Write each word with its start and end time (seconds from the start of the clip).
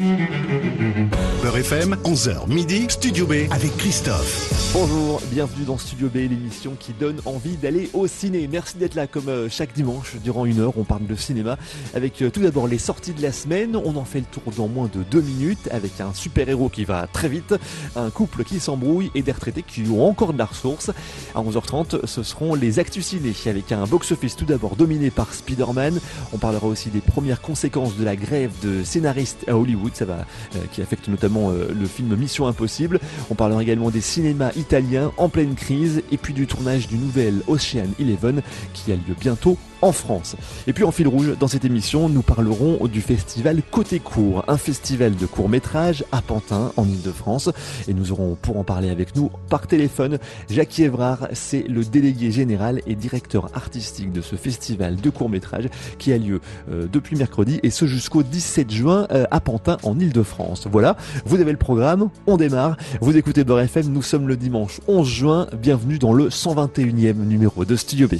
Müzik 0.00 1.19
FM, 1.56 1.96
11h 2.04 2.48
midi, 2.48 2.86
Studio 2.88 3.26
B 3.26 3.32
avec 3.50 3.76
Christophe. 3.76 4.70
Bonjour, 4.72 5.20
bienvenue 5.32 5.64
dans 5.64 5.78
Studio 5.78 6.08
B, 6.08 6.16
l'émission 6.16 6.76
qui 6.78 6.92
donne 6.92 7.20
envie 7.24 7.56
d'aller 7.56 7.90
au 7.92 8.06
ciné. 8.06 8.48
Merci 8.50 8.78
d'être 8.78 8.94
là 8.94 9.08
comme 9.08 9.28
euh, 9.28 9.48
chaque 9.48 9.72
dimanche 9.72 10.14
durant 10.22 10.46
une 10.46 10.60
heure. 10.60 10.74
On 10.76 10.84
parle 10.84 11.06
de 11.06 11.14
cinéma 11.16 11.58
avec 11.92 12.22
euh, 12.22 12.30
tout 12.30 12.40
d'abord 12.40 12.68
les 12.68 12.78
sorties 12.78 13.14
de 13.14 13.22
la 13.22 13.32
semaine. 13.32 13.74
On 13.74 13.96
en 13.96 14.04
fait 14.04 14.20
le 14.20 14.26
tour 14.26 14.52
dans 14.56 14.68
moins 14.68 14.88
de 14.92 15.02
deux 15.02 15.22
minutes 15.22 15.68
avec 15.72 16.00
un 16.00 16.14
super-héros 16.14 16.68
qui 16.68 16.84
va 16.84 17.08
très 17.08 17.28
vite, 17.28 17.54
un 17.96 18.10
couple 18.10 18.44
qui 18.44 18.60
s'embrouille 18.60 19.10
et 19.16 19.22
des 19.22 19.32
retraités 19.32 19.64
qui 19.64 19.82
ont 19.90 20.06
encore 20.06 20.32
de 20.32 20.38
la 20.38 20.46
ressource. 20.46 20.90
À 21.34 21.42
11h30, 21.42 22.06
ce 22.06 22.22
seront 22.22 22.54
les 22.54 22.78
actus 22.78 23.06
ciné 23.06 23.32
avec 23.46 23.72
un 23.72 23.86
box-office 23.86 24.36
tout 24.36 24.44
d'abord 24.44 24.76
dominé 24.76 25.10
par 25.10 25.34
Spider-Man. 25.34 26.00
On 26.32 26.38
parlera 26.38 26.66
aussi 26.68 26.90
des 26.90 27.00
premières 27.00 27.40
conséquences 27.40 27.96
de 27.96 28.04
la 28.04 28.14
grève 28.14 28.52
de 28.62 28.84
scénaristes 28.84 29.44
à 29.48 29.56
Hollywood, 29.56 29.94
ça 29.94 30.04
va, 30.04 30.26
euh, 30.54 30.58
qui 30.72 30.82
affecte 30.82 31.08
notamment 31.08 31.39
le 31.48 31.86
film 31.86 32.14
Mission 32.16 32.46
Impossible. 32.46 33.00
On 33.30 33.34
parlera 33.34 33.62
également 33.62 33.90
des 33.90 34.00
cinémas 34.00 34.52
italien 34.56 35.12
en 35.16 35.28
pleine 35.28 35.54
crise 35.54 36.02
et 36.12 36.16
puis 36.16 36.34
du 36.34 36.46
tournage 36.46 36.88
du 36.88 36.96
nouvel 36.96 37.42
Ocean 37.48 37.88
Eleven 37.98 38.42
qui 38.74 38.92
a 38.92 38.96
lieu 38.96 39.14
bientôt 39.18 39.56
en 39.82 39.92
France. 39.92 40.36
Et 40.66 40.72
puis 40.72 40.84
en 40.84 40.92
fil 40.92 41.08
rouge, 41.08 41.36
dans 41.38 41.48
cette 41.48 41.64
émission, 41.64 42.08
nous 42.08 42.22
parlerons 42.22 42.86
du 42.86 43.00
festival 43.00 43.62
Côté 43.70 43.98
Court, 43.98 44.44
un 44.48 44.56
festival 44.56 45.16
de 45.16 45.26
court 45.26 45.48
métrage 45.48 46.04
à 46.12 46.22
Pantin, 46.22 46.72
en 46.76 46.86
Ile-de-France. 46.86 47.50
Et 47.88 47.94
nous 47.94 48.12
aurons 48.12 48.36
pour 48.40 48.58
en 48.58 48.64
parler 48.64 48.90
avec 48.90 49.16
nous 49.16 49.30
par 49.48 49.66
téléphone 49.66 50.18
Jackie 50.48 50.84
Evrard, 50.84 51.28
c'est 51.32 51.66
le 51.68 51.84
délégué 51.84 52.30
général 52.30 52.80
et 52.86 52.94
directeur 52.94 53.48
artistique 53.54 54.12
de 54.12 54.20
ce 54.20 54.36
festival 54.36 54.96
de 54.96 55.10
court 55.10 55.28
métrage 55.28 55.68
qui 55.98 56.12
a 56.12 56.18
lieu 56.18 56.40
euh, 56.70 56.86
depuis 56.90 57.16
mercredi 57.16 57.60
et 57.62 57.70
ce 57.70 57.86
jusqu'au 57.86 58.22
17 58.22 58.70
juin 58.70 59.06
euh, 59.10 59.24
à 59.30 59.40
Pantin, 59.40 59.76
en 59.82 59.98
Ile-de-France. 59.98 60.66
Voilà, 60.70 60.96
vous 61.24 61.40
avez 61.40 61.52
le 61.52 61.58
programme, 61.58 62.10
on 62.26 62.36
démarre. 62.36 62.76
Vous 63.00 63.16
écoutez 63.16 63.44
Beurre 63.44 63.60
FM, 63.60 63.86
nous 63.88 64.02
sommes 64.02 64.28
le 64.28 64.36
dimanche 64.36 64.80
11 64.88 65.08
juin. 65.08 65.46
Bienvenue 65.60 65.98
dans 65.98 66.12
le 66.12 66.28
121e 66.28 67.14
numéro 67.14 67.64
de 67.64 67.76
Studio 67.76 68.08
B. 68.08 68.14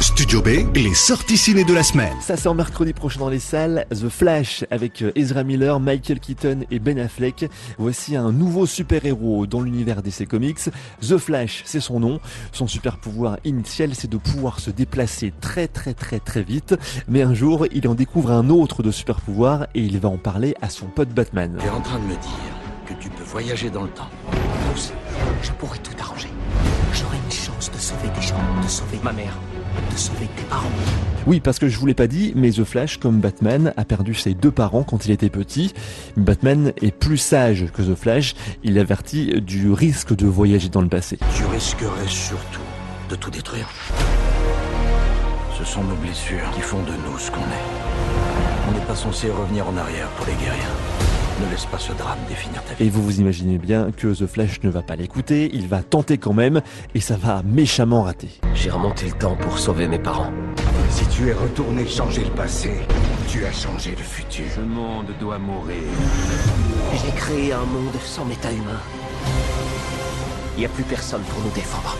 Studio 0.00 0.42
B, 0.42 0.47
les 0.48 0.94
sorties 0.94 1.36
ciné 1.36 1.62
de 1.62 1.74
la 1.74 1.82
semaine. 1.82 2.14
Ça 2.22 2.38
sort 2.38 2.54
mercredi 2.54 2.94
prochain 2.94 3.20
dans 3.20 3.28
les 3.28 3.38
salles. 3.38 3.84
The 3.90 4.08
Flash 4.08 4.64
avec 4.70 5.02
euh, 5.02 5.12
Ezra 5.14 5.44
Miller, 5.44 5.78
Michael 5.78 6.20
Keaton 6.20 6.60
et 6.70 6.78
Ben 6.78 6.98
Affleck. 6.98 7.50
Voici 7.76 8.16
un 8.16 8.32
nouveau 8.32 8.64
super-héros 8.64 9.46
dans 9.46 9.60
l'univers 9.60 10.02
DC 10.02 10.26
Comics. 10.26 10.70
The 11.02 11.18
Flash, 11.18 11.64
c'est 11.66 11.80
son 11.80 12.00
nom. 12.00 12.18
Son 12.52 12.66
super 12.66 12.96
pouvoir 12.96 13.36
initial, 13.44 13.94
c'est 13.94 14.08
de 14.08 14.16
pouvoir 14.16 14.60
se 14.60 14.70
déplacer 14.70 15.34
très 15.38 15.68
très 15.68 15.92
très 15.92 16.18
très 16.18 16.42
vite. 16.42 16.74
Mais 17.08 17.20
un 17.20 17.34
jour, 17.34 17.66
il 17.70 17.86
en 17.86 17.94
découvre 17.94 18.30
un 18.30 18.48
autre 18.48 18.82
de 18.82 18.90
super 18.90 19.20
pouvoir 19.20 19.66
et 19.74 19.82
il 19.82 19.98
va 19.98 20.08
en 20.08 20.16
parler 20.16 20.54
à 20.62 20.70
son 20.70 20.86
pote 20.86 21.10
Batman. 21.10 21.58
Tu 21.60 21.66
es 21.66 21.70
en 21.70 21.82
train 21.82 21.98
de 21.98 22.04
me 22.04 22.16
dire 22.16 22.48
que 22.86 22.94
tu 22.94 23.10
peux 23.10 23.24
voyager 23.24 23.68
dans 23.68 23.82
le 23.82 23.90
temps. 23.90 24.08
je 25.42 25.52
pourrais 25.52 25.78
tout 25.78 25.92
arranger. 26.00 26.30
J'aurais 26.94 27.18
une 27.18 27.32
chance 27.32 27.70
de 27.70 27.76
sauver 27.76 28.08
des 28.14 28.26
gens, 28.26 28.36
de 28.62 28.68
sauver 28.68 28.98
ma 29.04 29.12
mère, 29.12 29.38
de 29.90 29.96
sauver 29.96 30.28
tes 30.36 30.44
parents. 30.44 30.68
Oui, 31.26 31.40
parce 31.40 31.58
que 31.58 31.68
je 31.68 31.78
vous 31.78 31.86
l'ai 31.86 31.94
pas 31.94 32.06
dit, 32.06 32.32
mais 32.36 32.50
The 32.50 32.64
Flash, 32.64 32.96
comme 32.98 33.20
Batman, 33.20 33.74
a 33.76 33.84
perdu 33.84 34.14
ses 34.14 34.34
deux 34.34 34.50
parents 34.50 34.82
quand 34.82 35.04
il 35.04 35.10
était 35.10 35.28
petit. 35.28 35.74
Batman 36.16 36.72
est 36.80 36.90
plus 36.90 37.18
sage 37.18 37.66
que 37.72 37.82
The 37.82 37.94
Flash. 37.94 38.34
Il 38.64 38.78
avertit 38.78 39.40
du 39.42 39.70
risque 39.70 40.14
de 40.14 40.26
voyager 40.26 40.68
dans 40.68 40.80
le 40.80 40.88
passé. 40.88 41.18
Tu 41.36 41.44
risquerais 41.44 42.06
surtout 42.06 42.60
de 43.10 43.16
tout 43.16 43.30
détruire. 43.30 43.68
Ce 45.58 45.64
sont 45.64 45.82
nos 45.84 45.96
blessures 45.96 46.50
qui 46.54 46.60
font 46.60 46.82
de 46.82 46.92
nous 47.06 47.18
ce 47.18 47.30
qu'on 47.30 47.40
est. 47.40 47.68
On 48.68 48.72
n'est 48.72 48.86
pas 48.86 48.96
censé 48.96 49.30
revenir 49.30 49.68
en 49.68 49.76
arrière 49.76 50.08
pour 50.10 50.26
les 50.26 50.34
guérir. 50.34 51.07
Ne 51.40 51.50
laisse 51.52 51.66
pas 51.66 51.78
ce 51.78 51.92
drame 51.92 52.18
définir 52.28 52.64
ta 52.64 52.74
vie. 52.74 52.86
Et 52.86 52.90
vous 52.90 53.02
vous 53.02 53.20
imaginez 53.20 53.58
bien 53.58 53.92
que 53.96 54.08
The 54.08 54.26
Flash 54.26 54.60
ne 54.64 54.70
va 54.70 54.82
pas 54.82 54.96
l'écouter, 54.96 55.50
il 55.52 55.68
va 55.68 55.82
tenter 55.82 56.18
quand 56.18 56.32
même, 56.32 56.62
et 56.94 57.00
ça 57.00 57.16
va 57.16 57.42
méchamment 57.44 58.02
rater. 58.02 58.28
J'ai 58.54 58.70
remonté 58.70 59.06
le 59.06 59.12
temps 59.12 59.36
pour 59.36 59.58
sauver 59.58 59.86
mes 59.86 60.00
parents. 60.00 60.32
Si 60.90 61.06
tu 61.06 61.28
es 61.28 61.32
retourné 61.32 61.86
changer 61.86 62.24
le 62.24 62.30
passé, 62.30 62.72
tu 63.28 63.44
as 63.46 63.52
changé 63.52 63.90
le 63.90 64.02
futur. 64.02 64.46
Ce 64.52 64.60
monde 64.60 65.06
doit 65.20 65.38
mourir. 65.38 65.76
J'ai 66.92 67.12
créé 67.12 67.52
un 67.52 67.64
monde 67.64 67.94
sans 68.04 68.24
méta-humain. 68.24 68.80
Il 70.56 70.60
n'y 70.60 70.66
a 70.66 70.70
plus 70.70 70.84
personne 70.84 71.22
pour 71.22 71.40
nous 71.44 71.50
défendre. 71.50 71.96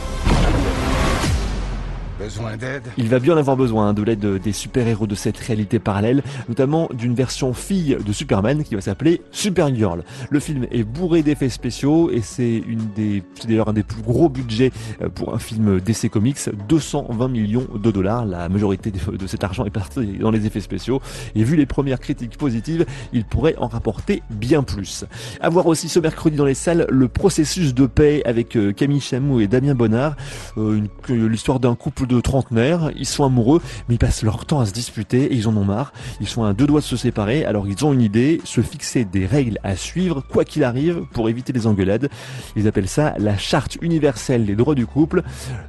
Il 2.97 3.09
va 3.09 3.19
bien 3.19 3.37
avoir 3.37 3.57
besoin 3.57 3.93
de 3.95 4.03
l'aide 4.03 4.41
des 4.43 4.53
super-héros 4.53 5.07
de 5.07 5.15
cette 5.15 5.39
réalité 5.39 5.79
parallèle, 5.79 6.23
notamment 6.49 6.89
d'une 6.93 7.15
version 7.15 7.55
fille 7.55 7.97
de 8.05 8.13
Superman 8.13 8.65
qui 8.65 8.75
va 8.75 8.81
s'appeler 8.81 9.23
Supergirl. 9.31 10.03
Le 10.31 10.41
film 10.41 10.67
est 10.71 10.83
bourré 10.83 11.23
d'effets 11.23 11.49
spéciaux 11.49 12.11
et 12.11 12.21
c'est 12.21 12.63
une 12.67 12.89
des, 12.97 13.23
d'ailleurs 13.47 13.69
un 13.69 13.73
des 13.73 13.83
plus 13.83 14.03
gros 14.03 14.29
budgets 14.29 14.73
euh, 15.03 15.09
pour 15.09 15.35
un 15.35 15.39
film 15.39 15.81
DC 15.81 16.09
Comics, 16.11 16.39
220 16.69 17.29
millions 17.29 17.67
de 17.75 17.91
dollars. 17.91 18.27
La 18.27 18.49
majorité 18.49 18.91
de, 18.91 19.27
cet 19.27 19.45
argent 19.45 19.65
est 19.65 19.71
parti 19.71 20.19
dans 20.19 20.31
les 20.31 20.47
effets 20.47 20.61
spéciaux 20.61 21.01
et 21.35 21.45
vu 21.45 21.57
les 21.57 21.67
premières 21.67 22.01
critiques 22.01 22.37
positives, 22.37 22.85
il 23.13 23.25
pourrait 23.25 23.57
en 23.59 23.69
rapporter 23.69 24.23
bien 24.31 24.63
plus. 24.63 25.05
À 25.41 25.49
voir 25.49 25.67
aussi 25.67 25.89
ce 25.89 26.01
mercredi 26.01 26.37
dans 26.37 26.45
les 26.45 26.55
salles 26.55 26.87
le 26.91 27.09
processus 27.09 27.75
de 27.75 27.87
paix 27.87 28.23
avec 28.25 28.57
euh, 28.57 28.73
Camille 28.73 29.01
Chamou 29.01 29.41
et 29.41 29.47
Damien 29.47 29.75
Bonnard, 29.75 30.17
euh, 30.57 30.81
l'histoire 31.09 31.61
d'un 31.61 31.75
couple 31.75 32.07
de 32.09 32.21
trentenaires, 32.21 32.91
ils 32.97 33.07
sont 33.07 33.25
amoureux, 33.25 33.61
mais 33.89 33.95
ils 33.95 33.99
passent 33.99 34.23
leur 34.23 34.45
temps 34.45 34.61
à 34.61 34.67
se 34.67 34.73
disputer 34.73 35.25
et 35.25 35.35
ils 35.35 35.49
en 35.49 35.57
ont 35.57 35.65
marre. 35.65 35.93
Ils 36.21 36.29
sont 36.29 36.45
à 36.45 36.53
deux 36.53 36.67
doigts 36.67 36.81
de 36.81 36.85
se 36.85 36.97
séparer, 36.97 37.45
alors 37.45 37.69
ils 37.69 37.85
ont 37.85 37.93
une 37.93 38.03
idée, 38.03 38.41
se 38.45 38.61
fixer 38.61 39.05
des 39.05 39.27
règles 39.27 39.59
à 39.63 39.77
suivre, 39.77 40.23
quoi 40.29 40.45
qu'il 40.45 40.65
arrive, 40.65 41.03
pour 41.13 41.29
éviter 41.29 41.53
les 41.53 41.67
engueulades. 41.67 42.09
Ils 42.57 42.67
appellent 42.67 42.89
ça 42.89 43.15
la 43.19 43.37
charte 43.37 43.79
universelle 43.83 44.47
des 44.47 44.57
droits 44.57 44.75
du 44.75 44.87
couple. 44.87 45.23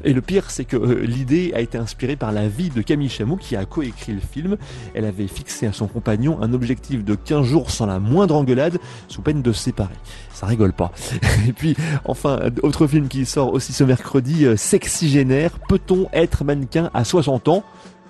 Et 0.04 0.14
le 0.14 0.22
pire, 0.22 0.50
c'est 0.50 0.66
que 0.66 0.78
euh, 0.78 1.06
l'idée 1.06 1.52
a 1.56 1.62
été 1.62 1.78
inspirée 1.78 2.16
par 2.16 2.32
la 2.32 2.48
vie 2.48 2.70
de 2.70 2.82
Camille 2.82 3.10
Chamou, 3.10 3.36
qui 3.36 3.56
a 3.56 3.66
coécrit 3.66 4.14
le 4.14 4.22
film. 4.22 4.58
Elle 4.94 5.06
avait 5.06 5.28
fixé 5.28 5.68
à 5.68 5.74
son 5.74 5.88
compagnon 5.88 6.42
un 6.42 6.54
objectif 6.54 7.04
de 7.04 7.16
15 7.16 7.46
jours 7.46 7.72
sans 7.72 7.86
la 7.86 8.00
moindre 8.00 8.36
engueulade, 8.36 8.80
sous 9.08 9.22
peine 9.22 9.42
de 9.42 9.52
se 9.52 9.64
séparer. 9.64 9.96
Ça 10.34 10.46
rigole 10.46 10.74
pas. 10.74 10.92
Et 11.48 11.54
puis, 11.54 11.76
enfin, 12.06 12.40
autre 12.64 12.88
film 12.88 13.08
qui 13.10 13.26
sort 13.26 13.54
aussi 13.54 13.74
ce 13.74 13.84
mercredi, 13.84 14.46
euh, 14.46 14.56
Sexygénaire. 14.56 15.60
Peut-on 15.68 16.08
être 16.14 16.29
mannequin 16.44 16.90
à 16.94 17.04
60 17.04 17.48
ans 17.48 17.64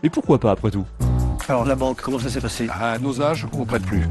Et 0.03 0.09
pourquoi 0.09 0.39
pas 0.39 0.51
après 0.51 0.71
tout 0.71 0.85
Alors 1.47 1.65
la 1.65 1.75
banque, 1.75 2.01
comment 2.01 2.19
ça 2.19 2.29
s'est 2.29 2.41
passé 2.41 2.67
À 2.71 2.97
nos 2.99 3.21
âges, 3.21 3.47
on 3.53 3.65
prête 3.65 3.83
plus. 3.83 4.07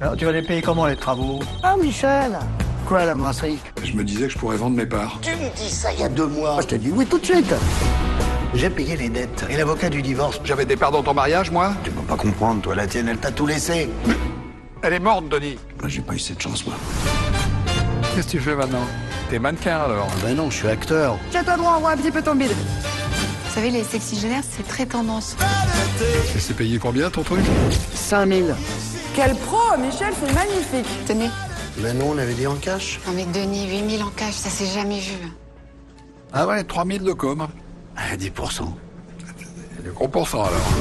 Alors 0.00 0.16
tu 0.16 0.24
vas 0.24 0.32
les 0.32 0.42
payer 0.42 0.62
comment 0.62 0.86
les 0.86 0.96
travaux 0.96 1.40
Ah 1.62 1.76
Michel 1.80 2.38
Quoi 2.86 3.04
la 3.04 3.14
brasserie 3.14 3.58
Je 3.84 3.92
me 3.94 4.02
disais 4.04 4.26
que 4.26 4.32
je 4.32 4.38
pourrais 4.38 4.56
vendre 4.56 4.76
mes 4.76 4.86
parts. 4.86 5.18
Tu 5.22 5.30
me 5.30 5.54
dis 5.56 5.70
ça 5.70 5.92
il 5.92 6.00
y 6.00 6.04
a 6.04 6.08
deux 6.08 6.26
mois. 6.26 6.58
Je 6.60 6.66
te 6.66 6.74
dis 6.74 6.90
oui 6.90 7.06
tout 7.06 7.18
de 7.18 7.24
suite. 7.24 7.54
J'ai 8.54 8.68
payé 8.68 8.96
les 8.96 9.08
dettes 9.08 9.46
et 9.48 9.56
l'avocat 9.56 9.88
du 9.88 10.02
divorce. 10.02 10.40
J'avais 10.44 10.66
des 10.66 10.76
parts 10.76 10.90
dans 10.90 11.02
ton 11.02 11.14
mariage, 11.14 11.50
moi 11.50 11.72
Tu 11.84 11.90
peux 11.90 12.02
pas 12.02 12.16
comprendre, 12.16 12.60
toi 12.60 12.74
la 12.74 12.86
tienne, 12.86 13.08
elle 13.08 13.18
t'a 13.18 13.30
tout 13.30 13.46
laissé. 13.46 13.88
Elle 14.82 14.92
est 14.94 14.98
morte, 14.98 15.28
Denis. 15.28 15.58
Moi 15.80 15.88
j'ai 15.88 16.02
pas 16.02 16.14
eu 16.14 16.18
cette 16.18 16.42
chance 16.42 16.66
moi. 16.66 16.74
Qu'est-ce 18.14 18.26
que 18.26 18.32
tu 18.32 18.40
fais 18.40 18.54
maintenant? 18.54 18.84
T'es 19.30 19.38
mannequin, 19.38 19.78
alors? 19.78 20.08
Ben 20.22 20.36
non, 20.36 20.50
je 20.50 20.56
suis 20.58 20.68
acteur. 20.68 21.16
Tiens-toi 21.30 21.56
droit, 21.56 21.74
on 21.78 21.80
voit 21.80 21.92
un 21.92 21.96
petit 21.96 22.10
peu 22.10 22.20
ton 22.20 22.34
bide. 22.34 22.50
Vous 23.52 23.60
savez, 23.60 23.70
les 23.70 23.84
sexygénaires, 23.84 24.44
c'est 24.50 24.66
très 24.66 24.86
tendance. 24.86 25.36
Et 26.34 26.38
c'est 26.38 26.54
payé 26.54 26.78
combien, 26.78 27.10
ton 27.10 27.22
truc 27.22 27.44
5000. 27.92 28.54
Quel 29.14 29.34
pro, 29.34 29.76
Michel, 29.78 30.14
c'est 30.18 30.32
magnifique. 30.32 30.86
Tenez. 31.06 31.28
Ben 31.76 31.98
non, 31.98 32.12
on 32.14 32.18
avait 32.18 32.32
dit 32.32 32.46
en 32.46 32.54
cash. 32.54 32.98
Non 33.06 33.12
mais 33.12 33.26
Denis, 33.26 33.68
8000 33.68 34.02
en 34.04 34.08
cash, 34.08 34.32
ça 34.36 34.48
s'est 34.48 34.72
jamais 34.72 35.00
vu. 35.00 35.18
Ah 36.32 36.46
ouais, 36.46 36.64
3000 36.64 37.02
de 37.02 37.12
com. 37.12 37.46
Ah, 37.94 38.16
10%. 38.16 38.62
Et 38.62 39.82
le 39.84 39.92
gros 39.92 40.08
pourcent, 40.08 40.44
alors. 40.44 40.72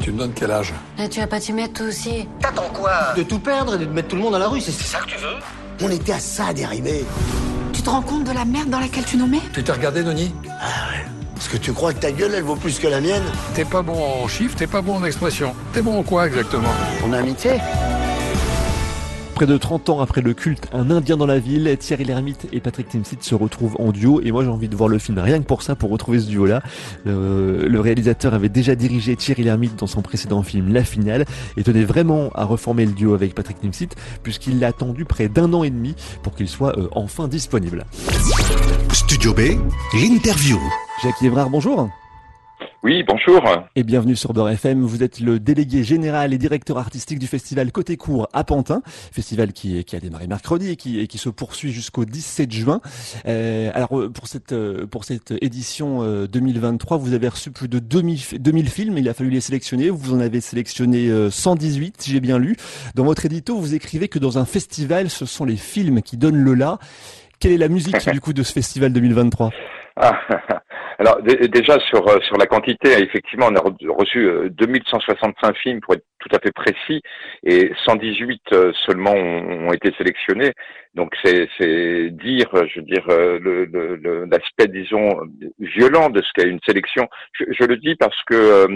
Tu 0.00 0.10
me 0.10 0.18
donnes 0.18 0.32
quel 0.34 0.50
âge 0.50 0.74
Là, 0.98 1.06
tu 1.08 1.20
vas 1.20 1.28
pas 1.28 1.38
t'y 1.38 1.52
mettre 1.52 1.74
toi 1.74 1.86
aussi. 1.86 2.26
T'attends 2.40 2.70
quoi 2.74 3.14
De 3.16 3.22
tout 3.22 3.38
perdre 3.38 3.80
et 3.80 3.86
de 3.86 3.92
mettre 3.92 4.08
tout 4.08 4.16
le 4.16 4.22
monde 4.22 4.34
à 4.34 4.40
la 4.40 4.48
rue, 4.48 4.60
c'est 4.60 4.72
ça 4.72 4.98
que 4.98 5.10
tu 5.10 5.16
veux 5.16 5.36
On 5.86 5.90
était 5.92 6.14
à 6.14 6.18
ça 6.18 6.52
d'arriver. 6.52 7.04
Tu 7.72 7.82
te 7.82 7.88
rends 7.88 8.02
compte 8.02 8.24
de 8.24 8.32
la 8.32 8.44
merde 8.44 8.68
dans 8.68 8.80
laquelle 8.80 9.04
tu 9.04 9.16
nous 9.16 9.28
mets? 9.28 9.42
Tu 9.52 9.62
t'es 9.62 9.70
regardé, 9.70 10.02
Denis? 10.02 10.34
Est-ce 11.42 11.50
que 11.50 11.56
tu 11.56 11.72
crois 11.72 11.92
que 11.92 11.98
ta 11.98 12.12
gueule, 12.12 12.34
elle 12.36 12.44
vaut 12.44 12.54
plus 12.54 12.78
que 12.78 12.86
la 12.86 13.00
mienne 13.00 13.24
T'es 13.54 13.64
pas 13.64 13.82
bon 13.82 14.00
en 14.00 14.28
chiffres, 14.28 14.54
t'es 14.56 14.68
pas 14.68 14.80
bon 14.80 14.98
en 14.98 15.04
expression. 15.04 15.56
T'es 15.72 15.82
bon 15.82 15.98
en 15.98 16.04
quoi, 16.04 16.28
exactement? 16.28 16.68
A 17.12 17.16
amitié 17.16 17.54
Près 19.34 19.46
de 19.46 19.56
30 19.56 19.88
ans 19.88 20.00
après 20.00 20.20
le 20.20 20.34
culte 20.34 20.68
Un 20.72 20.90
Indien 20.90 21.16
dans 21.16 21.26
la 21.26 21.38
ville, 21.38 21.74
Thierry 21.78 22.04
Lhermitte 22.04 22.46
et 22.52 22.60
Patrick 22.60 22.88
Timsit 22.88 23.22
se 23.22 23.34
retrouvent 23.34 23.76
en 23.78 23.90
duo 23.90 24.20
et 24.22 24.30
moi 24.30 24.44
j'ai 24.44 24.50
envie 24.50 24.68
de 24.68 24.76
voir 24.76 24.88
le 24.88 24.98
film 24.98 25.18
rien 25.18 25.38
que 25.38 25.44
pour 25.44 25.62
ça, 25.62 25.74
pour 25.74 25.90
retrouver 25.90 26.20
ce 26.20 26.26
duo-là. 26.26 26.62
Le, 27.04 27.66
le 27.66 27.80
réalisateur 27.80 28.34
avait 28.34 28.50
déjà 28.50 28.74
dirigé 28.74 29.16
Thierry 29.16 29.44
Lhermitte 29.44 29.76
dans 29.76 29.86
son 29.86 30.02
précédent 30.02 30.42
film 30.42 30.72
La 30.72 30.84
Finale 30.84 31.24
et 31.56 31.62
tenait 31.62 31.84
vraiment 31.84 32.30
à 32.34 32.44
reformer 32.44 32.84
le 32.84 32.92
duo 32.92 33.14
avec 33.14 33.34
Patrick 33.34 33.60
Timsit 33.60 33.90
puisqu'il 34.22 34.60
l'a 34.60 34.68
attendu 34.68 35.04
près 35.04 35.28
d'un 35.28 35.52
an 35.54 35.64
et 35.64 35.70
demi 35.70 35.94
pour 36.22 36.34
qu'il 36.34 36.48
soit 36.48 36.78
euh, 36.78 36.88
enfin 36.92 37.26
disponible. 37.26 37.86
Studio 38.92 39.32
B, 39.32 39.40
l'interview. 39.94 40.58
Jacques 41.02 41.22
Évrard, 41.22 41.48
bonjour. 41.48 41.88
Oui, 42.84 43.04
bonjour. 43.04 43.40
Et 43.76 43.84
bienvenue 43.84 44.16
sur 44.16 44.32
Beurre 44.32 44.50
FM. 44.50 44.82
Vous 44.82 45.04
êtes 45.04 45.20
le 45.20 45.38
délégué 45.38 45.84
général 45.84 46.34
et 46.34 46.38
directeur 46.38 46.78
artistique 46.78 47.20
du 47.20 47.28
festival 47.28 47.70
Côté 47.70 47.96
Court 47.96 48.28
à 48.32 48.42
Pantin, 48.42 48.82
festival 49.12 49.52
qui, 49.52 49.84
qui 49.84 49.94
a 49.94 50.00
démarré 50.00 50.26
mercredi 50.26 50.70
et 50.72 50.74
qui, 50.74 50.98
et 50.98 51.06
qui 51.06 51.16
se 51.16 51.28
poursuit 51.28 51.70
jusqu'au 51.70 52.04
17 52.04 52.50
juin. 52.50 52.80
Euh, 53.28 53.70
alors 53.72 54.00
euh, 54.00 54.10
pour 54.10 54.26
cette 54.26 54.50
euh, 54.50 54.84
pour 54.84 55.04
cette 55.04 55.32
édition 55.40 56.02
2023, 56.26 56.96
vous 56.96 57.12
avez 57.14 57.28
reçu 57.28 57.52
plus 57.52 57.68
de 57.68 57.78
2000, 57.78 58.40
2000 58.40 58.68
films. 58.68 58.98
Il 58.98 59.08
a 59.08 59.14
fallu 59.14 59.30
les 59.30 59.40
sélectionner. 59.40 59.88
Vous 59.88 60.12
en 60.12 60.18
avez 60.18 60.40
sélectionné 60.40 61.08
118, 61.30 62.04
j'ai 62.04 62.18
bien 62.18 62.40
lu. 62.40 62.56
Dans 62.96 63.04
votre 63.04 63.24
édito, 63.24 63.58
vous 63.58 63.76
écrivez 63.76 64.08
que 64.08 64.18
dans 64.18 64.38
un 64.38 64.44
festival, 64.44 65.08
ce 65.08 65.24
sont 65.24 65.44
les 65.44 65.56
films 65.56 66.02
qui 66.02 66.16
donnent 66.16 66.42
le 66.42 66.54
là. 66.54 66.78
Quelle 67.38 67.52
est 67.52 67.58
la 67.58 67.68
musique 67.68 68.08
du 68.12 68.20
coup 68.20 68.32
de 68.32 68.42
ce 68.42 68.52
festival 68.52 68.92
2023 68.92 69.50
ah, 69.96 70.18
alors 71.02 71.20
déjà 71.20 71.80
sur 71.80 72.06
euh, 72.06 72.20
sur 72.20 72.36
la 72.36 72.46
quantité, 72.46 72.92
effectivement, 73.02 73.48
on 73.50 73.56
a 73.56 73.92
reçu 73.92 74.30
2165 74.50 75.26
euh, 75.50 75.52
films 75.54 75.80
pour 75.80 75.94
être 75.94 76.04
tout 76.20 76.28
à 76.32 76.38
fait 76.38 76.52
précis, 76.52 77.02
et 77.42 77.72
118 77.84 78.40
euh, 78.52 78.72
seulement 78.86 79.12
ont, 79.12 79.72
été 79.72 79.92
sélectionnés. 79.98 80.52
Donc 80.94 81.12
c'est 81.24 81.48
c'est 81.58 82.10
dire, 82.10 82.48
je 82.52 82.78
veux 82.78 82.86
dire, 82.86 83.04
l'aspect 84.30 84.68
disons 84.68 85.08
violent 85.58 86.08
de 86.08 86.22
ce 86.22 86.28
qu'est 86.34 86.48
une 86.48 86.60
sélection. 86.64 87.08
Je, 87.32 87.46
je, 87.50 87.64
le 87.64 87.78
dis 87.78 87.96
parce 87.96 88.22
que 88.22 88.68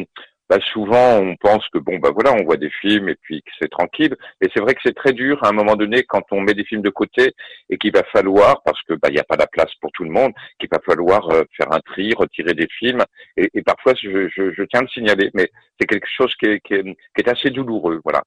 bah 0.48 0.58
souvent 0.72 1.19
on 1.19 1.37
pense 1.37 1.66
que 1.70 1.78
bon 1.78 1.98
bah 1.98 2.10
voilà 2.12 2.32
on 2.32 2.44
voit 2.44 2.56
des 2.56 2.70
films 2.81 3.08
et 3.08 3.16
puis 3.16 3.43
que 3.43 3.50
c'est 3.60 3.70
tranquille. 3.70 4.14
Et 4.40 4.48
c'est 4.54 4.60
vrai 4.60 4.75
que 4.75 4.81
c'est 4.84 4.94
très 4.94 5.12
dur 5.12 5.43
à 5.43 5.48
un 5.48 5.52
moment 5.52 5.76
donné 5.76 6.04
quand 6.04 6.22
on 6.31 6.40
met 6.40 6.54
des 6.54 6.64
films 6.64 6.82
de 6.82 6.90
côté 6.90 7.34
et 7.70 7.78
qu'il 7.78 7.93
va 7.93 8.02
falloir 8.12 8.62
parce 8.64 8.81
que 8.82 8.94
bah 8.94 9.08
il 9.08 9.14
n'y 9.14 9.20
a 9.20 9.25
pas 9.25 9.37
la 9.37 9.46
place 9.46 9.75
pour 9.81 9.90
tout 9.93 10.04
le 10.04 10.10
monde 10.10 10.32
qu'il 10.58 10.69
va 10.70 10.78
falloir 10.84 11.28
euh, 11.31 11.43
faire 11.56 11.72
un 11.72 11.81
tri 11.81 12.12
retirer 12.16 12.54
des 12.54 12.69
films. 12.78 13.02
Et, 13.37 13.50
parfois 13.62 13.94
je, 13.94 14.62
tiens 14.64 14.81
à 14.81 14.82
le 14.82 14.88
signaler 14.88 15.31
mais 15.34 15.50
c'est 15.81 15.87
quelque 15.87 16.08
chose 16.08 16.32
qui 16.38 16.46
est, 16.46 16.60
qui 16.60 16.75
est, 16.75 16.84
qui 16.84 17.19
est 17.19 17.28
assez 17.28 17.50
douloureux 17.50 18.00
voilà 18.04 18.22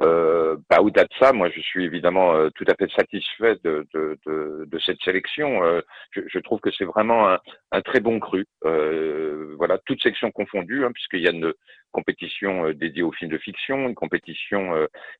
euh, 0.00 0.56
bah, 0.68 0.80
au-delà 0.80 1.04
de 1.04 1.14
ça, 1.20 1.32
moi, 1.32 1.50
je 1.50 1.60
suis 1.60 1.84
évidemment 1.84 2.34
euh, 2.34 2.50
tout 2.56 2.64
à 2.66 2.74
fait 2.74 2.90
satisfait 2.90 3.56
de, 3.62 3.86
de, 3.94 4.18
de, 4.26 4.64
de 4.66 4.78
cette 4.80 5.00
sélection. 5.02 5.62
Euh, 5.62 5.80
je, 6.10 6.22
je, 6.26 6.38
trouve 6.40 6.58
que 6.60 6.72
c'est 6.72 6.84
vraiment 6.84 7.28
un, 7.28 7.38
un, 7.70 7.80
très 7.80 8.00
bon 8.00 8.18
cru. 8.18 8.44
Euh, 8.64 9.54
voilà, 9.56 9.78
toutes 9.86 10.02
sections 10.02 10.32
confondues, 10.32 10.84
hein, 10.84 10.90
puisqu'il 10.92 11.20
y 11.20 11.28
a 11.28 11.30
une 11.30 11.52
compétition 11.92 12.70
dédiée 12.70 13.04
aux 13.04 13.12
films 13.12 13.30
de 13.30 13.38
fiction, 13.38 13.88
une 13.88 13.94
compétition 13.94 14.72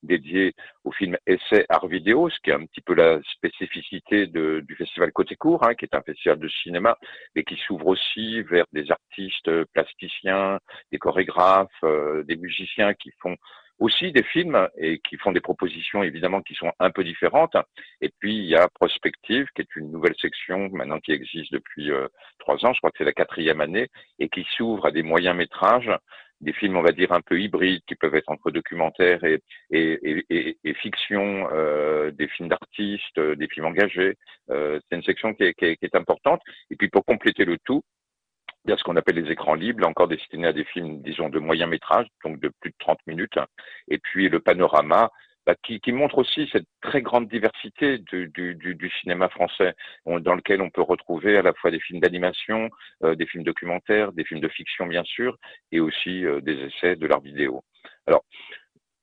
dédiée 0.03 0.55
aux 0.83 0.91
films 0.91 1.17
essais 1.25 1.67
art 1.69 1.87
vidéo, 1.87 2.29
ce 2.31 2.37
qui 2.43 2.51
est 2.51 2.55
un 2.55 2.67
petit 2.67 2.81
peu 2.81 2.95
la 2.95 3.21
spécificité 3.37 4.27
de, 4.27 4.59
du 4.67 4.75
festival 4.75 5.13
Côté 5.13 5.37
Court, 5.37 5.65
hein, 5.65 5.77
qui 5.77 5.85
est 5.85 5.95
un 5.95 6.03
festival 6.03 6.41
de 6.41 6.49
cinéma, 6.49 6.99
mais 7.37 7.45
qui 7.45 7.57
s'ouvre 7.65 7.87
aussi 7.87 8.43
vers 8.43 8.65
des 8.73 8.91
artistes 8.91 9.65
plasticiens, 9.73 10.59
des 10.91 10.99
chorégraphes, 10.99 11.85
des 12.25 12.37
musiciens 12.37 12.93
qui 12.95 13.13
font 13.21 13.37
aussi 13.79 14.13
des 14.13 14.23
films 14.23 14.69
et 14.79 14.99
qui 15.01 15.17
font 15.17 15.33
des 15.33 15.41
propositions 15.41 16.03
évidemment 16.03 16.43
qui 16.43 16.55
sont 16.55 16.73
un 16.79 16.91
peu 16.91 17.05
différentes. 17.05 17.57
Et 18.01 18.11
puis 18.19 18.37
il 18.37 18.45
y 18.45 18.57
a 18.57 18.69
Prospective, 18.69 19.47
qui 19.55 19.63
est 19.63 19.77
une 19.77 19.91
nouvelle 19.91 20.15
section 20.21 20.69
maintenant 20.71 21.01
qui 21.01 21.13
existe 21.13 21.53
depuis 21.53 21.91
euh, 21.91 22.09
trois 22.39 22.65
ans, 22.65 22.73
je 22.73 22.79
crois 22.79 22.91
que 22.91 22.99
c'est 22.99 23.05
la 23.05 23.13
quatrième 23.13 23.61
année, 23.61 23.89
et 24.19 24.29
qui 24.29 24.47
s'ouvre 24.57 24.87
à 24.87 24.91
des 24.91 25.03
moyens 25.03 25.37
métrages, 25.37 25.91
des 26.41 26.53
films 26.53 26.77
on 26.77 26.83
va 26.83 26.93
dire 26.93 27.13
un 27.13 27.21
peu 27.21 27.41
hybrides 27.41 27.83
qui 27.87 27.95
peuvent 27.95 28.15
être 28.15 28.31
entre 28.31 28.51
documentaire 28.51 29.21
et, 29.25 29.41
fiction, 30.83 31.49
euh, 31.53 32.11
des 32.11 32.29
films 32.29 32.49
d'artistes, 32.49 33.19
des 33.19 33.49
films 33.49 33.67
engagés. 33.67 34.17
Euh, 34.51 34.79
c'est 34.89 34.97
une 34.97 35.03
section 35.03 35.35
qui 35.35 35.45
est 35.45 35.95
importante. 35.95 36.41
Et 36.71 36.77
puis 36.77 36.89
pour 36.89 37.05
compléter 37.05 37.45
le 37.45 37.59
tout, 37.65 37.83
il 38.65 38.71
y 38.71 38.73
a 38.73 38.77
ce 38.77 38.83
qu'on 38.83 38.97
appelle 38.97 39.17
les 39.17 39.31
écrans 39.31 39.55
libres, 39.55 39.87
encore 39.87 40.09
destinés 40.09 40.49
à 40.49 40.53
des 40.53 40.65
films, 40.65 41.03
disons, 41.03 41.29
de 41.29 41.39
moyen 41.39 41.67
métrage, 41.67 42.07
donc 42.25 42.41
de 42.41 42.51
plus 42.61 42.71
de 42.71 42.77
30 42.79 42.99
minutes, 43.07 43.39
et 43.89 43.99
puis 43.99 44.29
le 44.29 44.41
panorama, 44.41 45.11
bah, 45.47 45.55
qui, 45.63 45.79
qui, 45.81 45.93
montre 45.93 46.17
aussi 46.17 46.49
cette 46.51 46.67
très 46.81 47.03
grande 47.03 47.29
diversité 47.29 47.99
du, 47.99 48.29
du, 48.29 48.55
du, 48.55 48.91
cinéma 49.03 49.29
français, 49.29 49.75
dans 50.07 50.35
lequel 50.35 50.63
on 50.63 50.71
peut 50.71 50.81
retrouver 50.81 51.37
à 51.37 51.43
la 51.43 51.53
fois 51.53 51.71
des 51.71 51.81
films 51.81 52.01
d'animation, 52.01 52.71
euh, 53.03 53.15
des 53.15 53.27
films 53.27 53.45
documentaires, 53.45 54.13
des 54.13 54.25
films 54.25 54.41
de 54.41 54.49
fiction 54.49 54.87
bien 54.87 55.05
sûr, 55.05 55.37
et 55.71 55.81
aussi 55.81 56.25
euh, 56.25 56.41
des 56.41 56.55
essais 56.55 56.97
de 56.97 57.07
l'art 57.07 57.21
vidéo. 57.21 57.63
Alors, 58.07 58.25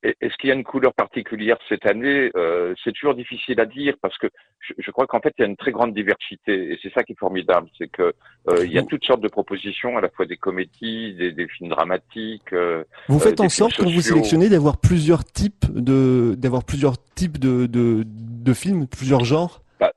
est-ce 0.02 0.36
qu'il 0.36 0.48
y 0.48 0.52
a 0.52 0.54
une 0.54 0.64
couleur 0.64 0.94
particulière 0.94 1.56
cette 1.68 1.86
année 1.86 2.30
euh, 2.36 2.74
C'est 2.82 2.92
toujours 2.92 3.14
difficile 3.14 3.60
à 3.60 3.66
dire 3.66 3.94
parce 4.02 4.16
que 4.18 4.26
je, 4.60 4.72
je 4.78 4.90
crois 4.90 5.06
qu'en 5.06 5.20
fait 5.20 5.32
il 5.38 5.42
y 5.42 5.44
a 5.44 5.48
une 5.48 5.56
très 5.56 5.70
grande 5.70 5.94
diversité 5.94 6.72
et 6.72 6.78
c'est 6.82 6.92
ça 6.92 7.04
qui 7.04 7.12
est 7.12 7.18
formidable, 7.18 7.68
c'est 7.78 7.88
que 7.88 8.12
euh, 8.48 8.64
il 8.64 8.72
y 8.72 8.78
a 8.78 8.82
toutes 8.82 9.04
sortes 9.04 9.20
de 9.20 9.28
propositions, 9.28 9.96
à 9.96 10.00
la 10.00 10.08
fois 10.10 10.26
des 10.26 10.36
comédies, 10.36 11.14
des, 11.14 11.32
des 11.32 11.46
films 11.46 11.70
dramatiques. 11.70 12.52
Euh, 12.52 12.84
vous 13.08 13.20
faites 13.20 13.40
en 13.40 13.48
sorte 13.48 13.76
quand 13.76 13.90
vous 13.90 14.00
sélectionnez 14.00 14.48
d'avoir 14.48 14.78
plusieurs 14.78 15.24
types 15.24 15.66
de 15.72 16.34
d'avoir 16.36 16.64
plusieurs 16.64 16.96
types 17.14 17.38
de, 17.38 17.66
de, 17.66 18.02
de 18.04 18.52
films, 18.52 18.88
plusieurs 18.88 19.24
genres? 19.24 19.62
Bah, 19.78 19.92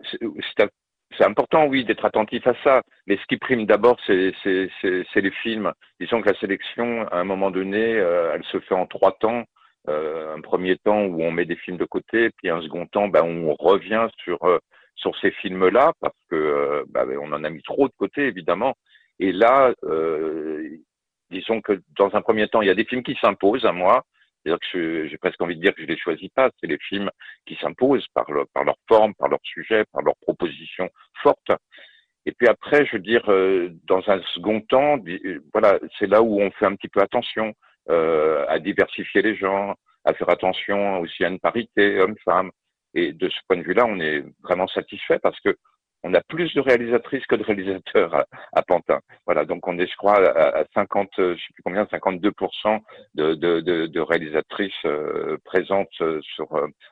c'est 1.18 1.24
important, 1.24 1.66
oui, 1.68 1.86
d'être 1.86 2.04
attentif 2.04 2.46
à 2.46 2.54
ça. 2.64 2.82
Mais 3.08 3.18
ce 3.18 3.26
qui 3.28 3.38
prime 3.38 3.66
d'abord, 3.66 3.98
c'est 4.06 4.34
les 4.44 5.32
films. 5.42 5.72
Disons 6.00 6.22
que 6.22 6.30
la 6.30 6.40
sélection, 6.40 7.08
à 7.08 7.20
un 7.20 7.24
moment 7.24 7.52
donné, 7.52 7.80
elle 7.80 8.44
se 8.52 8.60
fait 8.60 8.76
en 8.76 8.86
trois 8.86 9.14
temps. 9.14 9.46
Euh, 9.88 10.36
un 10.36 10.42
premier 10.42 10.78
temps 10.78 11.04
où 11.06 11.22
on 11.22 11.32
met 11.32 11.46
des 11.46 11.56
films 11.56 11.78
de 11.78 11.86
côté, 11.86 12.32
puis 12.38 12.50
un 12.50 12.62
second 12.62 12.88
temps, 12.88 13.08
ben, 13.08 13.24
on 13.24 13.54
revient 13.54 14.08
sur 14.24 14.44
euh, 14.44 14.58
sur 14.96 15.16
ces 15.20 15.32
films-là 15.32 15.94
parce 16.02 16.18
que 16.30 16.36
euh, 16.36 16.84
bah, 16.90 17.06
on 17.22 17.32
en 17.34 17.44
a 17.44 17.50
mis 17.50 17.62
trop 17.62 17.88
de 17.88 17.94
côté 17.98 18.24
évidemment. 18.28 18.76
Et 19.20 19.32
là, 19.32 19.74
disons 21.30 21.62
que 21.62 21.82
dans 21.98 22.14
un 22.16 22.22
premier 22.22 22.50
temps, 22.50 22.62
il 22.62 22.68
y 22.68 22.72
a 22.72 22.76
des 22.76 22.84
films 22.84 23.04
qui 23.04 23.18
s'imposent 23.22 23.66
à 23.66 23.72
moi. 23.72 24.04
C'est-à-dire 24.44 24.60
que 24.72 25.08
j'ai 25.08 25.18
presque 25.18 25.42
envie 25.42 25.56
de 25.56 25.62
dire 25.62 25.74
que 25.74 25.82
je 25.82 25.88
les 25.88 25.98
choisis 25.98 26.30
pas. 26.36 26.50
C'est 26.60 26.68
les 26.68 26.78
films 26.78 27.10
qui 27.46 27.56
s'imposent 27.56 28.06
par, 28.14 28.26
par 28.54 28.66
leur 28.66 28.76
forme, 28.90 29.14
par 29.16 29.30
leur 29.30 29.40
sujet, 29.44 29.86
par 29.94 30.02
leur 30.02 30.16
proposition 30.18 30.90
forte. 31.24 31.50
Et 32.26 32.34
puis 32.34 32.48
après, 32.48 32.86
je 32.86 32.98
veux 32.98 33.02
dire, 33.02 33.24
dans 33.86 34.04
un 34.10 34.22
second 34.34 34.60
temps, 34.60 34.98
voilà, 35.54 35.80
c'est 35.98 36.08
là 36.08 36.22
où 36.22 36.42
on 36.42 36.52
fait 36.52 36.66
un 36.66 36.76
petit 36.76 36.90
peu 36.90 37.00
attention 37.02 37.54
à 37.90 38.60
diversifier 38.60 39.22
les 39.22 39.36
gens, 39.36 39.76
à 40.06 40.14
faire 40.14 40.30
attention 40.30 41.00
aussi 41.00 41.24
à 41.24 41.30
une 41.30 41.40
parité 41.40 42.00
homme-femme. 42.00 42.52
Et 42.94 43.12
de 43.12 43.30
ce 43.30 43.36
point 43.48 43.58
de 43.58 43.64
vue-là, 43.64 43.86
on 43.86 44.00
est 44.00 44.24
vraiment 44.42 44.68
satisfait 44.68 45.20
parce 45.20 45.40
que 45.42 45.56
on 46.06 46.14
a 46.14 46.22
plus 46.22 46.54
de 46.54 46.62
réalisatrices 46.62 47.26
que 47.26 47.36
de 47.36 47.44
réalisateurs 47.44 48.14
à, 48.14 48.26
à 48.54 48.62
Pantin. 48.62 49.00
Voilà, 49.26 49.44
donc 49.44 49.68
on 49.68 49.80
est, 49.80 49.88
je 49.88 49.98
crois, 49.98 50.20
à, 50.38 50.64
50, 50.76 51.10
je 51.18 51.34
sais 51.34 51.54
plus 51.56 51.64
combien, 51.64 51.84
52% 51.86 52.80
de, 53.16 53.34
de, 53.34 53.60
de, 53.60 53.88
de 53.88 54.00
réalisatrices 54.00 54.72
euh, 54.86 55.38
présentes 55.44 55.90
sur 56.22 56.48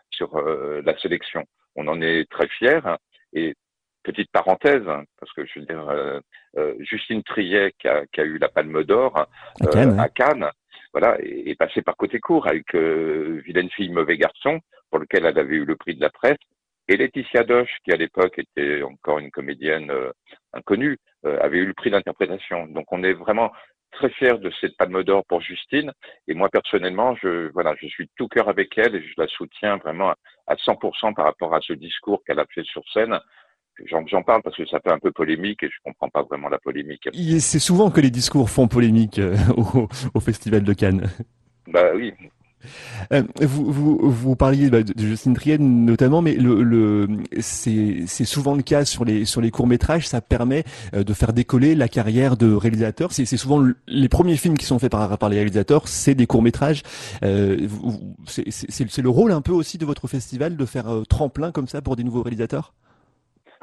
sur 0.09 0.35
euh, 0.35 0.81
la 0.83 0.97
sélection. 0.97 1.45
On 1.75 1.87
en 1.87 2.01
est 2.01 2.27
très 2.29 2.47
fiers. 2.47 2.81
Et 3.33 3.53
petite 4.03 4.31
parenthèse, 4.31 4.85
parce 5.19 5.31
que 5.33 5.45
je 5.45 5.59
veux 5.59 5.65
dire, 5.65 5.87
euh, 5.89 6.73
Justine 6.79 7.23
Triet 7.23 7.73
qui 7.79 7.87
a, 7.87 8.05
qui 8.07 8.19
a, 8.19 8.23
eu 8.23 8.39
la 8.39 8.49
Palme 8.49 8.83
d'Or 8.83 9.27
à 9.61 10.09
Cannes, 10.09 10.49
voilà, 10.93 11.17
est, 11.21 11.57
passé 11.57 11.81
par 11.81 11.97
côté 11.97 12.19
court 12.19 12.47
avec 12.47 12.73
euh, 12.75 13.41
Vilaine 13.45 13.69
fille, 13.71 13.89
mauvais 13.89 14.17
garçon, 14.17 14.59
pour 14.89 14.99
lequel 14.99 15.25
elle 15.25 15.39
avait 15.39 15.55
eu 15.55 15.65
le 15.65 15.75
prix 15.75 15.95
de 15.95 16.01
la 16.01 16.09
presse, 16.09 16.37
et 16.87 16.97
Laetitia 16.97 17.43
Doche, 17.43 17.77
qui 17.83 17.91
à 17.91 17.95
l'époque 17.95 18.37
était 18.37 18.81
encore 18.83 19.19
une 19.19 19.31
comédienne 19.31 19.89
euh, 19.89 20.11
inconnue, 20.51 20.97
euh, 21.25 21.39
avait 21.41 21.59
eu 21.59 21.65
le 21.65 21.73
prix 21.73 21.89
d'interprétation. 21.89 22.67
Donc 22.67 22.91
on 22.91 23.03
est 23.03 23.13
vraiment 23.13 23.51
très 23.91 24.09
fiers 24.09 24.37
de 24.37 24.51
cette 24.59 24.75
palme 24.75 25.03
d'or 25.03 25.23
pour 25.25 25.39
Justine. 25.41 25.93
Et 26.27 26.33
moi 26.33 26.49
personnellement, 26.49 27.15
je 27.15 27.49
voilà, 27.53 27.73
je 27.79 27.87
suis 27.87 28.09
tout 28.17 28.27
cœur 28.27 28.49
avec 28.49 28.77
elle 28.77 28.95
et 28.95 29.01
je 29.01 29.13
la 29.17 29.27
soutiens 29.27 29.77
vraiment 29.77 30.13
à 30.47 30.55
100% 30.55 31.13
par 31.13 31.25
rapport 31.25 31.55
à 31.55 31.61
ce 31.61 31.73
discours 31.73 32.21
qu'elle 32.25 32.39
a 32.39 32.45
fait 32.53 32.63
sur 32.63 32.83
scène. 32.91 33.17
J'en 33.85 34.21
parle 34.21 34.41
parce 34.43 34.55
que 34.55 34.65
ça 34.67 34.79
fait 34.79 34.91
un 34.91 34.99
peu 34.99 35.11
polémique 35.11 35.63
et 35.63 35.67
je 35.67 35.75
comprends 35.83 36.09
pas 36.09 36.23
vraiment 36.23 36.49
la 36.49 36.59
polémique. 36.59 37.09
C'est 37.39 37.59
souvent 37.59 37.89
que 37.89 38.01
les 38.01 38.11
discours 38.11 38.49
font 38.49 38.67
polémique 38.67 39.19
euh, 39.19 39.35
au, 39.57 39.87
au, 40.13 40.19
Festival 40.19 40.63
de 40.63 40.73
Cannes. 40.73 41.09
Bah 41.67 41.91
oui. 41.95 42.13
Euh, 43.11 43.23
vous, 43.41 43.71
vous, 43.71 43.99
vous 44.09 44.35
parliez 44.35 44.69
bah, 44.69 44.83
de 44.83 44.93
Justine 44.97 45.33
Trienne 45.33 45.85
notamment, 45.85 46.21
mais 46.21 46.35
le, 46.35 46.63
le 46.63 47.07
c'est 47.39 48.05
souvent 48.25 48.55
le 48.55 48.63
cas 48.63 48.85
sur 48.85 49.05
les 49.05 49.25
sur 49.25 49.41
les 49.41 49.51
courts 49.51 49.67
métrages. 49.67 50.07
Ça 50.07 50.21
permet 50.21 50.63
euh, 50.93 51.03
de 51.03 51.13
faire 51.13 51.33
décoller 51.33 51.75
la 51.75 51.87
carrière 51.87 52.37
de 52.37 52.53
réalisateur. 52.53 53.11
C'est 53.11 53.25
souvent 53.25 53.65
les 53.87 54.09
premiers 54.09 54.37
films 54.37 54.57
qui 54.57 54.65
sont 54.65 54.79
faits 54.79 54.91
par 54.91 55.17
par 55.17 55.29
les 55.29 55.37
réalisateurs, 55.37 55.87
c'est 55.87 56.15
des 56.15 56.27
courts 56.27 56.43
métrages. 56.43 56.83
Euh, 57.23 57.67
c'est 58.27 59.01
le 59.01 59.09
rôle 59.09 59.31
un 59.31 59.41
peu 59.41 59.51
aussi 59.51 59.77
de 59.77 59.85
votre 59.85 60.07
festival 60.07 60.55
de 60.55 60.65
faire 60.65 60.85
tremplin 61.09 61.51
comme 61.51 61.67
ça 61.67 61.81
pour 61.81 61.95
des 61.95 62.03
nouveaux 62.03 62.23
réalisateurs? 62.23 62.73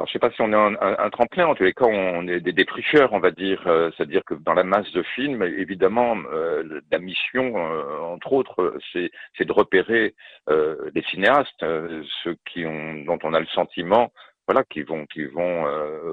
Alors, 0.00 0.08
je 0.08 0.14
sais 0.14 0.18
pas 0.18 0.30
si 0.30 0.40
on 0.40 0.50
est 0.50 0.76
un, 0.80 1.10
tremplin, 1.10 1.46
en 1.46 1.54
tous 1.54 1.64
les 1.64 1.74
cas, 1.74 1.84
on 1.84 2.26
est 2.26 2.40
des 2.40 2.54
défricheurs, 2.54 3.12
on 3.12 3.20
va 3.20 3.30
dire. 3.32 3.62
Euh, 3.66 3.90
c'est-à-dire 3.94 4.24
que 4.24 4.32
dans 4.32 4.54
la 4.54 4.64
masse 4.64 4.90
de 4.92 5.02
films, 5.02 5.42
évidemment, 5.42 6.16
euh, 6.32 6.80
la 6.90 6.98
mission, 6.98 7.52
euh, 7.58 7.98
entre 7.98 8.32
autres, 8.32 8.78
c'est, 8.94 9.10
de 9.44 9.52
repérer 9.52 10.14
les 10.48 11.02
cinéastes, 11.10 11.66
ceux 12.24 12.34
qui 12.46 12.64
ont, 12.64 13.04
dont 13.04 13.18
on 13.24 13.34
a 13.34 13.40
le 13.40 13.46
sentiment, 13.48 14.10
voilà, 14.48 14.64
qui 14.64 14.80
vont, 14.84 15.04
qui 15.04 15.26
vont 15.26 15.64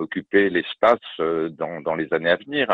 occuper 0.01 0.49
l'espace 0.49 0.99
dans 1.17 1.95
les 1.95 2.13
années 2.13 2.29
à 2.29 2.35
venir. 2.35 2.67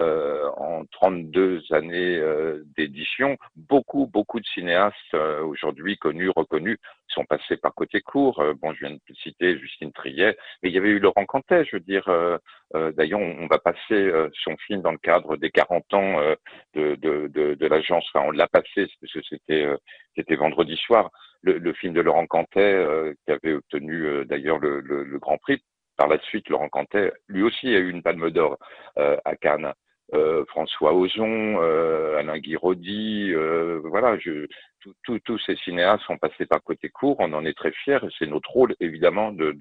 Euh, 0.00 0.50
en 0.56 0.84
32 0.86 1.62
années 1.70 2.18
euh, 2.18 2.64
d'édition, 2.76 3.36
beaucoup, 3.54 4.08
beaucoup 4.08 4.40
de 4.40 4.46
cinéastes 4.46 4.96
euh, 5.14 5.40
aujourd'hui 5.44 5.96
connus, 5.98 6.30
reconnus, 6.34 6.78
sont 7.06 7.24
passés 7.24 7.56
par 7.56 7.74
côté 7.74 8.00
court. 8.00 8.42
bon, 8.60 8.72
je 8.74 8.86
viens 8.86 8.90
de 8.90 9.14
citer 9.22 9.56
Justine 9.56 9.92
Triet, 9.92 10.36
mais 10.62 10.70
il 10.70 10.74
y 10.74 10.78
avait 10.78 10.88
eu 10.88 10.98
Laurent 10.98 11.24
Cantet, 11.26 11.64
je 11.64 11.76
veux 11.76 11.80
dire. 11.80 12.08
D'ailleurs, 12.74 13.20
on, 13.20 13.46
va 13.46 13.58
passer 13.58 14.10
son 14.42 14.56
film 14.66 14.82
dans 14.82 14.90
le 14.90 14.98
cadre 14.98 15.36
des 15.36 15.50
40 15.50 15.94
ans 15.94 16.18
de, 16.74 16.96
de, 16.96 17.28
de, 17.28 17.54
de 17.54 17.66
l'agence. 17.68 18.04
Enfin, 18.12 18.26
on 18.26 18.32
l'a 18.32 18.48
passé 18.48 18.88
parce 19.00 19.12
que 19.12 19.22
c'était 19.28 19.68
c'était 20.16 20.34
vendredi 20.34 20.76
soir. 20.76 21.10
Le, 21.42 21.58
le, 21.58 21.72
film 21.72 21.92
de 21.92 22.00
Laurent 22.00 22.26
Cantet, 22.26 22.84
qui 23.24 23.32
avait 23.32 23.52
obtenu 23.52 24.24
d'ailleurs 24.24 24.58
le, 24.58 24.80
le, 24.80 25.04
le 25.04 25.18
Grand 25.20 25.38
Prix 25.38 25.62
par 25.96 26.08
la 26.08 26.18
suite, 26.20 26.48
Laurent 26.48 26.68
Cantet, 26.68 27.12
lui 27.28 27.42
aussi, 27.42 27.68
a 27.68 27.78
eu 27.78 27.90
une 27.90 28.02
palme 28.02 28.30
d'or 28.30 28.58
euh, 28.98 29.16
à 29.24 29.36
Cannes. 29.36 29.72
Euh, 30.12 30.44
François 30.48 30.94
Ozon, 30.94 31.56
euh, 31.60 32.18
Alain 32.18 32.38
Guiraudy, 32.38 33.32
euh, 33.32 33.80
voilà, 33.84 34.18
tous 35.02 35.38
ces 35.46 35.56
cinéastes 35.56 36.04
sont 36.04 36.18
passés 36.18 36.44
par 36.44 36.62
côté 36.62 36.90
court, 36.90 37.16
on 37.20 37.32
en 37.32 37.44
est 37.46 37.56
très 37.56 37.72
fiers, 37.72 37.98
et 38.02 38.08
c'est 38.18 38.26
notre 38.26 38.50
rôle 38.50 38.76
évidemment 38.80 39.32
de 39.32 39.56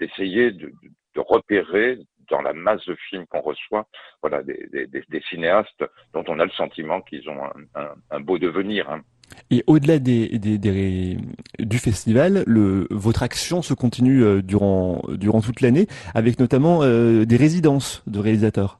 d'essayer 0.00 0.50
de, 0.50 0.72
de, 1.14 1.20
repérer 1.20 1.98
dans 2.30 2.40
la 2.40 2.54
masse 2.54 2.84
de 2.86 2.96
films 3.08 3.26
qu'on 3.26 3.42
reçoit, 3.42 3.86
voilà, 4.22 4.42
des, 4.42 4.66
des, 4.72 4.86
des, 4.86 5.22
cinéastes 5.28 5.84
dont 6.14 6.24
on 6.26 6.40
a 6.40 6.44
le 6.46 6.50
sentiment 6.52 7.02
qu'ils 7.02 7.28
ont 7.28 7.44
un, 7.74 7.90
un, 8.10 8.20
beau 8.20 8.38
devenir. 8.38 8.90
Hein. 8.90 9.02
Et 9.50 9.62
au-delà 9.66 9.98
des, 9.98 10.38
des, 10.38 11.16
du 11.58 11.78
festival, 11.78 12.42
le, 12.46 12.88
votre 12.90 13.22
action 13.22 13.62
se 13.62 13.74
continue 13.74 14.42
durant, 14.42 15.02
durant 15.10 15.42
toute 15.42 15.60
l'année, 15.60 15.86
avec 16.14 16.40
notamment 16.40 16.80
des 16.80 17.36
résidences 17.36 18.02
de 18.06 18.18
réalisateurs 18.18 18.78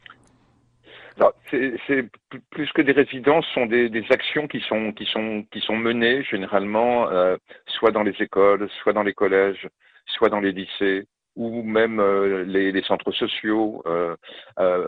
c'est 1.51 2.09
plus 2.51 2.71
que 2.73 2.83
des 2.83 2.93
résidences, 2.93 3.47
sont 3.55 3.67
des, 3.67 4.05
actions 4.11 4.49
qui 4.49 4.61
sont 4.61 5.77
menées 5.77 6.23
généralement 6.25 7.09
euh, 7.11 7.37
soit 7.67 7.91
dans 7.91 8.03
les 8.03 8.15
écoles, 8.21 8.69
soit 8.83 8.93
dans 8.93 9.03
les 9.03 9.15
collèges, 9.15 9.69
soit 10.07 10.29
dans 10.29 10.41
les 10.41 10.53
lycées 10.53 11.07
ou 11.35 11.63
même 11.63 11.99
euh, 11.99 12.45
les, 12.45 12.83
centres 12.83 13.13
sociaux, 13.13 13.83
euh, 13.87 14.15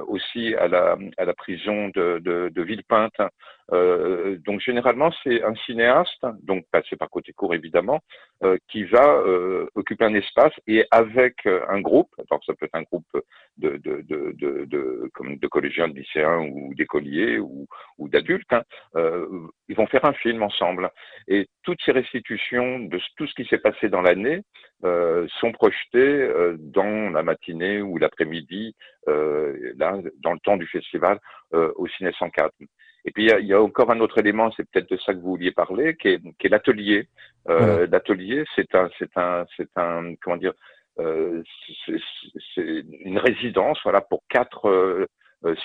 aussi 0.06 0.54
à 0.54 0.68
la, 0.68 1.34
prison 1.34 1.88
de 1.94 2.62
Villepinte. 2.62 3.16
Euh, 3.72 4.36
donc 4.44 4.60
généralement 4.60 5.10
c'est 5.22 5.42
un 5.42 5.54
cinéaste, 5.66 6.26
donc 6.42 6.64
passé 6.70 6.96
par 6.96 7.08
côté 7.08 7.32
court 7.32 7.54
évidemment, 7.54 8.00
qui 8.68 8.84
va 8.84 9.22
occuper 9.74 10.04
un 10.04 10.14
espace 10.14 10.52
et 10.66 10.84
avec 10.90 11.46
un 11.46 11.80
groupe, 11.80 12.10
alors 12.18 12.44
ça 12.44 12.52
peut 12.52 12.66
être 12.66 12.74
un 12.74 12.82
groupe 12.82 13.06
de, 13.56 13.78
de, 13.78 14.02
de, 14.02 14.32
de, 14.36 14.64
de, 14.66 15.10
comme 15.14 15.36
de 15.36 15.46
collégiens, 15.46 15.88
de 15.88 15.94
lycéens 15.94 16.40
ou 16.40 16.74
d'écoliers 16.74 17.38
ou, 17.38 17.66
ou 17.96 18.08
d'adultes, 18.08 18.52
hein, 18.52 18.62
ils 19.68 19.76
vont 19.76 19.86
faire 19.86 20.04
un 20.04 20.12
film 20.12 20.42
ensemble. 20.42 20.90
Et 21.28 21.48
toutes 21.62 21.80
ces 21.84 21.92
restitutions 21.92 22.80
de 22.80 23.00
tout 23.16 23.26
ce 23.26 23.34
qui 23.34 23.46
s'est 23.46 23.58
passé 23.58 23.88
dans 23.88 24.02
l'année 24.02 24.42
euh, 24.84 25.26
sont 25.40 25.52
projetés 25.52 25.98
euh, 25.98 26.56
dans 26.58 27.10
la 27.10 27.22
matinée 27.22 27.80
ou 27.80 27.96
l'après-midi, 27.96 28.74
euh, 29.08 29.72
là, 29.76 29.98
dans 30.22 30.32
le 30.32 30.38
temps 30.40 30.56
du 30.56 30.66
festival, 30.66 31.18
au 31.52 31.86
Ciné 31.86 32.10
104. 32.18 32.52
Et 33.04 33.10
puis 33.12 33.26
il 33.26 33.46
y 33.46 33.52
a, 33.52 33.62
encore 33.62 33.90
un 33.90 34.00
autre 34.00 34.18
élément, 34.18 34.50
c'est 34.56 34.68
peut-être 34.70 34.90
de 34.90 34.96
ça 34.98 35.12
que 35.12 35.18
vous 35.18 35.30
vouliez 35.30 35.52
parler, 35.52 35.96
qui 35.96 36.08
est, 36.08 36.20
qui 36.38 36.46
est 36.46 36.50
l'atelier. 36.50 37.08
L'atelier, 37.46 38.44
c'est 38.54 38.74
un, 38.74 38.88
c'est 38.98 39.16
un, 39.16 39.44
c'est 39.56 39.70
un, 39.76 40.14
comment 40.22 40.38
dire, 40.38 40.54
c'est 40.96 42.84
une 43.04 43.18
résidence, 43.18 43.78
voilà, 43.84 44.00
pour 44.00 44.22
quatre 44.28 45.06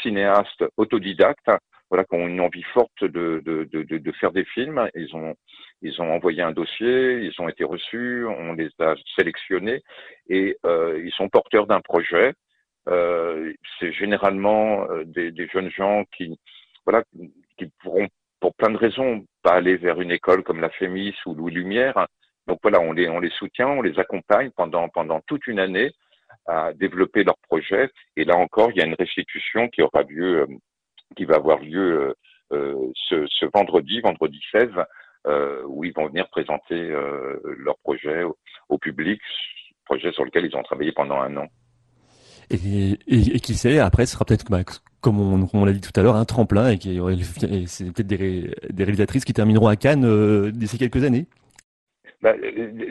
cinéastes 0.02 0.66
autodidactes 0.76 1.50
voilà, 1.90 2.04
qui 2.04 2.16
ont 2.16 2.28
une 2.28 2.42
envie 2.42 2.64
forte 2.74 3.04
de, 3.04 3.42
de, 3.44 3.68
de, 3.72 3.98
de, 3.98 4.12
faire 4.14 4.32
des 4.32 4.46
films. 4.46 4.90
Ils 4.96 5.16
ont, 5.16 5.36
ils 5.82 6.02
ont 6.02 6.12
envoyé 6.12 6.42
un 6.42 6.52
dossier, 6.52 7.20
ils 7.22 7.34
ont 7.40 7.50
été 7.50 7.64
reçus, 7.64 8.26
on 8.26 8.54
les 8.54 8.70
a 8.80 8.96
sélectionnés 9.18 9.82
et 10.30 10.56
euh, 10.66 11.02
ils 11.04 11.12
sont 11.14 11.30
porteurs 11.30 11.68
d'un 11.68 11.82
projet. 11.82 12.34
Euh, 12.88 13.54
c'est 13.80 13.92
généralement 13.92 14.90
euh, 14.90 15.04
des, 15.06 15.32
des, 15.32 15.48
jeunes 15.48 15.70
gens 15.70 16.06
qui, 16.16 16.40
voilà, 16.90 17.04
qui 17.58 17.72
pourront, 17.82 18.08
pour 18.40 18.56
plein 18.56 18.72
de 18.72 18.78
raisons, 18.78 19.26
pas 19.44 19.54
aller 19.54 19.78
vers 19.78 20.02
une 20.02 20.12
école 20.12 20.44
comme 20.44 20.60
la 20.60 20.70
Fémis 20.70 21.14
ou 21.26 21.36
Louis 21.36 21.54
Lumière. 21.54 22.08
Donc 22.48 22.60
voilà, 22.64 22.80
on 22.80 22.94
les, 22.94 23.30
soutient, 23.38 23.68
on 23.68 23.82
les 23.82 24.00
accompagne 24.00 24.50
pendant, 24.56 24.90
pendant 24.90 25.22
toute 25.28 25.46
une 25.48 25.60
année 25.60 25.92
à 26.48 26.74
développer 26.74 27.24
leur 27.24 27.38
projet. 27.48 27.92
Et 28.16 28.26
là 28.26 28.36
encore, 28.36 28.72
il 28.72 28.78
y 28.78 28.82
a 28.82 28.86
une 28.86 28.96
restitution 28.98 29.68
qui 29.70 29.82
aura 29.84 30.02
lieu 30.04 30.42
euh, 30.42 30.48
qui 31.16 31.26
va 31.26 31.36
avoir 31.36 31.60
lieu 31.60 32.14
euh, 32.52 32.56
euh, 32.56 32.92
ce, 33.10 33.46
vendredi, 33.54 34.02
vendredi 34.02 34.40
16, 34.52 34.70
euh, 35.28 35.64
où 35.68 35.84
ils 35.84 35.94
vont 35.94 36.08
venir 36.08 36.28
présenter 36.30 36.90
leur 37.58 37.78
projet 37.80 38.24
au, 38.70 38.78
public, 38.78 39.22
projet 39.86 40.12
sur 40.12 40.24
lequel 40.24 40.46
ils 40.46 40.56
ont 40.56 40.64
travaillé 40.64 40.92
pendant 40.92 41.20
un 41.20 41.38
an. 41.38 41.48
Et, 42.50 42.98
et, 43.08 43.40
qui 43.40 43.54
sait, 43.54 43.80
après, 43.80 44.06
ce 44.08 44.14
sera 44.14 44.26
peut-être, 44.26 44.46
comme 45.02 45.48
on, 45.54 45.66
l'a 45.66 45.72
dit 45.72 45.82
tout 45.82 45.98
à 46.00 46.04
l'heure, 46.04 46.16
un 46.16 46.26
tremplin 46.26 46.72
et, 46.72 46.78
c'est 47.68 47.86
peut-être 47.94 48.08
des, 48.08 48.84
réalisatrices 48.84 49.26
qui 49.26 49.34
termineront 49.34 49.68
à 49.68 49.76
Cannes 49.76 50.52
d'ici 50.52 50.78
quelques 50.78 51.04
années. 51.04 51.26
Bah, 52.22 52.34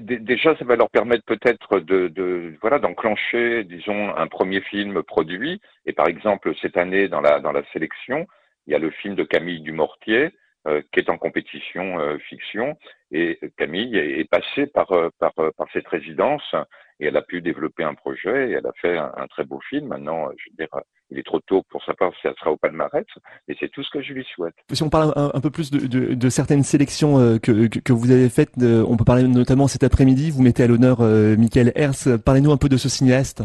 déjà, 0.00 0.56
ça 0.56 0.64
va 0.64 0.76
leur 0.76 0.88
permettre 0.88 1.24
peut-être 1.24 1.80
de, 1.80 2.54
voilà 2.62 2.78
d'enclencher, 2.78 3.64
disons, 3.64 4.16
un 4.16 4.26
premier 4.26 4.62
film 4.62 5.02
produit. 5.02 5.60
Et 5.84 5.92
par 5.92 6.08
exemple, 6.08 6.54
cette 6.62 6.78
année, 6.78 7.08
dans 7.08 7.20
la 7.20 7.40
dans 7.40 7.52
la 7.52 7.62
sélection, 7.72 8.26
il 8.66 8.72
y 8.72 8.74
a 8.74 8.78
le 8.78 8.90
film 8.90 9.14
de 9.14 9.24
Camille 9.24 9.60
Dumortier 9.60 10.32
euh, 10.66 10.82
qui 10.92 11.00
est 11.00 11.08
en 11.08 11.16
compétition 11.16 11.98
euh, 11.98 12.18
fiction. 12.18 12.76
Et 13.10 13.38
Camille 13.56 13.96
est, 13.96 14.28
passée 14.28 14.66
par, 14.66 14.92
euh, 14.92 15.08
par, 15.18 15.32
par 15.32 15.66
cette 15.72 15.88
résidence 15.88 16.54
et 17.00 17.06
elle 17.06 17.16
a 17.16 17.22
pu 17.22 17.40
développer 17.40 17.84
un 17.84 17.94
projet 17.94 18.50
et 18.50 18.52
elle 18.52 18.66
a 18.66 18.72
fait 18.80 18.98
un, 18.98 19.26
très 19.30 19.44
beau 19.44 19.60
film. 19.60 19.86
Maintenant, 19.86 20.28
je 20.36 20.50
veux 20.50 20.56
dire, 20.56 20.82
il 21.10 21.18
est 21.18 21.26
trop 21.26 21.40
tôt 21.40 21.62
pour 21.70 21.82
savoir 21.84 22.12
si 22.20 22.26
elle 22.26 22.34
sera 22.38 22.50
au 22.50 22.56
palmarès, 22.56 23.04
mais 23.46 23.56
c'est 23.58 23.70
tout 23.70 23.82
ce 23.82 23.90
que 23.90 24.02
je 24.02 24.12
lui 24.12 24.26
souhaite. 24.34 24.54
Si 24.72 24.82
on 24.82 24.90
parle 24.90 25.12
un, 25.16 25.40
peu 25.40 25.50
plus 25.50 25.70
de, 25.70 25.86
de, 25.86 26.14
de, 26.14 26.28
certaines 26.28 26.62
sélections 26.62 27.38
que, 27.38 27.66
que, 27.66 27.92
vous 27.92 28.10
avez 28.10 28.28
faites, 28.28 28.52
on 28.58 28.96
peut 28.96 29.04
parler 29.04 29.22
notamment 29.22 29.68
cet 29.68 29.84
après-midi, 29.84 30.30
vous 30.30 30.42
mettez 30.42 30.64
à 30.64 30.66
l'honneur 30.66 31.00
Michael 31.00 31.72
Hers. 31.74 32.18
Parlez-nous 32.24 32.52
un 32.52 32.56
peu 32.56 32.68
de 32.68 32.76
ce 32.76 32.88
cinéaste. 32.88 33.42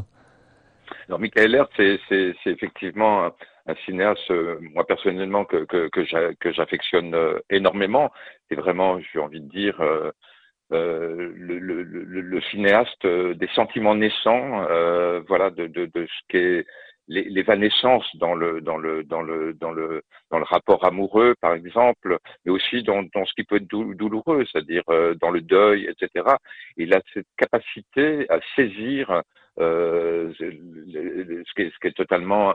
Alors, 1.07 1.19
Michael 1.19 1.55
Hers, 1.55 1.69
c'est 2.09 2.33
effectivement 2.45 3.31
un 3.65 3.75
cinéaste, 3.85 4.29
euh, 4.31 4.57
moi 4.73 4.85
personnellement, 4.85 5.45
que, 5.45 5.65
que, 5.65 5.87
que 5.87 6.51
j'affectionne 6.51 7.13
euh, 7.13 7.39
énormément. 7.49 8.11
C'est 8.49 8.55
vraiment, 8.55 8.99
j'ai 8.99 9.19
envie 9.19 9.41
de 9.41 9.49
dire, 9.49 9.79
euh, 9.81 10.11
euh 10.73 11.31
le, 11.35 11.59
le, 11.59 11.83
le, 11.83 12.21
le, 12.21 12.41
cinéaste 12.41 13.05
des 13.05 13.49
sentiments 13.55 13.95
naissants, 13.95 14.65
euh, 14.69 15.21
voilà, 15.27 15.49
de, 15.49 15.67
de, 15.67 15.85
de 15.85 16.05
ce 16.05 16.21
qu'est 16.29 16.65
l'évanescence 17.07 18.05
dans 18.15 18.33
le 18.33 18.61
dans 18.61 18.77
le 18.77 19.03
dans 19.03 19.21
le 19.21 19.53
dans 19.53 19.71
le 19.71 20.03
dans 20.31 20.37
le 20.37 20.45
rapport 20.45 20.85
amoureux 20.85 21.35
par 21.41 21.53
exemple 21.53 22.17
mais 22.45 22.51
aussi 22.51 22.81
dans, 22.83 23.03
dans 23.13 23.25
ce 23.25 23.33
qui 23.33 23.43
peut 23.43 23.57
être 23.57 23.67
douloureux 23.67 24.45
c'est-à-dire 24.49 24.83
dans 25.19 25.29
le 25.29 25.41
deuil 25.41 25.85
etc 25.85 26.25
il 26.77 26.93
a 26.93 27.01
cette 27.13 27.27
capacité 27.37 28.25
à 28.29 28.39
saisir 28.55 29.21
euh, 29.59 30.33
ce, 30.39 31.53
qui 31.55 31.61
est, 31.61 31.69
ce 31.69 31.79
qui 31.79 31.87
est 31.87 31.95
totalement 31.95 32.53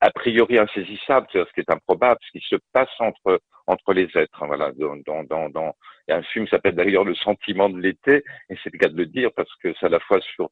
a 0.00 0.10
priori 0.10 0.58
insaisissable, 0.58 1.26
c'est 1.30 1.46
ce 1.46 1.52
qui 1.52 1.60
est 1.60 1.70
improbable, 1.70 2.18
ce 2.26 2.38
qui 2.38 2.44
se 2.48 2.56
passe 2.72 2.90
entre 2.98 3.40
entre 3.68 3.92
les 3.92 4.08
êtres. 4.16 4.42
Hein, 4.42 4.48
voilà, 4.48 4.72
dans, 4.72 5.22
dans, 5.22 5.48
dans, 5.50 5.76
il 6.08 6.10
y 6.10 6.14
a 6.14 6.16
un 6.16 6.22
film 6.22 6.46
qui 6.46 6.50
s'appelle 6.50 6.74
d'ailleurs 6.74 7.04
Le 7.04 7.14
sentiment 7.14 7.68
de 7.68 7.78
l'été, 7.78 8.24
et 8.50 8.56
c'est 8.62 8.72
le 8.72 8.78
cas 8.78 8.88
de 8.88 8.96
le 8.96 9.06
dire 9.06 9.30
parce 9.36 9.54
que 9.62 9.72
c'est 9.78 9.86
à 9.86 9.90
la 9.90 10.00
fois 10.00 10.20
sur 10.20 10.50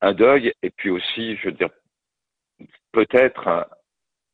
un 0.00 0.12
deuil 0.12 0.52
et 0.62 0.70
puis 0.70 0.90
aussi, 0.90 1.36
je 1.36 1.46
veux 1.46 1.52
dire, 1.52 1.68
peut-être 2.92 3.48
un, 3.48 3.66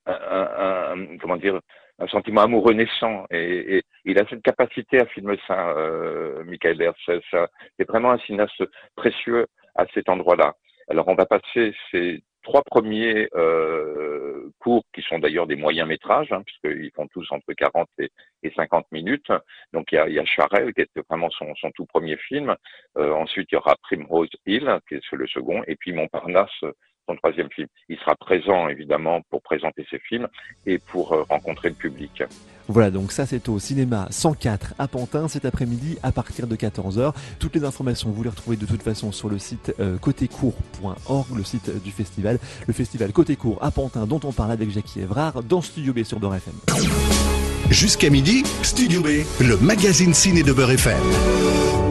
un, 0.07 1.19
comment 1.19 1.37
dire, 1.37 1.61
un 1.99 2.07
sentiment 2.09 2.43
amoureux 2.43 2.75
naissant. 2.75 3.27
Et, 3.31 3.83
il 4.05 4.19
a 4.19 4.27
cette 4.29 4.43
capacité 4.43 5.01
à 5.01 5.07
filmer 5.07 5.39
ça, 5.47 5.71
euh, 5.71 6.43
Michael 6.45 6.81
Hertz. 6.81 6.99
C'est 7.07 7.89
vraiment 7.89 8.13
un 8.13 8.19
cinéaste 8.19 8.63
précieux 8.97 9.47
à 9.75 9.87
cet 9.93 10.09
endroit-là. 10.09 10.55
Alors 10.89 11.09
on 11.09 11.15
va 11.15 11.27
passer 11.27 11.75
ces 11.91 12.23
trois 12.43 12.63
premiers 12.63 13.29
euh, 13.35 14.51
cours 14.59 14.85
qui 14.95 15.03
sont 15.03 15.19
d'ailleurs 15.19 15.47
des 15.47 15.57
moyens 15.57 15.87
métrages, 15.87 16.33
hein, 16.33 16.43
puisqu'ils 16.47 16.91
font 16.93 17.07
tous 17.09 17.27
entre 17.31 17.53
40 17.53 17.89
et, 17.99 18.11
50 18.57 18.87
minutes. 18.93 19.31
Donc 19.75 19.93
il 19.93 19.97
y 19.97 20.19
a, 20.19 20.25
Charel 20.25 20.73
qui 20.73 20.81
est 20.81 21.01
vraiment 21.11 21.29
son, 21.31 21.55
son 21.57 21.71
tout 21.73 21.85
premier 21.85 22.17
film. 22.17 22.57
Euh, 22.97 23.13
ensuite 23.13 23.49
il 23.53 23.57
y 23.57 23.59
aura 23.59 23.77
Primrose 23.83 24.31
Hill 24.47 24.79
qui 24.89 24.95
est 24.95 25.13
le 25.13 25.27
second, 25.27 25.63
et 25.67 25.77
puis 25.77 25.93
Montparnasse 25.93 26.65
son 27.09 27.17
troisième 27.17 27.49
film. 27.51 27.69
Il 27.89 27.99
sera 27.99 28.15
présent 28.17 28.69
évidemment 28.69 29.21
pour 29.31 29.43
présenter 29.43 29.87
ses 29.91 29.99
films 29.99 30.29
et 30.67 30.79
pour 30.79 31.09
rencontrer 31.29 31.71
le 31.71 31.75
public. 31.75 32.23
Voilà, 32.69 32.91
donc 32.91 33.13
ça 33.13 33.25
c'est 33.25 33.49
au 33.49 33.59
cinéma 33.59 34.09
104 34.11 34.75
à 34.79 34.89
Pantin 34.89 35.27
cet 35.27 35.47
après-midi 35.47 35.99
à 36.03 36.13
partir 36.13 36.47
de 36.47 36.55
14h. 36.55 37.15
Toutes 37.41 37.55
les 37.55 37.65
informations, 37.65 38.11
vous 38.11 38.23
les 38.23 38.29
retrouvez 38.29 38.57
de 38.57 38.67
toute 38.67 38.83
façon 38.83 39.11
sur 39.11 39.31
le 39.31 39.39
site 39.39 39.75
euh, 39.81 39.97
côtécourt.org, 39.97 41.27
le 41.35 41.45
site 41.45 41.83
du 41.83 41.91
festival. 41.91 42.39
Le 42.67 42.75
festival 42.75 43.13
Côté 43.13 43.37
Court 43.37 43.59
à 43.63 43.71
Pantin 43.71 44.07
dont 44.07 44.21
on 44.25 44.33
parle 44.33 44.53
avec 44.53 44.71
Jackie 44.71 45.01
Evrard 45.01 45.43
dans 45.43 45.63
Studio 45.63 45.95
B 45.95 46.03
sur 46.03 46.21
Beurre 46.21 46.37
FM. 46.37 46.55
Jusqu'à 47.71 48.11
midi, 48.11 48.43
Studio 48.63 49.01
B, 49.01 49.25
le 49.41 49.57
magazine 49.65 50.13
ciné 50.13 50.43
de 50.43 50.53
Beurre 50.53 50.73
FM. 50.73 51.88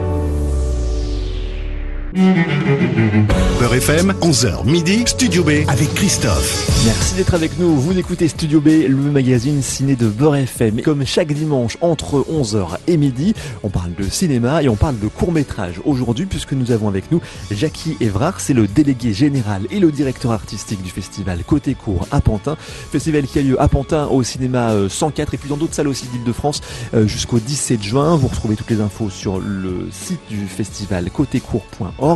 Beurre 3.59 3.75
FM, 3.75 4.11
11h 4.21 4.65
midi, 4.65 5.03
Studio 5.05 5.43
B 5.43 5.49
avec 5.67 5.93
Christophe. 5.93 6.67
Merci 6.83 7.13
d'être 7.13 7.35
avec 7.35 7.59
nous. 7.59 7.75
Vous 7.75 7.95
écoutez 7.99 8.27
Studio 8.27 8.59
B, 8.59 8.69
le 8.87 8.95
magazine 8.95 9.61
ciné 9.61 9.95
de 9.95 10.07
Beurre 10.07 10.37
FM. 10.37 10.81
Comme 10.81 11.05
chaque 11.05 11.31
dimanche 11.31 11.77
entre 11.79 12.25
11h 12.27 12.77
et 12.87 12.97
midi, 12.97 13.35
on 13.61 13.69
parle 13.69 13.93
de 13.93 14.03
cinéma 14.03 14.63
et 14.63 14.69
on 14.69 14.75
parle 14.75 14.97
de 14.97 15.07
court-métrage. 15.07 15.79
Aujourd'hui, 15.85 16.25
puisque 16.25 16.53
nous 16.53 16.71
avons 16.71 16.87
avec 16.87 17.11
nous 17.11 17.21
Jackie 17.51 17.95
Evrard, 17.99 18.39
c'est 18.39 18.53
le 18.53 18.67
délégué 18.67 19.13
général 19.13 19.67
et 19.69 19.79
le 19.79 19.91
directeur 19.91 20.31
artistique 20.31 20.81
du 20.81 20.89
festival 20.89 21.43
Côté 21.43 21.75
Court 21.75 22.07
à 22.09 22.19
Pantin. 22.19 22.57
Festival 22.91 23.27
qui 23.27 23.37
a 23.37 23.43
lieu 23.43 23.61
à 23.61 23.67
Pantin 23.67 24.07
au 24.07 24.23
cinéma 24.23 24.73
104 24.89 25.29
euh, 25.29 25.33
et 25.33 25.37
puis 25.37 25.49
dans 25.49 25.57
d'autres 25.57 25.75
salles 25.75 25.87
aussi 25.87 26.07
d'Île-de-France 26.07 26.61
euh, 26.95 27.05
jusqu'au 27.05 27.37
17 27.37 27.83
juin. 27.83 28.15
Vous 28.15 28.27
retrouvez 28.27 28.55
toutes 28.55 28.71
les 28.71 28.81
infos 28.81 29.11
sur 29.11 29.37
le 29.37 29.87
site 29.91 30.21
du 30.29 30.47
festival 30.47 31.11
côtécourt.org. 31.11 32.06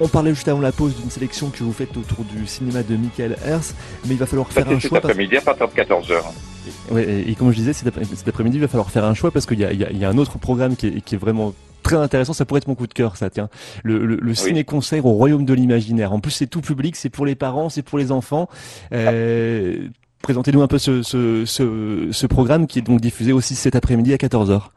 On 0.00 0.08
parlait 0.08 0.34
juste 0.34 0.48
avant 0.48 0.60
la 0.60 0.72
pause 0.72 0.94
d'une 0.96 1.10
sélection 1.10 1.50
que 1.50 1.62
vous 1.62 1.72
faites 1.72 1.96
autour 1.96 2.24
du 2.24 2.46
cinéma 2.46 2.82
de 2.82 2.96
Michael 2.96 3.36
Hers, 3.44 3.74
mais 4.04 4.14
il 4.14 4.18
va 4.18 4.26
falloir 4.26 4.48
faire 4.48 4.68
un 4.68 4.78
choix. 4.78 5.00
Cet 5.00 5.04
après-midi 5.04 5.36
à 5.36 5.40
partir 5.40 5.68
de 5.68 5.72
14h. 5.72 7.28
et, 7.28 7.34
comme 7.34 7.50
je 7.50 7.56
disais, 7.56 7.72
cet 7.72 8.28
après-midi, 8.28 8.58
il 8.58 8.60
va 8.60 8.68
falloir 8.68 8.90
faire 8.90 9.04
un 9.04 9.14
choix 9.14 9.30
parce 9.30 9.46
qu'il 9.46 9.58
y, 9.60 10.04
a, 10.04 10.08
un 10.08 10.18
autre 10.18 10.38
programme 10.38 10.76
qui 10.76 10.86
est, 10.86 11.16
vraiment 11.16 11.54
très 11.82 11.96
intéressant. 11.96 12.32
Ça 12.32 12.44
pourrait 12.44 12.58
être 12.58 12.68
mon 12.68 12.74
coup 12.74 12.86
de 12.86 12.94
cœur, 12.94 13.16
ça, 13.16 13.30
tiens. 13.30 13.48
Le, 13.82 14.34
ciné-concert 14.34 15.04
au 15.06 15.12
Royaume 15.12 15.44
de 15.44 15.54
l'Imaginaire. 15.54 16.12
En 16.12 16.20
plus, 16.20 16.32
c'est 16.32 16.46
tout 16.46 16.60
public, 16.60 16.96
c'est 16.96 17.10
pour 17.10 17.26
les 17.26 17.34
parents, 17.34 17.68
c'est 17.68 17.82
pour 17.82 17.98
les 17.98 18.12
enfants. 18.12 18.48
Euh, 18.92 19.88
présentez-nous 20.22 20.62
un 20.62 20.68
peu 20.68 20.78
ce, 20.78 21.02
ce, 21.02 22.26
programme 22.26 22.66
qui 22.66 22.78
est 22.78 22.82
donc 22.82 23.00
diffusé 23.00 23.32
aussi 23.32 23.54
cet 23.54 23.76
après-midi 23.76 24.12
à 24.12 24.16
14h. 24.16 24.70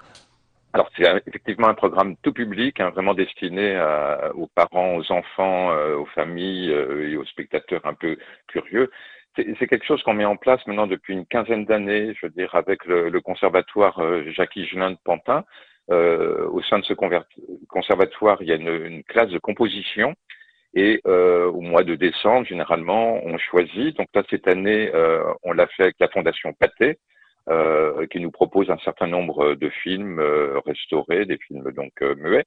Alors 0.76 0.90
c'est 0.98 1.06
effectivement 1.26 1.70
un 1.70 1.74
programme 1.74 2.18
tout 2.18 2.34
public, 2.34 2.82
hein, 2.82 2.90
vraiment 2.90 3.14
destiné 3.14 3.80
aux 4.34 4.48
parents, 4.48 4.98
aux 4.98 5.10
enfants, 5.10 5.72
euh, 5.72 5.96
aux 5.96 6.06
familles 6.08 6.70
euh, 6.70 7.10
et 7.10 7.16
aux 7.16 7.24
spectateurs 7.24 7.86
un 7.86 7.94
peu 7.94 8.18
curieux. 8.48 8.92
C'est 9.38 9.68
quelque 9.68 9.86
chose 9.86 10.04
qu'on 10.04 10.14
met 10.16 10.26
en 10.26 10.36
place 10.36 10.60
maintenant 10.68 10.86
depuis 10.86 11.14
une 11.14 11.26
quinzaine 11.26 11.64
d'années, 11.64 12.14
je 12.20 12.26
veux 12.26 12.34
dire, 12.34 12.54
avec 12.56 12.84
le, 12.84 13.08
le 13.08 13.22
conservatoire 13.22 14.00
euh, 14.00 14.30
Jacques 14.32 14.58
Higelin 14.58 14.92
de 14.92 14.98
Pantin. 15.02 15.46
au 15.88 16.62
sein 16.64 16.80
de 16.80 16.84
ce 16.84 16.94
conservatoire, 17.70 18.42
il 18.42 18.50
y 18.50 18.52
a 18.52 18.56
une, 18.56 18.86
une 18.86 19.04
classe 19.06 19.30
de 19.30 19.40
composition 19.40 20.14
et 20.74 21.00
au 21.06 21.62
mois 21.62 21.86
de 21.86 21.96
décembre, 21.96 22.46
généralement, 22.46 23.22
on 23.24 23.38
choisit. 23.38 23.96
Donc 23.96 24.10
là, 24.14 24.24
cette 24.30 24.50
année, 24.50 24.92
on 25.44 25.54
l'a 25.54 25.68
fait 25.68 25.84
avec 25.84 25.96
la 26.02 26.10
Fondation 26.10 26.52
Pathé, 26.52 26.98
euh, 27.48 28.08
qui 28.08 28.20
nous 28.20 28.32
propose 28.32 28.72
un 28.72 28.78
certain 28.80 29.06
nombre 29.06 29.54
de 29.54 29.70
films 29.70 30.20
euh, 30.20 30.60
restaurés, 30.66 31.26
des 31.26 31.38
films 31.38 31.72
donc 31.74 31.94
euh, 32.02 32.16
muets. 32.16 32.46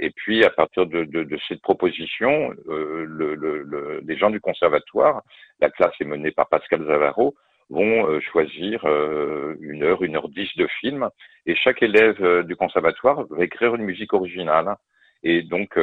et 0.00 0.10
puis 0.16 0.42
à 0.42 0.48
partir 0.48 0.86
de, 0.86 1.04
de, 1.04 1.22
de 1.22 1.38
cette 1.48 1.60
proposition, 1.60 2.54
le, 2.66 3.34
le, 3.34 4.00
les 4.02 4.16
gens 4.16 4.30
du 4.30 4.40
conservatoire, 4.40 5.22
la 5.60 5.68
classe 5.68 5.94
est 6.00 6.06
menée 6.06 6.30
par 6.30 6.48
Pascal 6.48 6.86
Zavaro, 6.86 7.34
vont 7.68 8.20
choisir 8.20 8.84
une 9.60 9.82
heure, 9.82 10.02
une 10.02 10.16
heure 10.16 10.28
dix 10.28 10.50
de 10.56 10.66
films, 10.80 11.08
et 11.46 11.54
chaque 11.54 11.82
élève 11.82 12.42
du 12.44 12.54
conservatoire 12.56 13.26
va 13.30 13.44
écrire 13.44 13.74
une 13.74 13.84
musique 13.84 14.12
originale. 14.12 14.76
Et 15.22 15.40
donc, 15.42 15.78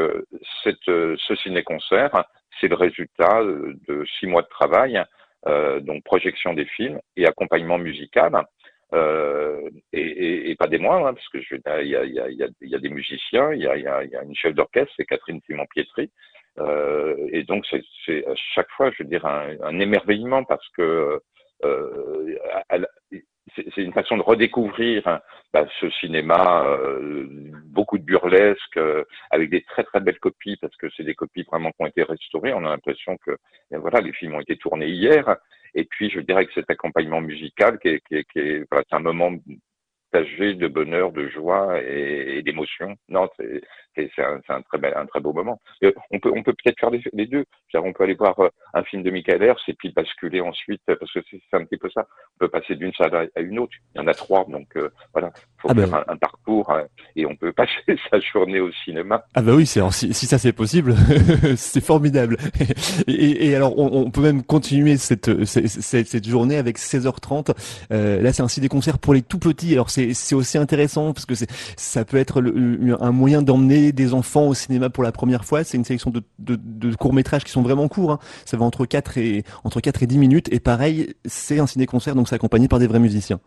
cette, 0.64 0.86
ce 0.86 1.36
ciné-concert, 1.42 2.24
c'est 2.60 2.68
le 2.68 2.76
résultat 2.76 3.44
de 3.88 4.06
six 4.20 4.28
mois 4.28 4.44
de 4.44 4.50
travail 4.60 4.94
euh, 4.98 5.04
donc 5.46 6.04
projection 6.04 6.54
des 6.54 6.66
films 6.66 7.00
et 7.18 7.26
accompagnement 7.26 7.78
musical. 7.78 8.46
Euh, 8.94 9.70
et, 9.94 10.02
et, 10.02 10.52
et, 10.52 10.56
pas 10.56 10.68
des 10.68 10.78
moindres, 10.78 11.08
hein, 11.08 11.14
parce 11.14 11.30
que 11.30 11.42
je, 11.42 11.56
il, 11.56 11.88
y 11.90 11.96
a, 11.96 12.04
il, 12.04 12.14
y 12.14 12.44
a, 12.44 12.48
y 12.60 12.76
a 12.76 12.80
des 12.80 12.90
musiciens, 12.90 13.54
il 13.54 13.62
y 13.62 13.68
a, 13.68 13.78
il 13.78 13.84
y 13.84 13.88
a, 13.88 14.04
il 14.04 14.10
y 14.10 14.18
a 14.18 14.24
une 14.24 14.36
chef 14.36 14.54
d'orchestre, 14.54 14.94
c'est 14.98 15.06
Catherine 15.06 15.40
Simon-Pietri. 15.46 16.12
Euh, 16.60 17.16
et 17.32 17.44
donc 17.44 17.66
c'est 18.06 18.28
à 18.28 18.36
chaque 18.54 18.70
fois, 18.72 18.92
je 18.92 19.04
veux 19.04 19.10
dire, 19.10 19.26
un, 19.26 19.56
un 19.62 19.80
émerveillement 19.80 20.44
parce 20.44 20.68
que 20.76 21.22
euh, 21.64 22.38
elle, 22.68 22.88
c'est 23.56 23.82
une 23.82 23.94
façon 23.94 24.18
de 24.18 24.22
redécouvrir 24.22 25.08
hein, 25.08 25.20
bah, 25.54 25.66
ce 25.80 25.90
cinéma, 25.90 26.66
euh, 26.66 27.28
beaucoup 27.66 27.98
de 27.98 28.04
burlesque, 28.04 28.78
euh, 28.78 29.04
avec 29.30 29.50
des 29.50 29.64
très 29.64 29.84
très 29.84 30.00
belles 30.00 30.20
copies, 30.20 30.58
parce 30.58 30.76
que 30.78 30.88
c'est 30.96 31.04
des 31.04 31.16
copies 31.16 31.44
vraiment 31.44 31.72
qui 31.72 31.78
ont 31.80 31.88
été 31.88 32.04
restaurées. 32.04 32.54
On 32.54 32.66
a 32.66 32.70
l'impression 32.70 33.18
que 33.18 33.38
ben 33.70 33.80
voilà, 33.80 34.02
les 34.02 34.14
films 34.14 34.36
ont 34.36 34.42
été 34.42 34.58
tournés 34.58 34.88
hier. 34.88 35.38
Et 35.74 35.86
puis, 35.86 36.10
je 36.10 36.20
dirais 36.20 36.46
que 36.46 36.54
cet 36.54 36.70
accompagnement 36.70 37.22
musical, 37.22 37.80
qui 37.80 37.90
est, 37.90 38.02
qui 38.08 38.16
est, 38.16 38.24
qui 38.32 38.40
est 38.40 38.66
voilà, 38.70 38.86
un 38.92 39.00
moment 39.00 39.32
de 40.14 40.68
bonheur, 40.68 41.12
de 41.12 41.28
joie 41.30 41.80
et, 41.82 42.42
d'émotion. 42.44 42.96
Non, 43.10 43.30
c'est 43.38 44.10
un, 44.18 44.40
un, 44.50 44.62
très 44.62 44.78
bel, 44.78 44.94
un 44.96 45.06
très 45.06 45.20
beau 45.20 45.34
moment. 45.34 45.60
on 46.12 46.20
peut 46.20 46.32
on 46.36 46.44
peut 46.44 46.54
peut-être 46.54 46.80
faire 46.80 46.90
les, 46.90 47.26
deux. 47.26 47.46
On 47.74 47.94
peut 47.94 48.04
aller 48.04 48.16
voir 48.16 48.38
euh, 48.40 48.50
un 48.74 48.84
film 48.84 49.04
de 49.04 49.12
Michael 49.12 49.44
Hers 49.44 49.60
et 49.68 49.74
puis 49.74 49.92
basculer 49.92 50.42
ensuite, 50.42 50.82
parce 50.86 51.12
que 51.12 51.20
c'est 51.32 51.58
un 51.58 51.64
petit 51.66 51.78
peu 51.78 51.90
ça. 51.94 52.06
On 52.36 52.46
peut 52.46 52.50
passer 52.50 52.76
d'une 52.76 52.94
salle 52.94 53.30
à, 53.36 53.42
une 53.42 53.60
autre. 53.60 53.74
Il 53.96 54.02
y 54.02 54.04
en 54.04 54.08
a 54.08 54.14
trois, 54.14 54.46
donc 54.46 54.68
euh, 54.76 54.90
voilà. 55.14 55.32
Il 55.36 55.62
faut 55.62 55.68
ah 55.70 55.74
ben 55.74 55.88
faire 55.88 56.04
un, 56.08 56.18
parcours 56.18 56.72
hein, 56.72 56.84
et 57.16 57.26
on 57.26 57.36
peut 57.36 57.52
passer 57.54 57.98
sa 58.10 58.20
journée 58.20 58.60
au 58.60 58.72
cinéma. 58.84 59.24
Ah 59.36 59.42
bah 59.42 59.54
oui, 59.56 59.66
si, 59.66 59.80
si, 59.92 60.26
ça 60.26 60.38
c'est 60.38 60.54
possible, 60.54 60.96
c'est 61.56 61.84
formidable. 61.84 62.38
Et, 63.08 63.48
et, 63.48 63.56
alors 63.56 63.78
on, 63.78 64.06
on, 64.06 64.12
peut 64.12 64.22
même 64.22 64.44
continuer 64.44 64.98
cette, 64.98 65.46
cette, 65.46 66.08
cette 66.08 66.28
journée 66.28 66.58
avec 66.58 66.78
16h30. 66.78 67.56
Euh, 67.92 68.22
là 68.22 68.34
c'est 68.34 68.44
un 68.44 68.48
ciné 68.48 68.68
concert 68.68 69.00
pour 69.00 69.14
les 69.14 69.22
tout 69.22 69.40
petits. 69.40 69.74
Alors 69.74 69.90
c'est 69.90 70.01
c'est 70.14 70.36
aussi 70.36 70.58
intéressant 70.58 71.14
parce 71.14 71.26
que 71.26 71.34
ça 71.78 72.06
peut 72.06 72.18
être 72.18 72.42
un 73.00 73.12
moyen 73.12 73.42
d'emmener 73.42 73.92
des 73.92 74.14
enfants 74.14 74.48
au 74.48 74.54
cinéma 74.54 74.90
pour 74.90 75.04
la 75.04 75.12
première 75.12 75.46
fois. 75.46 75.64
C'est 75.64 75.78
une 75.78 75.86
sélection 75.86 76.12
de, 76.12 76.96
courts 76.96 77.14
métrages 77.14 77.44
qui 77.44 77.52
sont 77.52 77.62
vraiment 77.62 77.88
courts. 77.88 78.12
Hein. 78.12 78.20
Ça 78.46 78.58
va 78.58 78.66
entre 78.66 78.86
4 78.86 79.18
et 79.18 79.44
entre 79.64 79.82
4 79.82 80.04
et 80.04 80.08
10 80.08 80.18
minutes. 80.18 80.54
Et 80.54 80.60
pareil, 80.60 81.14
c'est 81.26 81.60
un 81.60 81.68
ciné-concert, 81.68 82.16
donc 82.16 82.28
c'est 82.28 82.36
accompagné 82.36 82.68
par 82.68 82.80
des 82.80 82.88
vrais 82.88 83.00
musiciens. 83.00 83.40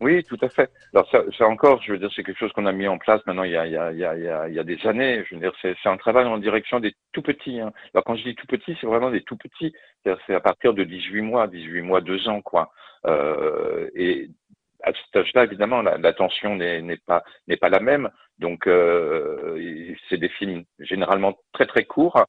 Oui, 0.00 0.22
tout 0.24 0.36
à 0.42 0.48
fait. 0.50 0.70
Alors 0.92 1.08
ça, 1.10 1.46
encore, 1.46 1.80
je 1.82 1.92
veux 1.92 1.98
dire, 1.98 2.10
c'est 2.14 2.22
quelque 2.22 2.38
chose 2.38 2.52
qu'on 2.52 2.66
a 2.66 2.72
mis 2.72 2.86
en 2.86 2.98
place 2.98 3.22
maintenant 3.26 3.44
il 3.44 3.52
y 3.52 3.56
a, 3.56 4.64
des 4.64 4.86
années. 4.86 5.24
Je 5.28 5.34
veux 5.34 5.40
dire, 5.40 5.52
c'est, 5.62 5.74
c'est 5.82 5.88
un 5.88 5.96
travail 5.96 6.26
en 6.26 6.36
direction 6.36 6.80
des 6.80 6.94
tout 7.12 7.22
petits. 7.22 7.60
Hein. 7.60 7.72
Alors 7.94 8.04
quand 8.04 8.14
je 8.16 8.24
dis 8.24 8.34
tout 8.34 8.46
petits, 8.46 8.76
c'est 8.80 8.86
vraiment 8.86 9.10
des 9.10 9.22
tout 9.22 9.36
petits. 9.36 9.72
C'est 10.04 10.34
à 10.34 10.40
partir 10.40 10.74
de 10.74 10.84
18 10.84 11.22
mois, 11.22 11.46
18 11.46 11.80
mois, 11.80 12.02
2 12.02 12.28
ans, 12.28 12.42
quoi. 12.42 12.70
Euh, 13.06 13.88
et 13.94 14.30
à 14.82 14.92
cet 14.92 15.16
âge-là, 15.16 15.44
évidemment, 15.44 15.82
n'est 15.82 16.96
pas 17.06 17.24
n'est 17.48 17.56
pas 17.56 17.68
la 17.68 17.80
même. 17.80 18.10
Donc, 18.38 18.66
euh, 18.66 19.94
c'est 20.08 20.18
des 20.18 20.28
films 20.28 20.64
généralement 20.78 21.38
très 21.52 21.66
très 21.66 21.84
courts 21.84 22.24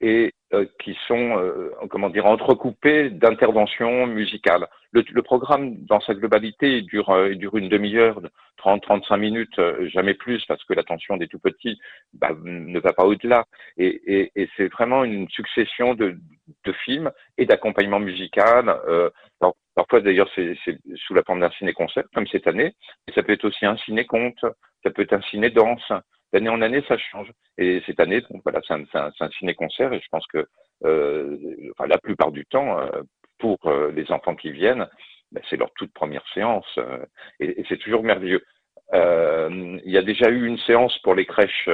et 0.00 0.32
euh, 0.54 0.66
qui 0.80 0.96
sont, 1.06 1.38
euh, 1.38 1.70
comment 1.90 2.10
dire, 2.10 2.26
entrecoupés 2.26 3.10
d'interventions 3.10 4.06
musicales. 4.06 4.66
Le, 4.92 5.04
le, 5.10 5.22
programme, 5.22 5.76
dans 5.84 6.00
sa 6.00 6.14
globalité, 6.14 6.82
dure, 6.82 7.10
euh, 7.10 7.34
dure 7.34 7.56
une 7.56 7.68
demi-heure, 7.68 8.20
30-35 8.58 9.18
minutes, 9.18 9.60
jamais 9.92 10.14
plus, 10.14 10.44
parce 10.46 10.64
que 10.64 10.74
l'attention 10.74 11.16
des 11.16 11.28
tout 11.28 11.38
petits 11.38 11.78
bah, 12.14 12.30
ne 12.42 12.80
va 12.80 12.92
pas 12.92 13.04
au-delà. 13.04 13.44
Et, 13.76 14.00
et, 14.06 14.32
et 14.34 14.48
c'est 14.56 14.68
vraiment 14.72 15.04
une 15.04 15.28
succession 15.28 15.94
de, 15.94 16.16
de 16.64 16.72
films 16.84 17.10
et 17.36 17.46
d'accompagnement 17.46 18.00
musical. 18.00 18.68
Alors, 19.40 19.56
parfois, 19.76 20.00
d'ailleurs, 20.00 20.28
c'est 20.34 20.56
sous 20.96 21.14
la 21.14 21.22
forme 21.22 21.40
d'un 21.40 21.50
ciné-concert, 21.52 22.04
comme 22.14 22.26
cette 22.26 22.48
année, 22.48 22.74
mais 23.06 23.14
ça 23.14 23.22
peut 23.22 23.32
être 23.32 23.44
aussi 23.44 23.64
un 23.64 23.76
ciné-conte, 23.76 24.44
ça 24.82 24.90
peut 24.90 25.02
être 25.02 25.12
un 25.12 25.22
ciné-danse 25.22 25.92
d'année 26.32 26.48
en 26.48 26.62
année, 26.62 26.82
ça 26.88 26.98
change. 26.98 27.30
Et 27.56 27.82
cette 27.86 28.00
année, 28.00 28.20
donc 28.22 28.42
voilà, 28.42 28.60
c'est 28.66 28.74
un, 28.74 28.84
un, 28.94 29.10
un 29.20 29.30
ciné-concert 29.38 29.92
et 29.92 30.00
je 30.00 30.08
pense 30.10 30.26
que 30.26 30.46
euh, 30.84 31.36
enfin, 31.72 31.88
la 31.88 31.98
plupart 31.98 32.30
du 32.30 32.44
temps, 32.46 32.78
euh, 32.78 33.02
pour 33.38 33.58
euh, 33.66 33.90
les 33.92 34.10
enfants 34.10 34.34
qui 34.34 34.50
viennent, 34.50 34.86
ben, 35.32 35.42
c'est 35.48 35.56
leur 35.56 35.72
toute 35.74 35.92
première 35.92 36.24
séance 36.34 36.66
euh, 36.78 37.04
et, 37.40 37.60
et 37.60 37.66
c'est 37.68 37.78
toujours 37.78 38.02
merveilleux. 38.02 38.44
il 38.92 39.92
y 39.92 39.98
a 39.98 40.02
déjà 40.02 40.30
eu 40.30 40.46
une 40.46 40.58
séance 40.58 40.96
pour 41.00 41.14
les 41.14 41.26
crèches 41.26 41.68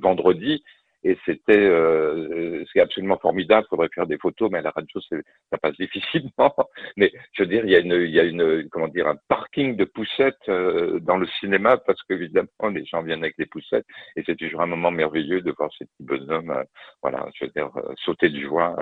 vendredi 0.00 0.62
et 1.06 1.16
c'était 1.24 1.56
euh, 1.56 2.64
c'est 2.72 2.80
absolument 2.80 3.16
formidable. 3.18 3.64
Faudrait 3.70 3.88
faire 3.94 4.08
des 4.08 4.18
photos, 4.18 4.50
mais 4.50 4.58
à 4.58 4.62
la 4.62 4.70
radio 4.70 5.00
ça 5.00 5.58
passe 5.58 5.76
difficilement. 5.76 6.54
Mais 6.96 7.12
je 7.32 7.42
veux 7.42 7.48
dire, 7.48 7.64
il 7.64 7.70
y 7.70 7.76
a 7.76 7.78
une 7.78 7.92
il 7.92 8.10
y 8.10 8.18
a 8.18 8.24
une 8.24 8.68
comment 8.70 8.88
dire 8.88 9.06
un 9.06 9.16
parking 9.28 9.76
de 9.76 9.84
poussettes 9.84 10.48
euh, 10.48 10.98
dans 10.98 11.16
le 11.16 11.28
cinéma 11.38 11.76
parce 11.76 12.02
qu'évidemment 12.04 12.68
les 12.72 12.84
gens 12.84 13.02
viennent 13.02 13.22
avec 13.22 13.38
des 13.38 13.46
poussettes 13.46 13.86
et 14.16 14.24
c'est 14.26 14.34
toujours 14.36 14.62
un 14.62 14.66
moment 14.66 14.90
merveilleux 14.90 15.42
de 15.42 15.52
voir 15.56 15.70
ces 15.78 15.84
petits 15.84 16.04
bonhommes, 16.04 16.50
euh, 16.50 16.64
voilà, 17.02 17.24
je 17.34 17.44
veux 17.44 17.50
dire 17.52 17.70
sauter 18.04 18.28
de 18.28 18.40
joie 18.40 18.74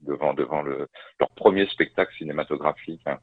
devant 0.00 0.34
devant 0.34 0.62
le 0.62 0.88
leur 1.20 1.30
premier 1.36 1.66
spectacle 1.66 2.12
cinématographique. 2.16 3.02
Hein. 3.06 3.18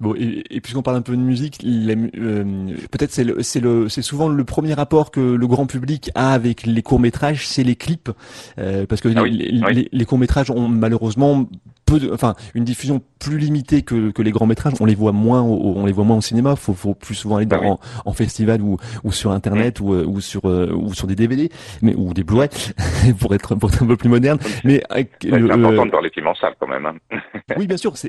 Bon, 0.00 0.14
et, 0.14 0.42
et 0.50 0.60
puisqu'on 0.60 0.82
parle 0.82 0.96
un 0.96 1.02
peu 1.02 1.16
de 1.16 1.22
musique, 1.22 1.64
euh, 1.64 2.44
peut-être 2.90 3.12
c'est 3.12 3.24
le, 3.24 3.42
c'est 3.42 3.60
le, 3.60 3.88
c'est 3.88 4.02
souvent 4.02 4.28
le 4.28 4.44
premier 4.44 4.74
rapport 4.74 5.10
que 5.10 5.20
le 5.20 5.46
grand 5.46 5.66
public 5.66 6.10
a 6.14 6.32
avec 6.32 6.66
les 6.66 6.82
courts 6.82 7.00
métrages, 7.00 7.46
c'est 7.46 7.62
les 7.62 7.76
clips, 7.76 8.10
euh, 8.58 8.86
parce 8.86 9.00
que 9.00 9.08
ah 9.16 9.24
les, 9.24 9.88
les, 9.90 10.04
courts 10.04 10.18
métrages 10.18 10.50
ont 10.50 10.68
malheureusement 10.68 11.46
peu, 11.86 11.98
de, 12.00 12.12
enfin, 12.12 12.34
une 12.54 12.64
diffusion 12.64 13.02
plus 13.18 13.38
limitée 13.38 13.82
que, 13.82 14.10
que 14.10 14.22
les 14.22 14.30
grands 14.30 14.46
métrages. 14.46 14.74
On 14.80 14.86
les 14.86 14.94
voit 14.94 15.12
moins, 15.12 15.42
au, 15.42 15.74
on 15.76 15.86
les 15.86 15.92
voit 15.92 16.04
moins 16.04 16.16
au 16.16 16.22
cinéma. 16.22 16.56
Faut, 16.56 16.74
faut 16.74 16.94
plus 16.94 17.14
souvent 17.14 17.36
aller 17.36 17.46
dans, 17.46 17.60
ah 17.62 17.66
en, 18.04 18.10
en, 18.10 18.12
festival 18.12 18.62
ou, 18.62 18.78
ou 19.04 19.12
sur 19.12 19.30
internet 19.30 19.80
ou, 19.80 19.94
euh, 19.94 20.04
ou 20.04 20.20
sur 20.20 20.44
ou 20.44 20.92
sur 20.94 21.06
des 21.06 21.14
DVD, 21.14 21.50
mais 21.82 21.94
ou 21.94 22.12
des 22.14 22.24
Blu-ray 22.24 22.48
pour 23.20 23.34
être 23.34 23.54
pour 23.54 23.70
être 23.70 23.82
un 23.82 23.86
peu 23.86 23.96
plus 23.96 24.08
moderne. 24.08 24.38
Mais 24.64 24.82
c'est 25.20 25.32
important 25.32 25.86
de 25.86 25.90
voir 25.90 26.02
les 26.02 26.10
films 26.10 26.28
en 26.28 26.34
salle 26.34 26.54
quand 26.58 26.68
même. 26.68 26.86
Hein. 26.86 27.16
oui, 27.58 27.66
bien 27.66 27.76
sûr, 27.76 27.96
c'est 27.98 28.08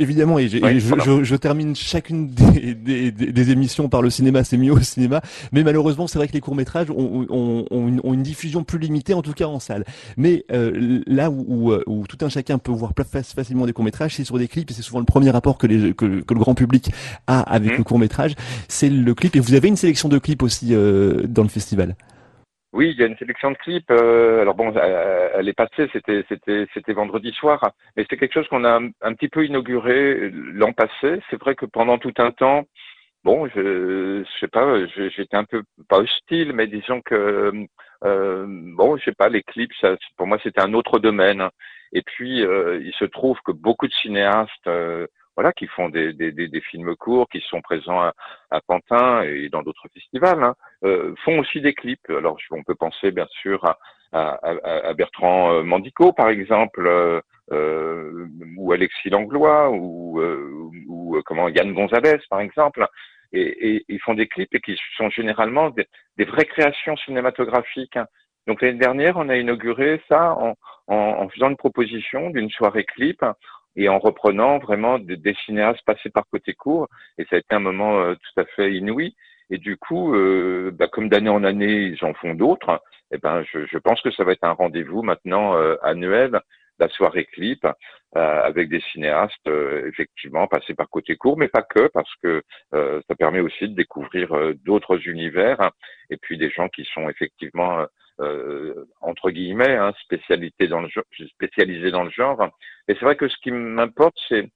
évidemment. 0.00 0.38
Et, 0.38 0.48
je, 0.48 1.22
je, 1.22 1.36
termine 1.36 1.76
chacune 1.76 2.28
des, 2.30 2.74
des, 2.74 3.10
des, 3.10 3.50
émissions 3.50 3.90
par 3.90 4.00
le 4.00 4.08
cinéma, 4.08 4.44
c'est 4.44 4.56
mieux 4.56 4.72
au 4.72 4.80
cinéma. 4.80 5.20
Mais 5.52 5.62
malheureusement, 5.62 6.06
c'est 6.06 6.18
vrai 6.18 6.26
que 6.26 6.32
les 6.32 6.40
courts 6.40 6.54
métrages 6.54 6.90
ont, 6.90 7.26
ont, 7.28 7.66
ont, 7.70 7.88
une, 7.88 8.00
ont, 8.02 8.14
une, 8.14 8.22
diffusion 8.22 8.64
plus 8.64 8.78
limitée, 8.78 9.12
en 9.12 9.20
tout 9.20 9.34
cas 9.34 9.44
en 9.44 9.60
salle. 9.60 9.84
Mais 10.16 10.46
euh, 10.52 11.02
là 11.06 11.30
où, 11.30 11.44
où, 11.46 11.74
où, 11.86 12.06
tout 12.06 12.24
un 12.24 12.30
chacun 12.30 12.56
peut 12.56 12.72
voir 12.72 12.92
facilement 13.04 13.66
des 13.66 13.74
courts 13.74 13.84
métrages, 13.84 14.16
c'est 14.16 14.24
sur 14.24 14.38
des 14.38 14.48
clips 14.48 14.70
et 14.70 14.74
c'est 14.74 14.82
souvent 14.82 15.00
le 15.00 15.04
premier 15.04 15.30
rapport 15.30 15.58
que, 15.58 15.66
les, 15.66 15.92
que, 15.92 16.22
que 16.22 16.34
le 16.34 16.40
grand 16.40 16.54
public 16.54 16.90
a 17.26 17.40
avec 17.40 17.74
mmh. 17.74 17.76
le 17.76 17.84
court 17.84 17.98
métrage, 17.98 18.36
c'est 18.68 18.88
le 18.88 19.14
clip. 19.14 19.36
Et 19.36 19.40
vous 19.40 19.52
avez 19.52 19.68
une 19.68 19.76
sélection 19.76 20.08
de 20.08 20.16
clips 20.16 20.42
aussi 20.42 20.68
euh, 20.70 21.26
dans 21.28 21.42
le 21.42 21.48
festival? 21.48 21.94
Oui, 22.76 22.90
il 22.90 23.00
y 23.00 23.02
a 23.02 23.06
une 23.06 23.16
sélection 23.16 23.50
de 23.52 23.56
clips. 23.56 23.90
Euh, 23.90 24.42
alors 24.42 24.54
bon, 24.54 24.70
elle 24.76 25.48
est 25.48 25.54
passée, 25.54 25.88
c'était 25.94 26.24
c'était 26.28 26.66
c'était 26.74 26.92
vendredi 26.92 27.32
soir, 27.32 27.72
mais 27.96 28.04
c'est 28.08 28.18
quelque 28.18 28.34
chose 28.34 28.46
qu'on 28.48 28.64
a 28.64 28.78
un, 29.00 29.14
petit 29.14 29.30
peu 29.30 29.46
inauguré 29.46 30.28
l'an 30.30 30.74
passé. 30.74 31.22
C'est 31.30 31.40
vrai 31.40 31.54
que 31.54 31.64
pendant 31.64 31.96
tout 31.96 32.12
un 32.18 32.32
temps, 32.32 32.66
bon, 33.24 33.48
je, 33.48 34.24
je 34.24 34.38
sais 34.40 34.48
pas, 34.48 34.86
j'étais 35.16 35.36
un 35.38 35.44
peu 35.44 35.62
pas 35.88 36.00
hostile, 36.00 36.52
mais 36.52 36.66
disons 36.66 37.00
que 37.00 37.66
euh, 38.04 38.46
bon, 38.48 38.98
je 38.98 39.04
sais 39.04 39.14
pas, 39.14 39.30
les 39.30 39.42
clips, 39.42 39.72
ça, 39.80 39.96
pour 40.18 40.26
moi 40.26 40.38
c'était 40.42 40.60
un 40.60 40.74
autre 40.74 40.98
domaine. 40.98 41.48
Et 41.92 42.02
puis 42.02 42.44
euh, 42.44 42.78
il 42.84 42.92
se 42.94 43.06
trouve 43.06 43.38
que 43.44 43.52
beaucoup 43.52 43.88
de 43.88 43.92
cinéastes 43.94 44.66
euh, 44.66 45.06
voilà, 45.36 45.52
qui 45.52 45.66
font 45.66 45.90
des, 45.90 46.14
des, 46.14 46.32
des, 46.32 46.60
films 46.62 46.96
courts, 46.96 47.28
qui 47.28 47.40
sont 47.42 47.60
présents 47.60 48.00
à, 48.00 48.14
à 48.50 48.60
Pantin 48.62 49.22
et 49.22 49.48
dans 49.50 49.62
d'autres 49.62 49.86
festivals, 49.92 50.42
hein, 50.42 50.54
euh, 50.84 51.14
font 51.24 51.38
aussi 51.38 51.60
des 51.60 51.74
clips. 51.74 52.08
Alors, 52.08 52.38
on 52.50 52.62
peut 52.62 52.74
penser 52.74 53.10
bien 53.10 53.28
sûr 53.42 53.62
à, 53.64 53.76
à, 54.12 54.88
à 54.88 54.94
Bertrand 54.94 55.52
euh, 55.52 55.62
Mandico, 55.62 56.12
par 56.12 56.30
exemple, 56.30 56.86
euh, 56.86 57.20
euh 57.52 58.26
ou 58.56 58.72
Alexis 58.72 59.10
Langlois, 59.10 59.70
ou, 59.70 60.20
ou 60.88 61.20
comment 61.26 61.48
Yann 61.48 61.72
Gonzalez, 61.74 62.18
par 62.30 62.40
exemple. 62.40 62.86
Et, 63.32 63.84
ils 63.88 64.00
font 64.00 64.14
des 64.14 64.28
clips 64.28 64.54
et 64.54 64.60
qui 64.60 64.78
sont 64.96 65.10
généralement 65.10 65.68
des, 65.70 65.86
des 66.16 66.24
vraies 66.24 66.46
créations 66.46 66.96
cinématographiques. 66.96 67.96
Hein. 67.96 68.06
Donc 68.46 68.62
l'année 68.62 68.78
dernière, 68.78 69.16
on 69.16 69.28
a 69.28 69.36
inauguré 69.36 70.00
ça 70.08 70.32
en, 70.34 70.54
en, 70.86 70.96
en 70.96 71.28
faisant 71.28 71.50
une 71.50 71.56
proposition 71.56 72.30
d'une 72.30 72.50
soirée 72.50 72.84
clip 72.84 73.22
et 73.76 73.88
en 73.88 73.98
reprenant 73.98 74.58
vraiment 74.58 74.98
des, 74.98 75.34
cinéastes 75.44 75.84
passés 75.84 76.10
par 76.10 76.24
côté 76.30 76.54
court. 76.54 76.88
Et 77.18 77.24
ça 77.24 77.36
a 77.36 77.38
été 77.38 77.54
un 77.54 77.60
moment 77.60 78.00
euh, 78.00 78.14
tout 78.14 78.40
à 78.40 78.44
fait 78.44 78.72
inouï. 78.72 79.14
Et 79.50 79.58
du 79.58 79.76
coup, 79.76 80.14
euh, 80.14 80.70
bah, 80.72 80.88
comme 80.88 81.08
d'année 81.08 81.30
en 81.30 81.44
année, 81.44 81.82
ils 81.82 82.04
en 82.04 82.14
font 82.14 82.34
d'autres. 82.34 82.82
Et 83.12 83.16
eh 83.16 83.18
ben, 83.18 83.44
je, 83.52 83.66
je, 83.66 83.78
pense 83.78 84.00
que 84.00 84.10
ça 84.10 84.24
va 84.24 84.32
être 84.32 84.42
un 84.42 84.52
rendez-vous 84.52 85.02
maintenant 85.02 85.56
euh, 85.56 85.76
annuel, 85.82 86.40
la 86.80 86.88
soirée 86.88 87.26
clip, 87.26 87.66
avec 88.14 88.70
des 88.70 88.80
cinéastes 88.92 89.46
effectivement 89.46 90.46
passés 90.46 90.72
par 90.72 90.88
côté 90.88 91.16
court, 91.16 91.36
mais 91.36 91.48
pas 91.48 91.60
que, 91.60 91.88
parce 91.88 92.10
que 92.22 92.42
ça 92.72 93.14
permet 93.18 93.40
aussi 93.40 93.68
de 93.68 93.74
découvrir 93.74 94.34
d'autres 94.64 95.06
univers 95.06 95.70
et 96.10 96.16
puis 96.16 96.38
des 96.38 96.50
gens 96.50 96.68
qui 96.68 96.84
sont 96.94 97.08
effectivement 97.08 97.80
euh, 97.80 97.86
entre 99.00 99.30
guillemets, 99.30 99.76
hein, 99.76 99.92
spécialité 100.02 100.68
dans 100.68 100.80
le 100.80 100.88
genre, 100.88 101.04
spécialisé 101.28 101.90
dans 101.90 102.04
le 102.04 102.10
genre. 102.10 102.48
Et 102.88 102.94
c'est 102.94 103.04
vrai 103.04 103.16
que 103.16 103.28
ce 103.28 103.36
qui 103.42 103.50
m'importe, 103.50 104.16
c'est 104.28 104.48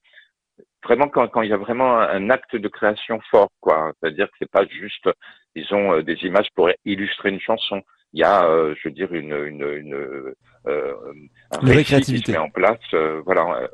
vraiment 0.83 1.07
quand, 1.07 1.27
quand, 1.27 1.41
il 1.41 1.49
y 1.49 1.53
a 1.53 1.57
vraiment 1.57 1.99
un, 1.99 2.29
acte 2.29 2.55
de 2.55 2.67
création 2.67 3.19
fort, 3.29 3.49
quoi. 3.59 3.91
C'est-à-dire 3.99 4.27
que 4.27 4.35
c'est 4.39 4.51
pas 4.51 4.65
juste, 4.65 5.09
disons, 5.55 5.93
euh, 5.93 6.03
des 6.03 6.15
images 6.23 6.47
pour 6.55 6.69
illustrer 6.85 7.29
une 7.29 7.39
chanson. 7.39 7.81
Il 8.13 8.19
y 8.19 8.23
a, 8.23 8.43
euh, 8.45 8.75
je 8.77 8.89
veux 8.89 8.93
dire, 8.93 9.13
une, 9.13 9.33
une, 9.33 9.63
une 9.63 10.33
euh, 10.67 10.93
un 11.51 11.59
récit 11.65 12.01
qui 12.01 12.19
se 12.19 12.31
met 12.31 12.37
en 12.37 12.49
place, 12.49 12.79
euh, 12.93 13.21
voilà, 13.25 13.69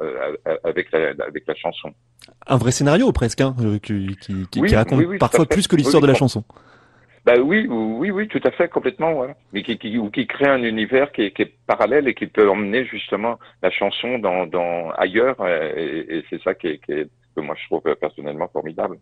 avec 0.64 0.92
la, 0.92 1.10
avec 1.26 1.44
la 1.48 1.56
chanson. 1.56 1.92
Un 2.46 2.58
vrai 2.58 2.72
scénario 2.72 3.12
presque, 3.12 3.42
hein, 3.42 3.56
qui, 3.82 4.16
qui, 4.22 4.48
qui, 4.48 4.76
raconte 4.76 5.18
parfois 5.18 5.46
plus 5.46 5.68
que 5.68 5.76
l'histoire 5.76 6.02
de 6.02 6.08
la 6.08 6.14
chanson. 6.14 6.44
Bah 7.28 7.34
oui, 7.44 7.68
oui, 7.70 8.10
oui, 8.10 8.30
tout 8.30 8.40
à 8.46 8.52
fait, 8.52 8.70
complètement, 8.70 9.14
voilà. 9.14 9.36
Mais 9.52 9.62
qui, 9.62 9.78
qui, 9.78 9.98
ou 9.98 10.10
qui 10.10 10.28
crée 10.28 10.48
un 10.48 10.64
univers 10.64 11.12
qui 11.12 11.24
est, 11.24 11.32
qui 11.32 11.42
est, 11.42 11.54
parallèle 11.68 12.08
et 12.08 12.14
qui 12.14 12.26
peut 12.28 12.50
emmener 12.50 12.86
justement 12.86 13.38
la 13.62 13.70
chanson 13.70 14.18
dans, 14.18 14.48
dans 14.48 14.92
ailleurs, 14.92 15.36
et, 15.46 16.06
et 16.10 16.24
c'est 16.30 16.42
ça 16.42 16.56
qui 16.56 16.68
est, 16.68 16.78
qui 16.86 16.94
est 16.94 17.08
que 17.36 17.42
moi 17.42 17.54
je 17.62 17.66
trouve 17.66 17.82
personnellement 18.00 18.48
formidable. 18.48 18.98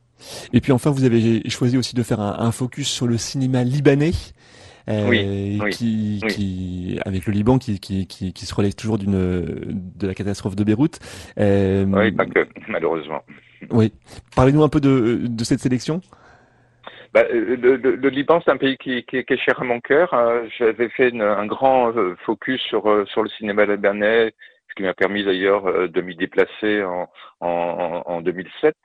Et 0.54 0.60
puis 0.60 0.72
enfin, 0.72 0.90
vous 0.90 1.04
avez 1.04 1.48
choisi 1.52 1.78
aussi 1.78 1.96
de 1.96 2.02
faire 2.02 2.20
un, 2.20 2.38
un 2.40 2.52
focus 2.52 2.90
sur 2.90 3.06
le 3.06 3.18
cinéma 3.18 3.64
libanais. 3.64 4.12
Euh, 4.88 5.08
oui, 5.08 5.60
qui, 5.72 6.20
oui. 6.24 6.30
qui, 6.32 7.00
avec 7.06 7.26
le 7.28 7.34
Liban 7.34 7.58
qui, 7.60 7.80
qui, 7.80 8.06
qui, 8.06 8.34
qui 8.34 8.46
se 8.46 8.54
relève 8.54 8.76
toujours 8.76 9.00
d'une 9.00 9.14
de 9.96 10.08
la 10.08 10.16
catastrophe 10.16 10.56
de 10.56 10.64
Beyrouth. 10.64 11.00
Euh, 11.40 11.86
oui, 11.86 12.12
pas 12.12 12.26
que 12.26 12.48
malheureusement. 12.68 13.22
Oui, 13.72 13.94
parlez-nous 14.36 14.64
un 14.64 14.70
peu 14.70 14.80
de, 14.80 15.22
de 15.28 15.44
cette 15.44 15.60
sélection. 15.60 16.02
Bah, 17.16 17.24
le, 17.32 17.56
le, 17.56 17.78
le, 17.78 18.10
Liban, 18.10 18.42
c'est 18.44 18.52
un 18.52 18.58
pays 18.58 18.76
qui, 18.76 19.06
qui, 19.06 19.24
qui, 19.24 19.34
est 19.34 19.38
cher 19.38 19.62
à 19.62 19.64
mon 19.64 19.80
cœur. 19.80 20.14
Euh, 20.14 20.46
j'avais 20.60 20.90
fait 20.90 21.08
une, 21.12 21.22
un 21.22 21.46
grand 21.46 21.96
euh, 21.96 22.18
focus 22.26 22.62
sur, 22.64 22.92
euh, 22.92 23.06
sur 23.06 23.24
le 23.24 23.30
cinéma 23.30 23.66
libanais, 23.66 24.34
ce 24.68 24.76
qui 24.76 24.84
m'a 24.84 24.94
permis 24.94 25.24
d'ailleurs 25.24 25.64
de 25.88 26.02
m'y 26.02 26.18
déplacer 26.18 26.84
en, 26.84 27.10
en, 27.40 28.04
en 28.06 28.22
2007 28.22 28.76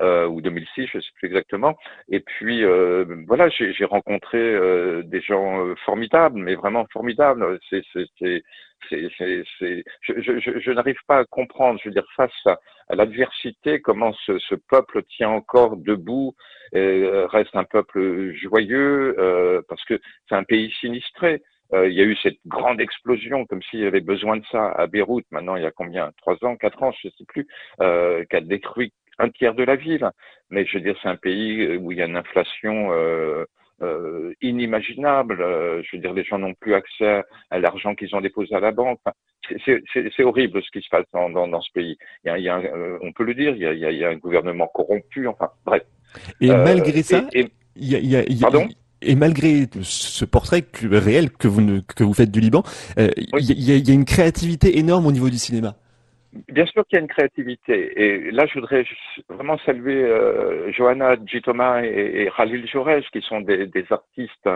euh, 0.00 0.26
ou 0.26 0.40
2006, 0.40 0.86
je 0.92 1.00
sais 1.00 1.10
plus 1.16 1.26
exactement. 1.26 1.76
Et 2.08 2.20
puis 2.20 2.64
euh, 2.64 3.04
voilà, 3.26 3.48
j'ai 3.48 3.84
rencontré 3.84 4.38
euh, 4.38 5.02
des 5.04 5.20
gens 5.20 5.64
euh, 5.64 5.74
formidables, 5.84 6.38
mais 6.40 6.54
vraiment 6.54 6.86
formidables. 6.92 7.58
C'est, 7.68 7.82
c'est, 7.92 8.42
je, 8.88 9.08
je, 10.08 10.58
je 10.58 10.70
n'arrive 10.70 10.98
pas 11.06 11.18
à 11.18 11.24
comprendre. 11.24 11.78
Je 11.82 11.88
veux 11.88 11.94
dire, 11.94 12.06
face 12.16 12.32
à, 12.46 12.58
à 12.88 12.94
l'adversité, 12.94 13.80
comment 13.80 14.12
ce, 14.24 14.38
ce, 14.38 14.54
peuple 14.54 15.02
tient 15.16 15.28
encore 15.30 15.76
debout, 15.76 16.34
et 16.72 17.04
reste 17.28 17.54
un 17.54 17.64
peuple 17.64 18.32
joyeux, 18.34 19.14
parce 19.68 19.84
que 19.84 20.00
c'est 20.28 20.34
un 20.34 20.44
pays 20.44 20.72
sinistré. 20.80 21.42
Euh, 21.72 21.88
il 21.88 21.94
y 21.94 22.00
a 22.00 22.04
eu 22.04 22.16
cette 22.16 22.38
grande 22.46 22.80
explosion, 22.80 23.46
comme 23.46 23.62
s'il 23.62 23.80
y 23.80 23.86
avait 23.86 24.00
besoin 24.00 24.36
de 24.36 24.44
ça 24.50 24.70
à 24.72 24.86
Beyrouth. 24.86 25.24
Maintenant, 25.30 25.56
il 25.56 25.62
y 25.62 25.66
a 25.66 25.70
combien? 25.70 26.10
Trois 26.18 26.36
ans, 26.44 26.56
quatre 26.56 26.82
ans, 26.82 26.92
je 27.00 27.08
ne 27.08 27.12
sais 27.12 27.24
plus, 27.28 27.46
euh, 27.80 28.24
qui 28.28 28.36
a 28.36 28.40
détruit 28.40 28.92
un 29.20 29.28
tiers 29.30 29.54
de 29.54 29.62
la 29.62 29.76
ville. 29.76 30.08
Mais 30.50 30.66
je 30.66 30.78
veux 30.78 30.84
dire, 30.84 30.96
c'est 31.02 31.08
un 31.08 31.16
pays 31.16 31.62
euh, 31.62 31.76
où 31.76 31.92
il 31.92 31.98
y 31.98 32.02
a 32.02 32.06
une 32.06 32.16
inflation 32.16 32.92
euh, 32.92 33.44
euh, 33.82 34.34
inimaginable. 34.42 35.40
Euh, 35.40 35.82
je 35.82 35.96
veux 35.96 36.02
dire, 36.02 36.12
les 36.12 36.24
gens 36.24 36.38
n'ont 36.38 36.54
plus 36.54 36.74
accès 36.74 37.22
à 37.50 37.58
l'argent 37.58 37.94
qu'ils 37.94 38.14
ont 38.14 38.20
déposé 38.20 38.54
à 38.54 38.60
la 38.60 38.72
banque. 38.72 39.00
C'est 39.64 40.22
horrible 40.22 40.62
ce 40.62 40.70
qui 40.70 40.84
se 40.84 40.88
passe 40.90 41.06
dans, 41.12 41.30
dans, 41.30 41.48
dans 41.48 41.60
ce 41.60 41.72
pays. 41.72 41.96
Il 42.24 42.28
y 42.28 42.30
a, 42.30 42.38
il 42.38 42.44
y 42.44 42.48
a 42.48 42.58
euh, 42.58 42.98
on 43.02 43.12
peut 43.12 43.24
le 43.24 43.34
dire, 43.34 43.54
il 43.54 43.62
y, 43.62 43.66
a, 43.66 43.72
il 43.72 43.98
y 43.98 44.04
a, 44.04 44.10
un 44.10 44.16
gouvernement 44.16 44.68
corrompu. 44.68 45.26
Enfin, 45.26 45.50
bref. 45.64 45.82
Et 46.40 46.48
malgré 46.48 47.02
ça, 47.02 47.24
il 47.32 47.48
y 47.76 47.94
a, 47.94 47.98
il 47.98 48.38
y 48.38 48.44
a, 48.44 48.50
pardon 48.50 48.68
et 49.02 49.14
malgré 49.14 49.66
ce 49.82 50.24
portrait 50.24 50.64
réel 50.82 51.30
que 51.30 51.48
vous, 51.48 51.62
ne, 51.62 51.80
que 51.80 52.04
vous 52.04 52.12
faites 52.12 52.30
du 52.30 52.40
Liban, 52.40 52.62
il 52.96 53.04
euh, 53.04 53.10
y, 53.40 53.90
a 53.90 53.94
une 53.94 54.04
créativité 54.04 54.78
énorme 54.78 55.06
au 55.06 55.12
niveau 55.12 55.30
du 55.30 55.38
cinéma. 55.38 55.76
Bien 56.32 56.64
sûr 56.66 56.86
qu'il 56.86 56.96
y 56.96 57.00
a 57.00 57.02
une 57.02 57.08
créativité. 57.08 58.00
Et 58.00 58.30
là, 58.30 58.46
je 58.46 58.54
voudrais 58.54 58.84
vraiment 59.28 59.58
saluer 59.66 60.04
euh, 60.04 60.70
Johanna 60.72 61.16
Gitoma 61.26 61.84
et, 61.84 62.22
et 62.22 62.30
Khalil 62.36 62.68
Jourej, 62.68 63.04
qui 63.12 63.20
sont 63.20 63.40
des, 63.40 63.66
des 63.66 63.84
artistes 63.90 64.48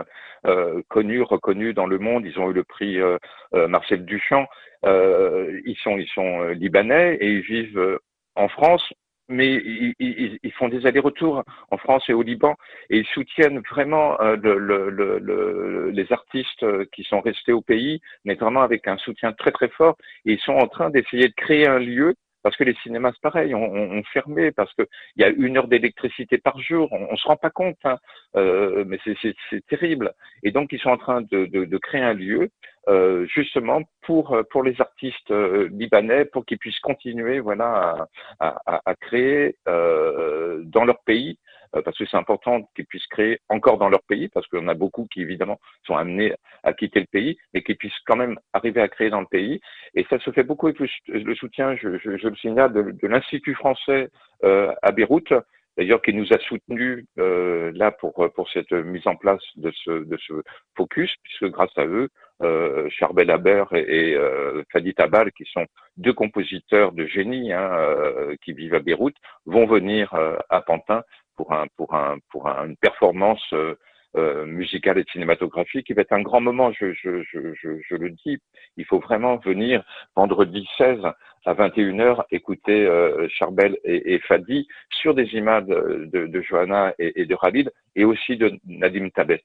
euh, 0.46 0.82
connus, 0.88 1.22
reconnus 1.22 1.74
dans 1.74 1.86
le 1.86 1.98
monde. 1.98 2.26
Ils 2.26 2.38
ont 2.38 2.48
eu 2.50 2.52
le 2.52 2.62
prix 2.62 3.00
euh, 3.00 3.18
euh 3.54 3.66
Marcel 3.66 4.04
Duchamp. 4.04 4.46
Euh, 4.84 5.60
ils 5.64 5.76
sont, 5.78 5.98
ils 5.98 6.08
sont 6.14 6.44
libanais 6.48 7.16
et 7.20 7.28
ils 7.32 7.40
vivent 7.40 7.98
en 8.36 8.48
France 8.48 8.92
mais 9.28 9.54
ils, 9.98 10.52
font 10.58 10.68
des 10.68 10.86
allers-retours 10.86 11.42
en 11.70 11.76
France 11.78 12.04
et 12.08 12.12
au 12.12 12.22
Liban 12.22 12.54
et 12.90 12.98
ils 12.98 13.06
soutiennent 13.06 13.60
vraiment 13.70 14.20
euh, 14.20 14.36
le, 14.36 15.90
les 15.90 16.12
artistes 16.12 16.64
qui 16.92 17.02
sont 17.04 17.20
restés 17.20 17.52
au 17.52 17.60
pays, 17.60 18.00
mais 18.24 18.34
vraiment 18.34 18.62
avec 18.62 18.86
un 18.86 18.98
soutien 18.98 19.32
très 19.32 19.50
très 19.50 19.68
fort. 19.68 19.96
Et 20.26 20.34
ils 20.34 20.40
sont 20.40 20.52
en 20.52 20.68
train 20.68 20.90
d'essayer 20.90 21.28
de 21.28 21.34
créer 21.34 21.66
un 21.66 21.78
lieu 21.78 22.14
parce 22.44 22.56
que 22.56 22.64
les 22.64 22.74
cinémas, 22.82 23.10
c'est 23.12 23.22
pareil, 23.22 23.54
ont 23.54 24.02
fermé, 24.12 24.52
parce 24.52 24.72
qu'il 24.74 24.86
y 25.16 25.24
a 25.24 25.30
une 25.30 25.56
heure 25.56 25.66
d'électricité 25.66 26.36
par 26.36 26.60
jour, 26.60 26.88
on, 26.92 27.10
ne 27.10 27.16
se 27.16 27.26
rend 27.26 27.36
pas 27.36 27.48
compte, 27.48 27.78
hein, 27.84 27.96
euh, 28.36 28.84
mais 28.86 28.98
c'est 29.02 29.66
terrible. 29.66 30.12
Et 30.42 30.52
donc, 30.52 30.70
ils 30.72 30.78
sont 30.78 30.90
en 30.90 30.98
train 30.98 31.22
de, 31.22 31.46
de, 31.46 31.64
de 31.64 31.78
créer 31.78 32.02
un 32.02 32.12
lieu, 32.12 32.50
euh, 32.88 33.26
justement, 33.34 33.80
pour, 34.02 34.36
pour 34.50 34.62
les 34.62 34.78
artistes 34.78 35.30
euh, 35.30 35.70
libanais, 35.72 36.26
pour 36.26 36.44
qu'ils 36.44 36.58
puissent 36.58 36.80
continuer 36.80 37.40
voilà, 37.40 38.06
à, 38.40 38.60
à, 38.66 38.80
à 38.84 38.94
créer 38.94 39.56
euh, 39.66 40.62
dans 40.66 40.84
leur 40.84 41.02
pays 41.04 41.30
euh, 41.30 41.43
parce 41.82 41.96
que 41.98 42.06
c'est 42.06 42.16
important 42.16 42.68
qu'ils 42.74 42.86
puissent 42.86 43.06
créer 43.06 43.40
encore 43.48 43.78
dans 43.78 43.88
leur 43.88 44.02
pays, 44.02 44.28
parce 44.28 44.46
qu'on 44.48 44.68
a 44.68 44.74
beaucoup 44.74 45.06
qui 45.12 45.22
évidemment 45.22 45.58
sont 45.86 45.96
amenés 45.96 46.34
à 46.62 46.72
quitter 46.72 47.00
le 47.00 47.06
pays, 47.06 47.36
mais 47.52 47.62
qui 47.62 47.74
puissent 47.74 47.92
quand 48.06 48.16
même 48.16 48.38
arriver 48.52 48.80
à 48.80 48.88
créer 48.88 49.10
dans 49.10 49.20
le 49.20 49.26
pays. 49.26 49.60
Et 49.94 50.04
ça 50.10 50.18
se 50.18 50.30
fait 50.30 50.44
beaucoup 50.44 50.66
avec 50.66 50.78
le, 51.08 51.34
soutien, 51.34 51.76
je, 51.76 51.98
je, 51.98 52.16
je, 52.16 52.28
le 52.28 52.36
signale, 52.36 52.72
de, 52.72 52.82
de 52.90 53.08
l'Institut 53.08 53.54
français 53.54 54.10
euh, 54.44 54.72
à 54.82 54.92
Beyrouth, 54.92 55.32
d'ailleurs 55.76 56.02
qui 56.02 56.14
nous 56.14 56.32
a 56.32 56.38
soutenus 56.38 57.06
euh, 57.18 57.72
là 57.74 57.90
pour 57.90 58.14
pour 58.34 58.48
cette 58.50 58.72
mise 58.72 59.06
en 59.06 59.16
place 59.16 59.42
de 59.56 59.72
ce 59.84 60.04
de 60.04 60.16
ce 60.18 60.34
focus, 60.76 61.12
puisque 61.22 61.50
grâce 61.50 61.76
à 61.76 61.86
eux, 61.86 62.08
euh, 62.42 62.88
Charbel 62.90 63.30
Haber 63.30 63.64
et, 63.72 64.10
et 64.10 64.14
euh, 64.16 64.62
Fadi 64.72 64.94
Tabal, 64.94 65.32
qui 65.32 65.44
sont 65.52 65.66
deux 65.96 66.12
compositeurs 66.12 66.92
de 66.92 67.06
génie 67.06 67.52
hein, 67.52 67.70
euh, 67.72 68.36
qui 68.44 68.52
vivent 68.52 68.74
à 68.74 68.80
Beyrouth, 68.80 69.14
vont 69.46 69.66
venir 69.66 70.12
euh, 70.14 70.36
à 70.50 70.60
Pantin 70.60 71.02
pour 71.36 71.52
un 71.52 71.66
pour 71.76 71.94
un 71.94 72.18
pour 72.30 72.46
une 72.46 72.76
performance 72.76 73.42
euh, 73.52 73.74
euh, 74.16 74.46
musicale 74.46 74.98
et 74.98 75.04
cinématographique 75.10 75.88
qui 75.88 75.92
va 75.92 76.02
être 76.02 76.12
un 76.12 76.22
grand 76.22 76.40
moment. 76.40 76.70
Je, 76.72 76.92
je, 76.92 77.24
je, 77.24 77.54
je, 77.54 77.96
le 77.96 78.10
dis, 78.10 78.38
il 78.76 78.84
faut 78.84 79.00
vraiment 79.00 79.38
venir 79.38 79.82
vendredi 80.14 80.68
16 80.78 81.00
à 81.46 81.54
21h 81.54 82.22
écouter 82.30 82.86
euh, 82.86 83.26
Charbel 83.28 83.76
et, 83.82 84.14
et, 84.14 84.20
Fadi 84.20 84.68
sur 84.88 85.14
des 85.14 85.26
images 85.34 85.66
de, 85.66 86.26
de, 86.26 86.42
Johanna 86.42 86.94
et, 87.00 87.22
et, 87.22 87.26
de 87.26 87.34
Khalid 87.34 87.72
et 87.96 88.04
aussi 88.04 88.36
de 88.36 88.52
Nadim 88.66 89.08
Tabet. 89.10 89.42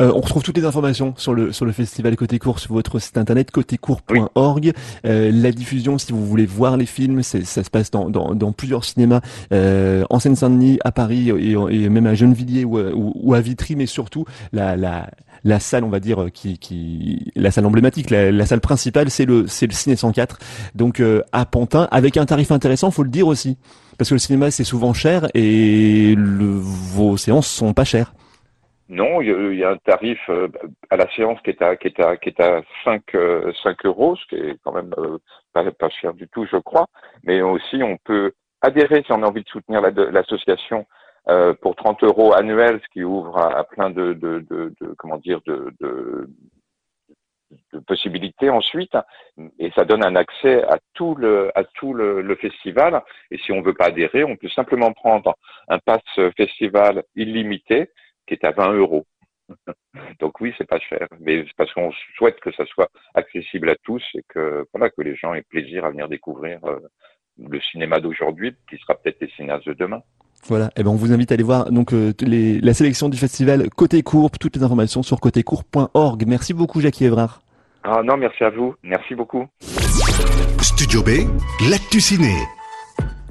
Euh, 0.00 0.12
on 0.14 0.20
retrouve 0.20 0.42
toutes 0.42 0.56
les 0.56 0.64
informations 0.64 1.14
sur 1.16 1.34
le 1.34 1.52
sur 1.52 1.64
le 1.64 1.72
festival 1.72 2.16
Côté 2.16 2.38
Court 2.38 2.58
sur 2.58 2.74
votre 2.74 2.98
site 2.98 3.16
internet 3.16 3.50
côtécourt.org. 3.50 4.72
Euh, 5.04 5.30
la 5.32 5.52
diffusion, 5.52 5.98
si 5.98 6.12
vous 6.12 6.24
voulez 6.26 6.46
voir 6.46 6.76
les 6.76 6.86
films, 6.86 7.22
ça 7.22 7.42
se 7.42 7.70
passe 7.70 7.90
dans, 7.90 8.10
dans, 8.10 8.34
dans 8.34 8.52
plusieurs 8.52 8.84
cinémas 8.84 9.20
euh, 9.52 10.04
en 10.10 10.18
Seine-Saint-Denis, 10.18 10.78
à 10.84 10.92
Paris 10.92 11.30
et, 11.30 11.52
et, 11.52 11.88
même 11.88 12.06
à 12.06 12.14
Gennevilliers 12.14 12.64
ou, 12.64 12.78
ou, 12.78 13.12
ou, 13.14 13.34
à 13.34 13.40
Vitry, 13.40 13.76
mais 13.76 13.86
surtout 13.86 14.24
la, 14.52 14.76
la, 14.76 15.08
la 15.44 15.60
salle, 15.60 15.84
on 15.84 15.88
va 15.88 16.00
dire, 16.00 16.26
qui, 16.32 16.58
qui 16.58 17.32
la 17.36 17.50
salle 17.50 17.66
emblématique, 17.66 18.10
la, 18.10 18.30
la 18.32 18.46
salle 18.46 18.60
principale, 18.60 19.10
c'est 19.10 19.24
le 19.24 19.46
c'est 19.46 19.66
le 19.66 19.72
Ciné 19.72 19.96
104, 19.96 20.38
donc 20.74 21.00
euh, 21.00 21.22
à 21.32 21.46
Pantin, 21.46 21.88
avec 21.90 22.16
un 22.16 22.26
tarif 22.26 22.50
intéressant, 22.50 22.90
faut 22.90 23.04
le 23.04 23.10
dire 23.10 23.26
aussi, 23.26 23.56
parce 23.96 24.10
que 24.10 24.14
le 24.14 24.18
cinéma 24.18 24.50
c'est 24.50 24.64
souvent 24.64 24.92
cher 24.92 25.28
et 25.34 26.14
le, 26.16 26.46
vos 26.46 27.16
séances 27.16 27.46
sont 27.46 27.72
pas 27.72 27.84
chères. 27.84 28.12
Non, 28.88 29.20
il 29.20 29.56
y, 29.56 29.64
a 29.64 29.70
un 29.70 29.76
tarif 29.78 30.20
euh, 30.28 30.48
à 30.90 30.96
la 30.96 31.10
séance 31.10 31.40
qui 31.42 31.50
est 31.50 31.60
à 31.60 31.74
qui 31.74 31.88
est 31.88 32.00
à 32.00 32.16
qui 32.16 32.28
est 32.28 32.40
à 32.40 32.62
5 32.84 33.02
5 33.10 33.16
euh, 33.16 33.52
euros, 33.84 34.14
ce 34.14 34.26
qui 34.26 34.36
est 34.36 34.56
quand 34.62 34.72
même 34.72 34.94
euh, 34.98 35.18
pas, 35.52 35.68
pas, 35.72 35.88
cher 35.88 36.14
du 36.14 36.28
tout, 36.28 36.46
je 36.46 36.56
crois. 36.56 36.86
Mais 37.24 37.42
aussi, 37.42 37.82
on 37.82 37.96
peut 37.96 38.32
adhérer 38.60 39.02
si 39.04 39.10
on 39.10 39.24
a 39.24 39.26
envie 39.26 39.42
de 39.42 39.48
soutenir 39.48 39.80
l'association 39.80 40.86
euh, 41.28 41.52
pour 41.54 41.74
30 41.74 42.04
euros 42.04 42.32
annuels, 42.32 42.80
ce 42.80 42.88
qui 42.92 43.02
ouvre 43.02 43.36
à, 43.36 43.64
plein 43.64 43.90
de, 43.90 44.12
de, 44.12 44.46
de, 44.48 44.72
de, 44.80 44.94
comment 44.96 45.18
dire 45.18 45.40
de, 45.46 45.72
de, 45.80 46.28
de, 47.72 47.78
possibilités 47.88 48.50
ensuite, 48.50 48.96
et 49.58 49.72
ça 49.72 49.84
donne 49.84 50.04
un 50.04 50.14
accès 50.14 50.62
à 50.62 50.78
tout 50.94 51.16
le 51.16 51.50
à 51.58 51.64
tout 51.64 51.92
le, 51.92 52.22
le, 52.22 52.36
festival. 52.36 53.02
Et 53.32 53.38
si 53.38 53.50
on 53.50 53.62
veut 53.62 53.74
pas 53.74 53.86
adhérer, 53.86 54.22
on 54.22 54.36
peut 54.36 54.48
simplement 54.48 54.92
prendre 54.92 55.34
un 55.68 55.80
pass 55.80 56.02
festival 56.36 57.02
illimité 57.16 57.90
qui 58.26 58.34
est 58.34 58.44
à 58.44 58.52
20 58.52 58.74
euros. 58.74 59.06
Donc 60.20 60.40
oui, 60.40 60.52
c'est 60.58 60.68
pas 60.68 60.80
cher, 60.80 61.06
mais 61.20 61.44
c'est 61.46 61.56
parce 61.56 61.72
qu'on 61.72 61.92
souhaite 62.16 62.40
que 62.40 62.52
ça 62.52 62.64
soit 62.66 62.90
accessible 63.14 63.70
à 63.70 63.76
tous 63.82 64.02
et 64.14 64.22
que 64.28 64.66
voilà 64.72 64.90
que 64.90 65.02
les 65.02 65.14
gens 65.14 65.34
aient 65.34 65.42
plaisir 65.42 65.84
à 65.84 65.90
venir 65.90 66.08
découvrir 66.08 66.58
euh, 66.64 66.80
le 67.38 67.60
cinéma 67.60 68.00
d'aujourd'hui, 68.00 68.54
qui 68.68 68.76
sera 68.78 68.94
peut-être 68.94 69.20
les 69.20 69.30
cinéastes 69.30 69.66
de 69.66 69.74
demain. 69.74 70.02
Voilà, 70.44 70.66
et 70.66 70.80
eh 70.80 70.82
ben 70.84 70.90
on 70.90 70.96
vous 70.96 71.12
invite 71.12 71.32
à 71.32 71.34
aller 71.34 71.42
voir 71.42 71.70
donc 71.70 71.92
euh, 71.92 72.12
les, 72.20 72.60
la 72.60 72.74
sélection 72.74 73.08
du 73.08 73.16
festival 73.16 73.68
Côté 73.70 74.02
Courbe, 74.02 74.36
toutes 74.38 74.56
les 74.56 74.62
informations 74.62 75.02
sur 75.02 75.18
côtécourbe.org. 75.18 76.24
Merci 76.26 76.54
beaucoup 76.54 76.80
Jackie 76.80 77.04
Evrard. 77.04 77.40
Ah 77.82 78.02
non, 78.02 78.16
merci 78.16 78.44
à 78.44 78.50
vous, 78.50 78.74
merci 78.82 79.14
beaucoup. 79.14 79.46
Studio 80.60 81.02
B, 81.02 81.28
l'actu 81.70 82.00
ciné. 82.00 82.34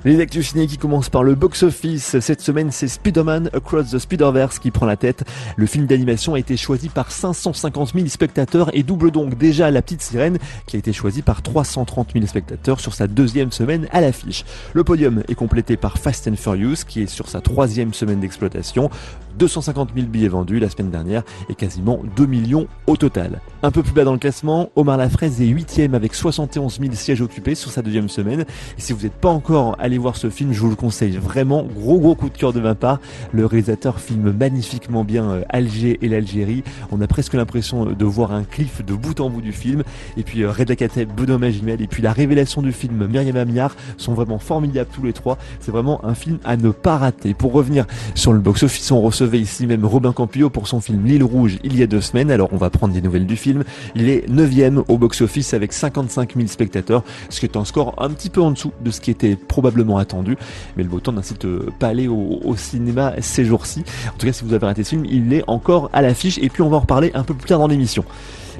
Les 0.06 0.20
actus 0.20 0.50
ciné 0.50 0.68
qui 0.68 0.78
commencent 0.78 1.10
par 1.10 1.24
le 1.24 1.34
box-office. 1.34 2.20
Cette 2.20 2.40
semaine, 2.40 2.70
c'est 2.70 2.88
Spider-Man 2.88 3.50
Across 3.54 3.90
the 3.90 3.98
Spider-Verse 3.98 4.60
qui 4.60 4.70
prend 4.70 4.86
la 4.86 4.98
tête. 4.98 5.24
Le 5.58 5.66
film 5.66 5.88
d'animation 5.88 6.36
a 6.36 6.40
été 6.40 6.58
choisi 6.58 6.90
par 6.90 7.10
550 7.10 7.94
000 7.96 8.06
spectateurs 8.06 8.70
et 8.74 8.84
double 8.84 9.10
donc 9.10 9.36
déjà 9.36 9.72
La 9.72 9.82
Petite 9.82 10.04
Sirène 10.04 10.38
qui 10.68 10.76
a 10.76 10.80
été 10.80 10.94
choisi 10.94 11.24
par 11.24 11.42
330 11.42 12.12
000 12.14 12.28
spectateurs 12.28 12.80
sur 12.82 12.94
sa 12.94 13.08
deuxième 13.08 13.52
semaine 13.52 13.88
à 13.92 14.00
l'affiche. 14.00 14.46
Le 14.74 14.84
podium 14.84 15.24
est 15.28 15.34
complété 15.34 15.76
par 15.76 15.98
Fast 15.98 16.28
and 16.28 16.36
Furious 16.36 16.86
qui 16.88 17.02
est 17.02 17.08
sur 17.08 17.28
sa 17.28 17.42
troisième 17.42 17.92
semaine 17.96 18.20
d'exploitation. 18.20 18.92
250 19.38 19.90
000 19.96 20.08
billets 20.08 20.28
vendus 20.28 20.60
la 20.60 20.70
semaine 20.70 20.90
dernière 20.90 21.24
et 21.50 21.56
quasiment 21.56 22.00
2 22.16 22.26
millions 22.26 22.68
au 22.88 22.98
total. 22.98 23.42
Un 23.64 23.72
peu 23.72 23.84
plus 23.84 23.94
bas 23.94 24.04
dans 24.04 24.14
le 24.14 24.20
classement, 24.20 24.70
Omar 24.76 24.98
Lafraise 24.98 25.42
est 25.42 25.48
8 25.48 25.66
avec 25.94 26.16
71 26.16 26.80
000 26.80 26.94
sièges 26.94 27.22
occupés 27.22 27.56
sur 27.56 27.72
sa 27.72 27.82
deuxième 27.82 28.10
semaine. 28.10 28.42
Et 28.78 28.82
si 28.82 28.94
vous 28.94 29.04
n'êtes 29.04 29.14
pas 29.14 29.30
encore 29.30 29.76
allé 29.80 29.98
voir 29.98 30.16
ce 30.16 30.30
film, 30.30 30.54
je 30.54 30.60
vous 30.62 30.70
le 30.70 30.76
conseille 30.76 31.18
vraiment. 31.18 31.64
Gros 31.64 32.00
gros 32.00 32.16
coup 32.16 32.30
de 32.30 32.38
cœur 32.38 32.54
de 32.54 32.60
ma 32.60 32.76
part. 32.76 33.00
Le 33.32 33.46
réalisateur 33.46 34.00
filme 34.00 34.32
magnifiquement 34.32 35.04
bien 35.04 35.30
euh, 35.30 35.42
Alger 35.50 36.00
et 36.02 36.08
l'Algérie. 36.08 36.64
On 36.92 37.02
a 37.02 37.08
presque 37.08 37.34
l'impression 37.34 37.86
de 37.86 38.06
voir 38.06 38.32
un 38.32 38.44
cliff 38.44 38.84
de 38.86 38.94
bout 38.94 39.20
en 39.20 39.30
bout 39.30 39.42
du 39.42 39.52
film. 39.52 39.84
Et 40.18 40.24
puis 40.24 40.44
euh, 40.44 40.52
Reda 40.52 40.76
Kateb, 40.76 41.12
Benoît 41.12 41.38
Magimel 41.38 41.82
et 41.82 41.88
puis 41.88 42.02
la 42.02 42.14
révélation 42.14 42.62
du 42.62 42.72
film 42.72 43.08
Myriam 43.08 43.36
Amiar 43.36 43.76
sont 43.98 44.14
vraiment 44.14 44.40
formidables 44.40 44.90
tous 44.94 45.04
les 45.04 45.14
trois. 45.14 45.38
C'est 45.60 45.72
vraiment 45.72 46.04
un 46.06 46.16
film 46.16 46.38
à 46.44 46.58
ne 46.58 46.70
pas 46.70 46.98
rater. 46.98 47.34
Pour 47.34 47.52
revenir 47.52 47.86
sur 48.14 48.32
le 48.32 48.40
box-office, 48.40 48.92
on 48.92 49.02
recevait 49.26 49.40
ici 49.40 49.66
même 49.66 49.84
Robin 49.86 50.12
Campillo 50.12 50.52
pour 50.52 50.68
son 50.68 50.82
film 50.82 51.04
L'île 51.04 51.24
rouge 51.24 51.58
il 51.64 51.76
y 51.78 51.82
a 51.82 51.88
deux 51.88 52.02
semaines. 52.02 52.30
Alors 52.30 52.50
on 52.52 52.58
va 52.58 52.70
prendre 52.70 52.94
des 52.94 53.02
nouvelles 53.02 53.26
du 53.26 53.36
film. 53.36 53.64
Il 53.96 54.08
est 54.08 54.30
9 54.30 54.84
au 54.88 54.98
box-office 54.98 55.56
avec 55.56 55.74
55 55.74 56.36
000 56.36 56.48
spectateurs, 56.48 57.04
ce 57.30 57.40
qui 57.40 57.48
est 57.48 57.58
un 57.58 57.66
score 57.66 57.96
un 57.98 58.10
petit 58.12 58.30
peu 58.30 58.42
en 58.42 58.52
dessous 58.52 58.72
de 58.82 58.92
ce 58.92 59.02
qui 59.02 59.10
était 59.10 59.36
probablement 59.36 59.98
attendu. 59.98 60.38
Mais 60.78 60.84
le 60.84 60.90
beau 60.90 61.00
temps 61.00 61.12
n'incite 61.12 61.48
pas 61.80 61.88
à 61.88 61.90
aller 61.90 62.08
au, 62.08 62.56
cinéma 62.56 63.14
ces 63.20 63.46
jours-ci. 63.46 63.84
En 64.08 64.18
tout 64.18 64.28
cas, 64.28 64.34
si 64.34 64.44
vous 64.44 64.54
avez 64.54 64.66
raté 64.66 64.84
ce 64.84 64.90
film, 64.90 65.06
il 65.06 65.34
est 65.34 65.44
encore 65.48 65.90
à 65.92 66.02
l'affiche. 66.02 66.38
Et 66.38 66.50
puis 66.50 66.62
on 66.62 66.70
va 66.70 66.78
en 66.78 66.82
reparler 66.82 67.12
un 67.16 67.24
peu 67.24 67.34
plus 67.34 67.48
tard 67.48 67.60
dans 67.60 67.68
l'émission. 67.68 68.06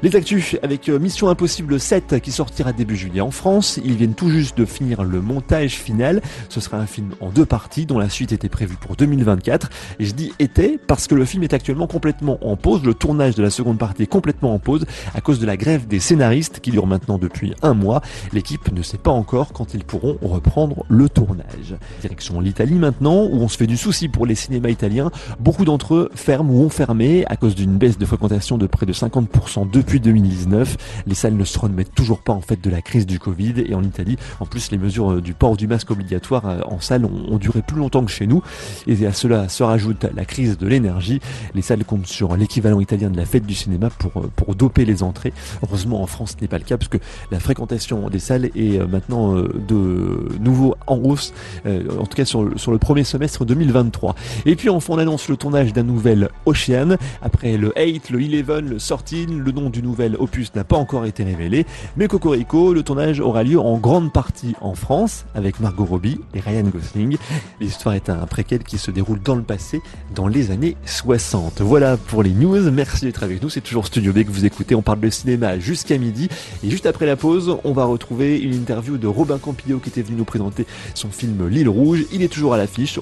Les 0.02 0.14
actus 0.14 0.56
avec 0.62 0.90
euh, 0.90 0.98
Mission 0.98 1.30
Impossible 1.30 1.80
7 1.80 2.20
qui 2.20 2.30
sortira 2.30 2.72
début 2.72 2.96
juillet 2.96 3.22
en 3.22 3.30
France. 3.30 3.80
Ils 3.82 3.96
viennent 3.96 4.14
tout 4.14 4.28
juste 4.28 4.58
de 4.58 4.66
finir 4.66 5.04
le 5.04 5.22
montage 5.22 5.76
final. 5.76 6.20
Ce 6.50 6.60
sera 6.60 6.76
un 6.76 6.86
film 6.86 7.14
en 7.20 7.30
deux 7.30 7.46
parties 7.46 7.86
dont 7.86 7.98
la 7.98 8.10
suite 8.10 8.32
était 8.32 8.50
prévue 8.50 8.76
pour 8.76 8.96
2024. 8.96 9.70
Et 9.98 10.04
je 10.04 10.12
dis 10.12 10.32
était 10.38 10.78
parce 10.86 11.06
que 11.06 11.14
le 11.14 11.24
film 11.24 11.44
est 11.44 11.54
actuellement 11.54 11.86
complètement 11.86 12.38
en 12.46 12.56
pause. 12.56 12.84
Le 12.84 12.92
tournage 12.92 13.36
de 13.36 13.42
la 13.42 13.48
seconde 13.48 13.78
partie 13.78 14.02
est 14.02 14.06
complètement 14.06 14.52
en 14.52 14.58
pause 14.58 14.84
à 15.14 15.22
cause 15.22 15.40
de 15.40 15.46
la 15.46 15.56
grève 15.56 15.86
des 15.86 15.98
scénaristes 15.98 16.60
qui 16.60 16.70
dure 16.70 16.86
maintenant 16.86 17.16
depuis 17.16 17.54
un 17.62 17.72
mois. 17.72 18.02
L'équipe 18.34 18.70
ne 18.72 18.82
sait 18.82 18.98
pas 18.98 19.12
encore 19.12 19.54
quand 19.54 19.72
ils 19.72 19.84
pourront 19.84 20.18
reprendre 20.20 20.84
le 20.88 21.08
tournage. 21.08 21.74
Direction 22.02 22.40
l'Italie 22.40 22.74
maintenant 22.74 23.24
où 23.24 23.40
on 23.40 23.48
se 23.48 23.56
fait 23.56 23.66
du 23.66 23.78
souci 23.78 24.08
pour 24.08 24.26
les 24.26 24.34
cinémas 24.34 24.68
italiens. 24.68 25.10
Beaucoup 25.40 25.64
d'entre 25.64 25.94
eux 25.94 26.10
ferment 26.14 26.52
ou 26.52 26.64
ont 26.64 26.70
fermé 26.70 27.24
à 27.28 27.36
cause 27.36 27.54
d'une 27.54 27.78
baisse 27.78 27.96
de 27.96 28.04
fréquentation 28.04 28.58
de 28.58 28.66
près 28.66 28.84
de 28.84 28.92
50% 28.92 29.70
de 29.70 29.85
depuis 29.86 30.00
2019. 30.00 31.04
Les 31.06 31.14
salles 31.14 31.36
ne 31.36 31.44
se 31.44 31.56
remettent 31.58 31.94
toujours 31.94 32.18
pas 32.18 32.32
en 32.32 32.40
fait 32.40 32.60
de 32.60 32.68
la 32.68 32.82
crise 32.82 33.06
du 33.06 33.20
Covid 33.20 33.54
et 33.64 33.74
en 33.74 33.84
Italie, 33.84 34.16
en 34.40 34.46
plus 34.46 34.72
les 34.72 34.78
mesures 34.78 35.12
euh, 35.12 35.20
du 35.20 35.32
port 35.32 35.56
du 35.56 35.68
masque 35.68 35.92
obligatoire 35.92 36.46
euh, 36.46 36.60
en 36.66 36.80
salle 36.80 37.04
ont, 37.04 37.38
duré 37.38 37.62
plus 37.62 37.76
longtemps 37.76 38.04
que 38.04 38.10
chez 38.10 38.26
nous 38.26 38.42
et 38.88 39.06
à 39.06 39.12
cela 39.12 39.48
se 39.48 39.62
rajoute 39.62 40.04
la 40.14 40.24
crise 40.24 40.58
de 40.58 40.66
l'énergie. 40.66 41.20
Les 41.54 41.62
salles 41.62 41.84
comptent 41.84 42.08
sur 42.08 42.36
l'équivalent 42.36 42.80
italien 42.80 43.10
de 43.10 43.16
la 43.16 43.26
fête 43.26 43.46
du 43.46 43.54
cinéma 43.54 43.90
pour 43.90 44.20
euh, 44.20 44.30
pour 44.34 44.56
doper 44.56 44.84
les 44.84 45.04
entrées. 45.04 45.32
Heureusement 45.62 46.02
en 46.02 46.06
France 46.06 46.34
ce 46.36 46.42
n'est 46.42 46.48
pas 46.48 46.58
le 46.58 46.64
cas 46.64 46.76
parce 46.76 46.88
que 46.88 46.98
la 47.30 47.38
fréquentation 47.38 48.10
des 48.10 48.18
salles 48.18 48.46
est 48.56 48.84
maintenant 48.88 49.34
de 49.34 50.28
nouveau 50.40 50.74
en 50.86 50.96
hausse, 50.96 51.32
en 51.64 52.06
tout 52.06 52.16
cas 52.16 52.24
sur, 52.24 52.58
sur 52.58 52.72
le 52.72 52.78
premier 52.78 53.04
semestre 53.04 53.44
2023. 53.44 54.16
Et 54.46 54.56
puis 54.56 54.68
enfin 54.68 54.94
on 54.94 54.98
annonce 54.98 55.28
le 55.28 55.36
tournage 55.36 55.72
d'un 55.72 55.84
nouvel 55.84 56.28
Ocean 56.44 56.96
après 57.22 57.56
le 57.56 57.72
8, 57.76 58.10
le 58.10 58.18
11, 58.18 58.70
le 58.70 58.78
Sorting, 58.78 59.38
le 59.38 59.52
nom 59.52 59.70
du 59.70 59.75
nouvel 59.82 60.16
opus 60.18 60.54
n'a 60.54 60.64
pas 60.64 60.76
encore 60.76 61.04
été 61.04 61.24
révélé, 61.24 61.66
mais 61.96 62.08
Cocorico, 62.08 62.72
le 62.72 62.82
tournage 62.82 63.20
aura 63.20 63.42
lieu 63.42 63.58
en 63.58 63.78
grande 63.78 64.12
partie 64.12 64.54
en 64.60 64.74
France, 64.74 65.24
avec 65.34 65.60
Margot 65.60 65.84
Robbie 65.84 66.20
et 66.34 66.40
Ryan 66.40 66.64
Gosling. 66.64 67.16
L'histoire 67.60 67.94
est 67.94 68.10
un 68.10 68.26
préquel 68.26 68.62
qui 68.62 68.78
se 68.78 68.90
déroule 68.90 69.20
dans 69.22 69.34
le 69.34 69.42
passé, 69.42 69.80
dans 70.14 70.28
les 70.28 70.50
années 70.50 70.76
60. 70.84 71.60
Voilà 71.60 71.96
pour 71.96 72.22
les 72.22 72.30
news, 72.30 72.70
merci 72.70 73.04
d'être 73.04 73.22
avec 73.22 73.42
nous, 73.42 73.50
c'est 73.50 73.60
toujours 73.60 73.86
Studio 73.86 74.12
B 74.12 74.24
que 74.24 74.30
vous 74.30 74.44
écoutez, 74.44 74.74
on 74.74 74.82
parle 74.82 75.00
de 75.00 75.10
cinéma 75.10 75.58
jusqu'à 75.58 75.98
midi, 75.98 76.28
et 76.64 76.70
juste 76.70 76.86
après 76.86 77.06
la 77.06 77.16
pause, 77.16 77.56
on 77.64 77.72
va 77.72 77.84
retrouver 77.84 78.38
une 78.38 78.54
interview 78.54 78.96
de 78.98 79.06
Robin 79.06 79.38
Campillo 79.38 79.78
qui 79.78 79.88
était 79.88 80.02
venu 80.02 80.16
nous 80.16 80.24
présenter 80.24 80.66
son 80.94 81.10
film 81.10 81.48
L'île 81.48 81.68
rouge, 81.68 82.04
il 82.12 82.22
est 82.22 82.28
toujours 82.28 82.54
à 82.54 82.56
l'affiche, 82.56 82.98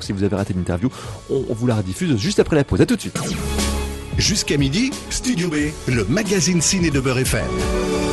si 0.00 0.12
vous 0.12 0.22
avez 0.22 0.36
raté 0.36 0.54
l'interview, 0.54 0.90
on, 1.30 1.42
on 1.48 1.54
vous 1.54 1.66
la 1.66 1.76
rediffuse 1.76 2.16
juste 2.16 2.40
après 2.40 2.56
la 2.56 2.64
pause, 2.64 2.80
à 2.80 2.86
tout 2.86 2.96
de 2.96 3.00
suite. 3.00 3.18
Jusqu'à 4.18 4.56
midi, 4.56 4.90
Studio 5.10 5.48
B, 5.48 5.70
le 5.86 6.04
magazine 6.06 6.60
ciné 6.60 6.90
de 6.90 6.98
Beurre 6.98 7.20
FM. 7.20 8.07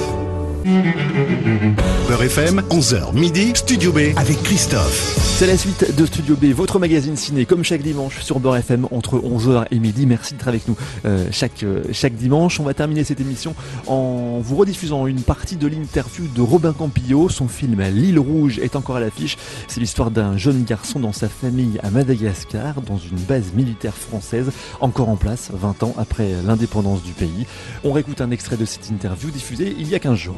Beurre 0.65 2.23
FM, 2.23 2.63
11h 2.71 3.13
midi, 3.13 3.51
Studio 3.54 3.91
B 3.91 3.99
avec 4.15 4.41
Christophe. 4.41 5.13
C'est 5.38 5.45
la 5.45 5.58
suite 5.58 5.95
de 5.95 6.06
Studio 6.08 6.36
B, 6.36 6.45
votre 6.45 6.80
magazine 6.80 7.15
ciné, 7.15 7.45
comme 7.45 7.63
chaque 7.63 7.84
dimanche 7.84 8.21
sur 8.21 8.39
Beurre 8.39 8.58
FM 8.58 8.88
entre 8.89 9.19
11h 9.19 9.65
et 9.69 9.78
midi. 9.78 10.08
Merci 10.08 10.34
d'être 10.34 10.47
avec 10.47 10.67
nous 10.67 10.75
euh, 11.06 11.28
chaque, 11.30 11.62
euh, 11.62 11.84
chaque 11.91 12.15
dimanche. 12.15 12.60
On 12.60 12.63
va 12.63 12.73
terminer 12.73 13.04
cette 13.04 13.21
émission 13.21 13.54
en 13.86 14.39
vous 14.39 14.56
rediffusant 14.56 15.06
une 15.06 15.21
partie 15.21 15.56
de 15.56 15.67
l'interview 15.67 16.25
de 16.34 16.41
Robin 16.41 16.73
Campillo. 16.73 17.30
Son 17.30 17.47
film 17.47 17.80
L'île 17.93 18.17
rouge 18.17 18.58
est 18.58 18.75
encore 18.75 18.95
à 18.95 19.01
l'affiche. 19.01 19.38
C'est 19.67 19.80
l'histoire 19.80 20.10
d'un 20.10 20.36
jeune 20.36 20.63
garçon 20.63 20.99
dans 20.99 21.13
sa 21.13 21.30
famille 21.30 21.78
à 21.84 21.91
Madagascar, 21.91 22.82
dans 22.82 22.97
une 22.97 23.19
base 23.28 23.54
militaire 23.54 23.93
française, 23.93 24.51
encore 24.80 25.10
en 25.10 25.15
place 25.15 25.51
20 25.54 25.84
ans 25.84 25.93
après 25.97 26.30
l'indépendance 26.43 27.04
du 27.04 27.12
pays. 27.12 27.45
On 27.84 27.91
réécoute 27.91 28.21
un 28.21 28.32
extrait 28.32 28.58
de 28.58 28.65
cette 28.65 28.89
interview 28.89 29.30
diffusée 29.30 29.75
il 29.78 29.89
y 29.89 29.93
a 29.93 29.99
15 29.99 30.15
jours. 30.17 30.38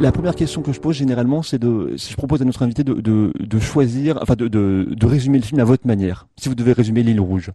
La 0.00 0.12
première 0.12 0.36
question 0.36 0.62
que 0.62 0.72
je 0.72 0.78
pose 0.78 0.94
généralement, 0.94 1.42
c'est 1.42 1.58
de, 1.58 1.94
si 1.96 2.12
je 2.12 2.16
propose 2.16 2.40
à 2.40 2.44
notre 2.44 2.62
invité 2.62 2.84
de, 2.84 2.94
de, 2.94 3.32
de 3.38 3.58
choisir, 3.58 4.18
enfin 4.22 4.36
de, 4.36 5.06
résumer 5.06 5.38
le 5.38 5.44
film 5.44 5.60
à 5.60 5.64
votre 5.64 5.86
manière. 5.86 6.28
Si 6.36 6.48
vous 6.48 6.54
devez 6.54 6.72
résumer 6.72 7.02
l'île 7.02 7.20
rouge. 7.20 7.50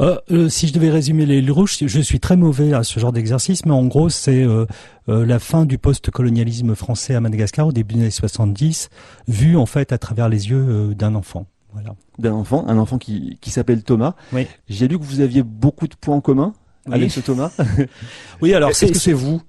Euh, 0.00 0.16
euh, 0.30 0.48
si 0.48 0.66
je 0.68 0.72
devais 0.72 0.90
résumer 0.90 1.24
l'île 1.24 1.50
rouge, 1.50 1.78
je 1.80 2.00
suis 2.00 2.20
très 2.20 2.36
mauvais 2.36 2.74
à 2.74 2.82
ce 2.82 3.00
genre 3.00 3.12
d'exercice, 3.12 3.64
mais 3.64 3.72
en 3.72 3.86
gros, 3.86 4.08
c'est 4.10 4.42
euh, 4.42 4.66
la 5.06 5.38
fin 5.38 5.64
du 5.64 5.78
post-colonialisme 5.78 6.74
français 6.74 7.14
à 7.14 7.20
Madagascar 7.20 7.66
au 7.66 7.72
début 7.72 7.94
des 7.94 8.00
années 8.02 8.10
70, 8.10 8.90
vu 9.28 9.56
en 9.56 9.66
fait 9.66 9.92
à 9.92 9.98
travers 9.98 10.28
les 10.28 10.50
yeux 10.50 10.94
d'un 10.94 11.14
enfant. 11.14 11.46
Voilà. 11.72 11.94
D'un 12.18 12.34
enfant, 12.34 12.66
un 12.68 12.76
enfant 12.76 12.98
qui, 12.98 13.38
qui 13.40 13.50
s'appelle 13.50 13.82
Thomas. 13.82 14.14
Oui. 14.32 14.46
J'ai 14.68 14.88
lu 14.88 14.98
que 14.98 15.04
vous 15.04 15.20
aviez 15.20 15.42
beaucoup 15.42 15.88
de 15.88 15.94
points 15.94 16.16
en 16.16 16.20
commun 16.20 16.52
Oui. 16.86 16.94
avec 16.94 17.10
ce 17.10 17.20
Thomas. 17.20 17.50
Oui, 18.42 18.52
alors 18.52 18.70
que 18.70 18.76
c'est 18.76 19.12
vous? 19.12 19.40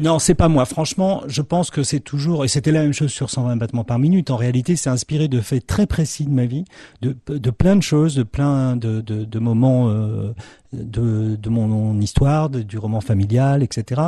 Non, 0.00 0.20
c'est 0.20 0.36
pas 0.36 0.48
moi. 0.48 0.64
Franchement, 0.64 1.24
je 1.26 1.42
pense 1.42 1.70
que 1.70 1.82
c'est 1.82 1.98
toujours, 1.98 2.44
et 2.44 2.48
c'était 2.48 2.70
la 2.70 2.82
même 2.82 2.92
chose 2.92 3.10
sur 3.10 3.30
120 3.30 3.56
battements 3.56 3.82
par 3.82 3.98
minute. 3.98 4.30
En 4.30 4.36
réalité, 4.36 4.76
c'est 4.76 4.90
inspiré 4.90 5.26
de 5.26 5.40
faits 5.40 5.66
très 5.66 5.88
précis 5.88 6.24
de 6.24 6.30
ma 6.30 6.46
vie, 6.46 6.64
de, 7.02 7.50
plein 7.50 7.74
de 7.74 7.82
choses, 7.82 8.14
de 8.14 8.22
plein 8.22 8.76
de, 8.76 9.00
de, 9.00 9.24
de 9.24 9.38
moments 9.40 9.88
euh, 9.88 10.32
de, 10.72 11.34
de 11.34 11.48
mon, 11.48 12.00
histoire, 12.00 12.48
du 12.48 12.78
roman 12.78 13.00
familial, 13.00 13.64
etc. 13.64 14.02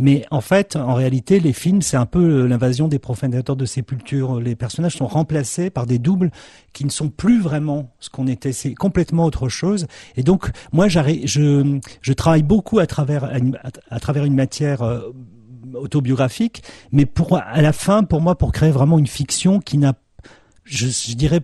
Mais 0.00 0.24
en 0.32 0.40
fait, 0.40 0.74
en 0.74 0.94
réalité, 0.94 1.38
les 1.38 1.52
films, 1.52 1.80
c'est 1.80 1.96
un 1.96 2.06
peu 2.06 2.44
l'invasion 2.46 2.88
des 2.88 2.98
profanateurs 2.98 3.54
de 3.54 3.66
sépulture. 3.66 4.40
Les 4.40 4.56
personnages 4.56 4.96
sont 4.96 5.06
remplacés 5.06 5.70
par 5.70 5.86
des 5.86 6.00
doubles 6.00 6.32
qui 6.72 6.84
ne 6.84 6.90
sont 6.90 7.08
plus 7.08 7.40
vraiment 7.40 7.92
ce 8.00 8.10
qu'on 8.10 8.26
était. 8.26 8.52
C'est 8.52 8.74
complètement 8.74 9.24
autre 9.24 9.48
chose. 9.48 9.86
Et 10.16 10.24
donc, 10.24 10.50
moi, 10.72 10.88
je, 10.88 11.78
je 12.00 12.12
travaille 12.12 12.42
beaucoup 12.42 12.80
à 12.80 12.86
travers, 12.86 13.30
à 13.90 14.00
travers 14.00 14.24
une 14.24 14.34
matière 14.34 14.82
euh, 14.82 15.12
autobiographique, 15.74 16.62
mais 16.92 17.06
pour 17.06 17.36
à 17.36 17.60
la 17.60 17.72
fin, 17.72 18.04
pour 18.04 18.20
moi, 18.20 18.36
pour 18.36 18.52
créer 18.52 18.70
vraiment 18.70 18.98
une 18.98 19.06
fiction 19.06 19.60
qui 19.60 19.78
n'a, 19.78 19.94
je, 20.64 21.14
dirais 21.14 21.40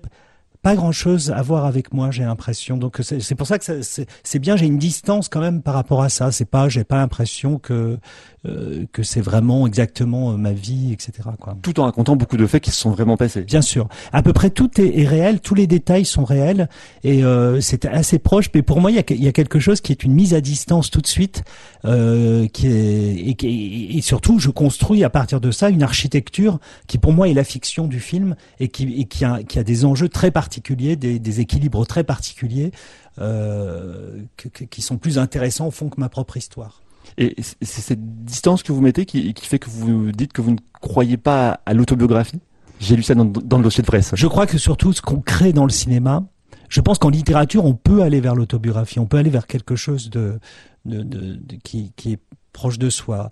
pas 0.62 0.74
grand 0.76 0.92
chose 0.92 1.30
à 1.32 1.42
voir 1.42 1.66
avec 1.66 1.92
moi, 1.92 2.10
j'ai 2.10 2.22
l'impression. 2.22 2.76
Donc 2.76 3.00
c'est 3.02 3.34
pour 3.34 3.46
ça 3.46 3.58
que 3.58 3.64
c'est 3.82 4.38
bien, 4.38 4.56
j'ai 4.56 4.66
une 4.66 4.78
distance 4.78 5.28
quand 5.28 5.40
même 5.40 5.60
par 5.62 5.74
rapport 5.74 6.02
à 6.02 6.08
ça. 6.08 6.30
C'est 6.32 6.44
pas, 6.44 6.68
j'ai 6.68 6.84
pas 6.84 6.96
l'impression 6.96 7.58
que 7.58 7.98
euh, 8.46 8.86
que 8.92 9.02
c'est 9.04 9.20
vraiment 9.20 9.66
exactement 9.68 10.32
euh, 10.32 10.36
ma 10.36 10.52
vie, 10.52 10.92
etc. 10.92 11.12
Quoi. 11.40 11.56
Tout 11.62 11.78
en 11.78 11.84
racontant 11.84 12.16
beaucoup 12.16 12.36
de 12.36 12.46
faits 12.46 12.62
qui 12.64 12.70
se 12.72 12.80
sont 12.80 12.90
vraiment 12.90 13.16
passés. 13.16 13.42
Bien 13.42 13.62
sûr. 13.62 13.88
À 14.12 14.22
peu 14.22 14.32
près 14.32 14.50
tout 14.50 14.80
est, 14.80 14.98
est 15.00 15.06
réel, 15.06 15.38
tous 15.40 15.54
les 15.54 15.68
détails 15.68 16.04
sont 16.04 16.24
réels 16.24 16.68
et 17.04 17.22
euh, 17.22 17.60
c'est 17.60 17.84
assez 17.84 18.18
proche. 18.18 18.46
Mais 18.54 18.62
pour 18.62 18.80
moi, 18.80 18.90
il 18.90 18.96
y, 18.96 18.98
a, 18.98 19.04
il 19.10 19.22
y 19.22 19.28
a 19.28 19.32
quelque 19.32 19.60
chose 19.60 19.80
qui 19.80 19.92
est 19.92 20.02
une 20.02 20.12
mise 20.12 20.34
à 20.34 20.40
distance 20.40 20.90
tout 20.90 21.00
de 21.00 21.06
suite, 21.06 21.44
euh, 21.84 22.48
qui 22.48 22.66
est 22.66 23.14
et, 23.28 23.34
qui- 23.34 23.96
et 23.96 24.00
surtout, 24.02 24.38
je 24.40 24.50
construis 24.50 25.04
à 25.04 25.10
partir 25.10 25.40
de 25.40 25.50
ça 25.52 25.68
une 25.70 25.82
architecture 25.84 26.58
qui, 26.88 26.98
pour 26.98 27.12
moi, 27.12 27.28
est 27.28 27.34
la 27.34 27.44
fiction 27.44 27.86
du 27.86 28.00
film 28.00 28.34
et 28.58 28.68
qui, 28.68 28.92
et 29.00 29.04
qui, 29.04 29.24
a, 29.24 29.42
qui 29.44 29.58
a 29.60 29.62
des 29.64 29.84
enjeux 29.84 30.08
très 30.08 30.30
particuliers, 30.32 30.51
des, 30.60 31.18
des 31.18 31.40
équilibres 31.40 31.86
très 31.86 32.04
particuliers. 32.04 32.72
Euh, 33.18 34.22
que- 34.38 34.48
que- 34.48 34.64
qui 34.64 34.80
sont 34.80 34.96
plus 34.96 35.18
intéressants 35.18 35.66
au 35.66 35.70
fond 35.70 35.90
que 35.90 36.00
ma 36.00 36.08
propre 36.08 36.38
histoire. 36.38 36.80
Et 37.18 37.36
c'est 37.60 37.82
cette 37.82 38.24
distance 38.24 38.62
que 38.62 38.72
vous 38.72 38.80
mettez 38.80 39.04
qui, 39.04 39.34
qui 39.34 39.46
fait 39.46 39.58
que 39.58 39.68
vous 39.68 40.12
dites 40.12 40.32
que 40.32 40.40
vous 40.40 40.52
ne 40.52 40.56
croyez 40.80 41.18
pas 41.18 41.60
à 41.66 41.74
l'autobiographie? 41.74 42.40
J'ai 42.80 42.96
lu 42.96 43.02
ça 43.02 43.14
dans, 43.14 43.26
dans 43.26 43.58
le 43.58 43.64
dossier 43.64 43.82
de 43.82 43.86
presse. 43.86 44.12
Je 44.14 44.26
crois 44.26 44.46
que 44.46 44.56
surtout 44.56 44.94
ce 44.94 45.02
qu'on 45.02 45.20
crée 45.20 45.52
dans 45.52 45.64
le 45.66 45.70
cinéma, 45.70 46.24
je 46.70 46.80
pense 46.80 46.98
qu'en 46.98 47.10
littérature, 47.10 47.66
on 47.66 47.74
peut 47.74 48.00
aller 48.02 48.20
vers 48.22 48.34
l'autobiographie, 48.34 48.98
on 48.98 49.04
peut 49.06 49.18
aller 49.18 49.28
vers 49.30 49.46
quelque 49.46 49.76
chose 49.76 50.08
de, 50.08 50.40
de, 50.86 51.02
de- 51.02 51.34
de- 51.36 51.56
qui, 51.62 51.92
qui 51.96 52.14
est 52.14 52.18
proche 52.54 52.78
de 52.78 52.88
soi. 52.88 53.28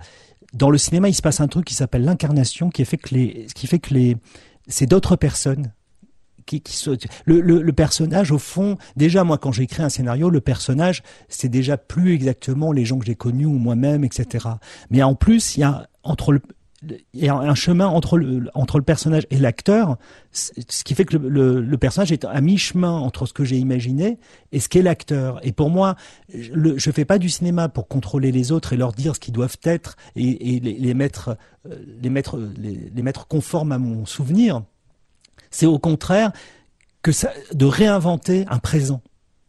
Dans 0.53 0.69
le 0.69 0.77
cinéma, 0.77 1.09
il 1.09 1.15
se 1.15 1.23
passe 1.23 1.41
un 1.41 1.49
truc 1.49 1.65
qui 1.65 1.75
s'appelle 1.75 2.05
l'incarnation, 2.05 2.69
qui 2.69 2.85
fait 2.85 2.99
que 2.99 3.15
les, 3.15 3.47
qui 3.55 3.67
fait 3.67 3.79
que 3.79 3.95
les, 3.95 4.19
c'est 4.69 4.87
d'autres 4.87 5.17
personnes. 5.17 5.73
Le, 7.27 7.71
personnage, 7.73 8.33
au 8.33 8.39
fond, 8.39 8.77
déjà 8.97 9.25
moi 9.25 9.39
quand 9.39 9.53
j'écris 9.53 9.83
un 9.83 9.89
scénario, 9.89 10.31
le 10.31 10.41
personnage, 10.41 11.03
c'est 11.29 11.49
déjà 11.49 11.77
plus 11.77 12.15
exactement 12.15 12.73
les 12.73 12.85
gens 12.85 12.99
que 12.99 13.07
j'ai 13.07 13.15
connus 13.15 13.47
ou 13.47 13.59
moi-même, 13.59 14.05
etc. 14.05 14.49
Mais 14.91 15.03
en 15.03 15.15
plus, 15.15 15.57
il 15.57 15.61
y 15.61 15.65
a 17.29 17.35
un 17.37 17.55
chemin 17.55 17.87
entre 17.87 18.17
le, 18.19 18.83
personnage 18.83 19.27
et 19.31 19.37
l'acteur, 19.39 19.99
ce 20.33 20.85
qui 20.85 20.95
fait 20.95 21.05
que 21.05 21.17
le, 21.17 21.77
personnage 21.77 22.13
est 22.13 22.25
à 22.25 22.41
mi-chemin 22.41 22.93
entre 22.93 23.27
ce 23.27 23.33
que 23.33 23.45
j'ai 23.45 23.59
imaginé 23.59 24.19
et 24.53 24.61
ce 24.61 24.69
qu'est 24.69 24.83
l'acteur. 24.83 25.41
Et 25.43 25.53
pour 25.53 25.71
moi, 25.71 25.97
je- 26.33 26.77
je 26.77 26.91
fais 26.91 27.05
pas 27.05 27.19
du 27.19 27.29
cinéma 27.29 27.69
pour 27.69 27.87
contrôler 27.89 28.33
les 28.33 28.51
autres 28.53 28.73
et 28.73 28.77
leur 28.77 28.93
dire 28.93 29.15
ce 29.15 29.21
qu'ils 29.21 29.35
doivent 29.35 29.59
être 29.65 29.97
et, 30.17 30.61
euh, 30.65 31.37
les 32.03 33.03
mettre 33.03 33.27
conformes 33.29 33.73
à 33.73 33.79
mon 33.79 34.07
souvenir. 34.07 34.63
C'est 35.51 35.67
au 35.67 35.79
contraire 35.79 36.33
que 37.03 37.11
de 37.55 37.65
réinventer 37.67 38.45
un 38.49 38.59
présent. 38.59 39.03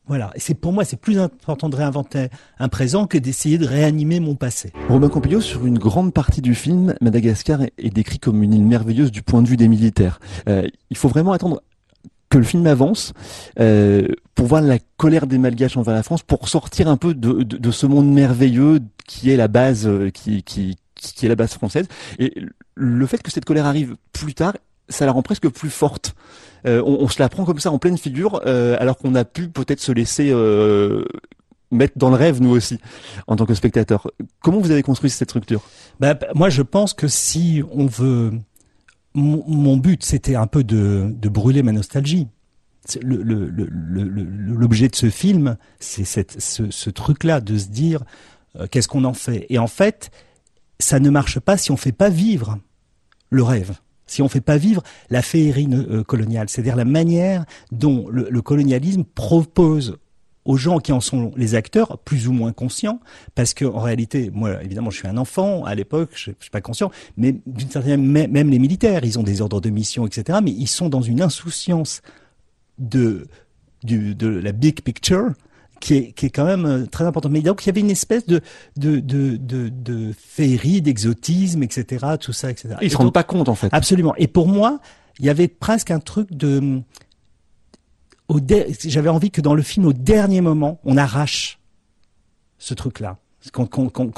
Voilà. 0.08 0.32
Et 0.36 0.40
c'est 0.40 0.56
pour 0.56 0.74
moi, 0.74 0.84
c'est 0.84 1.00
plus 1.00 1.20
important 1.20 1.70
de 1.70 1.76
réinventer 1.76 2.28
un 2.60 2.68
présent 2.70 3.08
que 3.08 3.18
d'essayer 3.18 3.58
de 3.58 3.66
réanimer 3.66 4.20
mon 4.20 4.36
passé. 4.36 4.74
Romain 4.90 5.10
Campillo, 5.10 5.40
sur 5.42 5.66
une 5.66 5.78
grande 5.78 6.14
partie 6.14 6.42
du 6.42 6.56
film, 6.56 6.96
Madagascar 7.02 7.62
est- 7.62 7.94
décrit 7.94 8.20
comme 8.20 8.44
une 8.44 8.54
île 8.54 8.66
merveilleuse 8.66 9.12
du 9.12 9.22
point 9.22 9.42
de 9.42 9.48
vue 9.48 9.58
des 9.58 9.68
militaires. 9.68 10.20
Euh, 10.50 10.68
il 10.90 10.98
faut 10.98 11.08
vraiment 11.08 11.32
attendre 11.32 11.62
que 12.30 12.38
le 12.38 12.44
film 12.44 12.66
avance 12.68 13.14
euh, 13.60 14.08
pour 14.36 14.48
voir 14.48 14.62
la 14.62 14.80
colère 14.98 15.28
des 15.28 15.38
Malgaches 15.38 15.78
envers 15.78 15.94
la 15.94 16.04
France, 16.04 16.24
pour 16.24 16.50
sortir 16.50 16.88
un 16.88 16.98
peu 16.98 17.14
de, 17.14 17.72
ce 17.72 17.86
monde 17.86 18.12
merveilleux 18.12 18.76
euh, 18.76 18.80
qui 19.06 19.30
est 19.32 19.36
la 19.38 19.48
base 19.48 19.88
française. 21.54 21.88
Et 22.20 22.34
le 22.76 23.06
fait 23.06 23.22
que 23.22 23.32
cette 23.32 23.46
colère 23.46 23.66
arrive 23.66 23.96
plus 24.14 24.34
tard, 24.34 24.54
ça 24.92 25.06
la 25.06 25.12
rend 25.12 25.22
presque 25.22 25.50
plus 25.50 25.70
forte. 25.70 26.16
Euh, 26.68 26.82
on, 26.86 27.08
se 27.08 27.20
la 27.20 27.30
prend 27.30 27.44
comme 27.46 27.60
ça 27.60 27.72
en 27.72 27.80
pleine 27.80 27.98
figure, 27.98 28.42
euh, 28.46 28.78
alors 28.80 28.98
qu'on 28.98 29.16
a 29.16 29.26
pu 29.26 29.50
peut-être 29.50 29.80
se 29.80 29.92
laisser 29.92 30.30
euh, 30.32 31.06
mettre 31.72 31.98
dans 31.98 32.10
le 32.10 32.16
rêve 32.16 32.40
nous 32.40 32.52
aussi 32.52 32.80
en 33.28 33.36
tant 33.36 33.46
que 33.46 33.56
spectateur. 33.56 34.12
Comment 34.42 34.60
vous 34.60 34.72
avez 34.72 34.84
construit 34.84 35.10
cette 35.10 35.30
structure? 35.30 35.64
Bah, 36.00 36.18
moi, 36.36 36.50
je 36.50 36.62
pense 36.62 36.94
que 36.94 37.08
si 37.08 37.64
on 37.72 37.88
veut, 37.88 38.32
mon, 39.16 39.78
but, 39.78 40.04
c'était 40.04 40.36
un 40.36 40.48
peu 40.48 40.64
de, 40.64 41.12
brûler 41.30 41.64
ma 41.64 41.72
nostalgie. 41.72 42.28
L'objet 43.02 44.88
de 44.88 44.96
ce 44.96 45.10
film, 45.10 45.58
c'est 45.80 46.06
ce, 46.06 46.70
ce 46.70 46.90
truc-là 46.90 47.42
de 47.42 47.58
se 47.58 47.68
dire 47.68 48.04
qu'est-ce 48.70 48.88
qu'on 48.88 49.04
en 49.04 49.14
fait? 49.14 49.46
Et 49.50 49.58
en 49.60 49.68
fait, 49.68 50.12
ça 50.80 51.00
ne 51.00 51.10
marche 51.10 51.40
pas 51.40 51.58
si 51.58 51.72
on 51.72 51.78
fait 51.78 51.92
pas 51.92 52.10
vivre 52.10 52.60
le 53.30 53.44
rêve. 53.44 53.74
Si 54.12 54.22
on 54.22 54.28
fait 54.28 54.42
pas 54.42 54.58
vivre 54.58 54.84
la 55.10 55.22
féerie 55.22 55.70
euh, 55.72 56.04
coloniale, 56.04 56.50
c'est-à-dire 56.50 56.76
la 56.76 56.84
manière 56.84 57.46
dont 57.72 58.08
le, 58.10 58.42
colonialisme 58.42 59.06
propose 59.06 59.98
aux 60.44 60.58
gens 60.58 60.80
qui 60.80 60.92
en 60.92 61.00
sont 61.00 61.32
les 61.38 61.56
acteurs, 61.56 61.98
plus 62.00 62.28
ou 62.28 62.34
moins 62.34 62.52
conscients, 62.52 63.00
parce 63.36 63.54
que 63.54 63.64
en 63.64 63.80
réalité, 63.80 64.30
moi, 64.34 64.62
évidemment, 64.62 64.90
je 64.90 64.98
suis 64.98 65.08
un 65.08 65.16
enfant 65.16 65.64
à 65.64 65.76
l'époque, 65.76 66.10
je, 66.14 66.32
je 66.32 66.44
suis 66.44 66.52
pas 66.52 66.60
conscient, 66.60 66.92
mais 67.16 67.38
d'une 67.46 67.70
certaine 67.70 68.06
même, 68.06 68.32
même 68.32 68.50
les 68.50 68.60
militaires, 68.60 69.06
ils 69.06 69.18
ont 69.18 69.24
des 69.24 69.42
ordres 69.42 69.62
de 69.62 69.70
mission, 69.70 70.06
etc., 70.06 70.40
mais 70.44 70.52
ils 70.52 70.68
sont 70.68 70.90
dans 70.90 71.02
une 71.02 71.22
insouciance 71.22 72.02
de 72.80 73.28
de 73.84 74.28
la 74.28 74.52
big 74.52 74.82
picture 74.82 75.32
qui 75.82 75.96
est, 75.96 76.12
qui 76.14 76.28
est 76.28 76.30
quand 76.30 76.46
même 76.46 76.66
euh, 76.66 76.86
très 76.86 77.04
important. 77.04 77.28
Mais 77.28 77.42
donc 77.42 77.66
il 77.66 77.68
y 77.68 77.70
avait 77.72 77.82
une 77.82 77.92
espèce 77.92 78.26
de 78.26 78.40
de 78.78 79.00
de 79.00 79.36
de, 79.36 79.68
de 79.68 80.14
féerie, 80.18 80.82
d'exotisme, 80.82 81.64
etc. 81.64 82.06
Tout 82.20 82.32
ça, 82.32 82.50
etc. 82.50 82.76
Ils 82.82 82.92
se 82.92 82.96
rendent 82.96 83.14
pas 83.14 83.24
compte 83.24 83.50
en 83.50 83.56
fait. 83.56 83.70
Absolument. 83.74 84.16
Et 84.16 84.28
pour 84.28 84.48
moi, 84.48 84.80
il 85.20 85.26
y 85.26 85.30
avait 85.30 85.50
presque 85.50 85.92
un 85.92 86.00
truc 86.00 86.32
de 86.32 86.82
j'avais 88.86 89.10
envie 89.10 89.32
que 89.32 89.42
dans 89.42 89.54
le 89.54 89.62
film, 89.62 89.86
au 89.86 89.94
dernier 89.94 90.40
moment, 90.40 90.80
on 90.86 90.96
arrache 90.96 91.60
ce 92.58 92.74
truc-là. 92.74 93.18
Qu'on, 93.52 93.66
qu'on, 93.66 93.90
qu'on, 93.90 94.12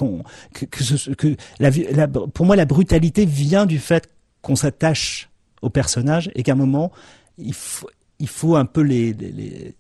que, 0.54 0.66
que, 0.66 0.84
ce, 0.84 1.10
que 1.12 1.38
la, 1.58 1.70
la, 1.70 2.10
pour 2.10 2.46
moi, 2.46 2.58
la 2.58 2.66
brutalité 2.66 3.26
vient 3.26 3.66
du 3.66 3.80
fait 3.80 4.10
qu'on 4.42 4.58
s'attache 4.58 5.30
au 5.62 5.70
personnage 5.70 6.30
et 6.36 6.44
qu'à 6.44 6.52
un 6.52 6.56
moment, 6.56 6.92
il 7.38 7.54
faut, 7.54 7.90
il 8.20 8.28
faut 8.28 8.58
un 8.58 8.66
peu 8.66 8.82
les, 8.82 9.14
les, 9.14 9.32
les 9.32 9.76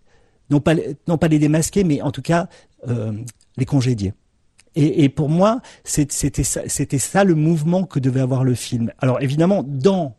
non 1.08 1.18
pas 1.18 1.28
les 1.28 1.40
démasquer, 1.40 1.84
mais 1.84 2.02
en 2.02 2.12
tout 2.12 2.22
cas 2.22 2.48
euh, 2.88 3.14
les 3.58 3.66
congédier. 3.66 4.14
Et, 4.76 5.08
pour 5.10 5.30
moi, 5.30 5.62
c'était 5.84 6.44
ça, 6.44 7.24
le 7.24 7.36
mouvement 7.36 7.84
que 7.84 8.00
devait 8.00 8.22
avoir 8.22 8.44
le 8.44 8.56
film. 8.56 8.92
Alors 8.98 9.22
évidemment, 9.22 9.64
dans 9.64 10.16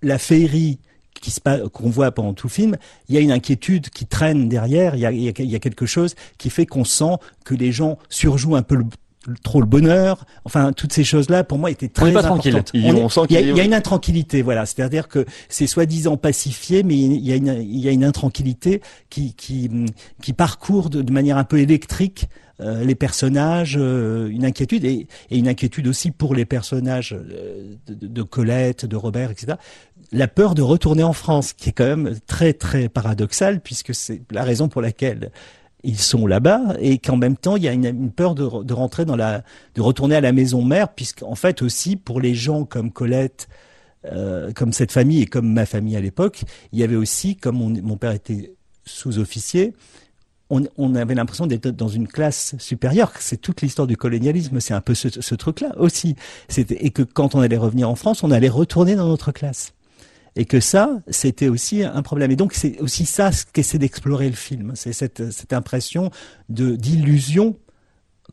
la 0.00 0.16
féerie 0.16 0.78
qu'on 1.74 1.90
voit 1.90 2.10
pendant 2.10 2.32
tout 2.32 2.46
le 2.46 2.52
film, 2.52 2.76
il 3.10 3.14
y 3.14 3.18
a 3.18 3.20
une 3.20 3.32
inquiétude 3.32 3.90
qui 3.90 4.06
traîne 4.06 4.48
derrière. 4.48 4.94
Il 4.94 5.00
y 5.00 5.06
a, 5.06 5.12
il 5.12 5.22
y 5.22 5.54
a 5.54 5.58
quelque 5.58 5.84
chose 5.84 6.14
qui 6.38 6.48
fait 6.48 6.64
qu'on 6.64 6.84
sent 6.84 7.16
que 7.44 7.54
les 7.54 7.70
gens 7.70 7.98
surjouent 8.08 8.56
un 8.56 8.62
peu 8.62 8.76
le, 8.76 8.86
trop 9.42 9.60
le 9.60 9.66
bonheur, 9.66 10.24
enfin 10.44 10.72
toutes 10.72 10.92
ces 10.92 11.04
choses-là 11.04 11.44
pour 11.44 11.58
moi 11.58 11.70
étaient 11.70 11.88
très 11.88 12.10
on 12.10 12.12
pas 12.12 12.26
importantes. 12.26 12.70
Il, 12.72 12.94
on, 12.94 13.08
sent 13.08 13.20
il, 13.28 13.34
y 13.34 13.36
a, 13.36 13.40
il 13.40 13.56
y 13.56 13.60
a 13.60 13.64
une 13.64 13.74
intranquillité, 13.74 14.42
voilà. 14.42 14.64
C'est-à-dire 14.66 15.08
que 15.08 15.26
c'est 15.48 15.66
soi-disant 15.66 16.16
pacifié, 16.16 16.82
mais 16.82 16.96
il 16.96 17.26
y 17.26 17.32
a 17.32 17.36
une, 17.36 17.58
il 17.60 17.80
y 17.80 17.88
a 17.88 17.92
une 17.92 18.04
intranquillité 18.04 18.80
qui 19.10 19.34
qui 19.34 19.70
qui 20.22 20.32
parcourt 20.32 20.90
de, 20.90 21.02
de 21.02 21.12
manière 21.12 21.36
un 21.36 21.44
peu 21.44 21.58
électrique 21.58 22.28
euh, 22.60 22.84
les 22.84 22.94
personnages, 22.94 23.76
euh, 23.78 24.28
une 24.28 24.44
inquiétude 24.44 24.84
et, 24.84 25.06
et, 25.30 25.38
une 25.38 25.48
inquiétude 25.48 25.86
aussi 25.86 26.10
pour 26.10 26.34
les 26.34 26.44
personnages 26.44 27.14
euh, 27.14 27.76
de, 27.86 28.06
de, 28.06 28.22
Colette, 28.22 28.84
de 28.84 28.96
Robert, 28.96 29.30
etc. 29.30 29.54
La 30.12 30.28
peur 30.28 30.54
de 30.54 30.60
retourner 30.60 31.02
en 31.02 31.14
France, 31.14 31.54
qui 31.54 31.70
est 31.70 31.72
quand 31.72 31.86
même 31.86 32.18
très 32.26 32.52
très 32.52 32.88
paradoxal 32.88 33.60
puisque 33.60 33.94
c'est 33.94 34.22
la 34.30 34.44
raison 34.44 34.68
pour 34.68 34.82
laquelle 34.82 35.30
ils 35.84 35.98
sont 35.98 36.26
là-bas 36.26 36.74
et 36.78 36.98
qu'en 36.98 37.16
même 37.16 37.36
temps 37.36 37.56
il 37.56 37.62
y 37.62 37.68
a 37.68 37.72
une, 37.72 38.10
peur 38.10 38.34
de, 38.34 38.72
rentrer 38.72 39.04
dans 39.04 39.16
la 39.16 39.42
de 39.74 39.80
retourner 39.80 40.16
à 40.16 40.20
la 40.20 40.32
maison 40.32 40.64
mère 40.64 40.94
puisqu'en 40.94 41.34
fait 41.34 41.62
aussi 41.62 41.96
pour 41.96 42.20
les 42.20 42.34
gens 42.34 42.64
comme 42.64 42.92
Colette 42.92 43.48
euh, 44.06 44.52
comme 44.52 44.72
cette 44.72 44.92
famille 44.92 45.22
et 45.22 45.26
comme 45.26 45.52
ma 45.52 45.66
famille 45.66 45.96
à 45.96 46.00
l'époque 46.00 46.42
il 46.72 46.78
y 46.78 46.82
avait 46.82 46.96
aussi 46.96 47.36
comme 47.36 47.80
mon, 47.82 47.96
père 47.96 48.12
était 48.12 48.52
sous-officier 48.84 49.74
on, 50.50 50.94
avait 50.96 51.14
l'impression 51.14 51.46
d'être 51.46 51.68
dans 51.68 51.86
une 51.86 52.08
classe 52.08 52.56
supérieure. 52.58 53.12
C'est 53.20 53.40
toute 53.40 53.62
l'histoire 53.62 53.86
du 53.86 53.96
colonialisme, 53.96 54.58
c'est 54.58 54.74
un 54.74 54.80
peu 54.80 54.94
ce 54.94 55.34
truc-là 55.36 55.78
aussi. 55.78 56.16
Et 56.56 56.90
que 56.90 57.02
quand 57.02 57.36
on 57.36 57.40
allait 57.40 57.56
revenir 57.56 57.88
en 57.88 57.94
France, 57.94 58.24
on 58.24 58.32
allait 58.32 58.48
retourner 58.48 58.96
dans 58.96 59.06
notre 59.06 59.30
classe 59.30 59.74
et 60.36 60.44
que 60.44 60.60
ça, 60.60 61.00
c'était 61.08 61.48
aussi 61.48 61.82
un 61.82 62.02
problème. 62.02 62.30
Et 62.30 62.36
donc 62.36 62.52
c'est 62.54 62.80
aussi 62.80 63.06
ça 63.06 63.32
ce 63.32 63.44
qu'essaie 63.46 63.78
d'explorer 63.78 64.28
le 64.28 64.36
film, 64.36 64.72
c'est 64.74 64.92
cette, 64.92 65.30
cette 65.30 65.52
impression 65.52 66.10
de 66.48 66.76
d'illusion 66.76 67.56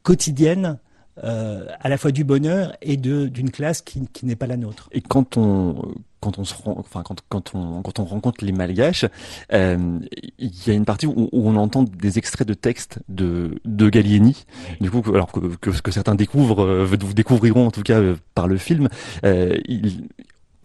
quotidienne 0.03 0.79
euh, 1.23 1.65
à 1.79 1.89
la 1.89 1.97
fois 1.97 2.11
du 2.11 2.23
bonheur 2.23 2.75
et 2.81 2.95
de 2.95 3.27
d'une 3.27 3.49
classe 3.49 3.81
qui, 3.81 4.07
qui 4.13 4.25
n'est 4.25 4.35
pas 4.35 4.47
la 4.47 4.57
nôtre. 4.57 4.89
Et 4.91 5.01
quand 5.01 5.37
on 5.37 5.95
quand 6.19 6.39
on 6.39 6.43
se 6.43 6.53
rend, 6.53 6.75
enfin 6.77 7.01
quand 7.03 7.21
quand 7.27 7.55
on 7.55 7.81
quand 7.81 7.99
on 7.99 8.05
rencontre 8.05 8.45
les 8.45 8.51
Malgaches, 8.51 9.05
euh, 9.53 9.99
il 10.37 10.67
y 10.67 10.69
a 10.69 10.73
une 10.73 10.85
partie 10.85 11.07
où, 11.07 11.29
on 11.31 11.55
entend 11.55 11.83
des 11.83 12.17
extraits 12.17 12.47
de 12.47 12.53
textes 12.53 12.99
de 13.09 13.59
de 13.65 13.89
Gallieni. 13.89 14.45
Du 14.79 14.91
coup, 14.91 15.03
alors 15.13 15.31
que, 15.31 15.39
que, 15.55 15.69
que 15.69 15.91
certains 15.91 16.15
découvrent, 16.15 16.63
euh, 16.63 16.97
découvriront 17.15 17.67
en 17.67 17.71
tout 17.71 17.83
cas 17.83 17.99
euh, 17.99 18.15
par 18.35 18.47
le 18.47 18.57
film, 18.57 18.89
il, 19.23 20.07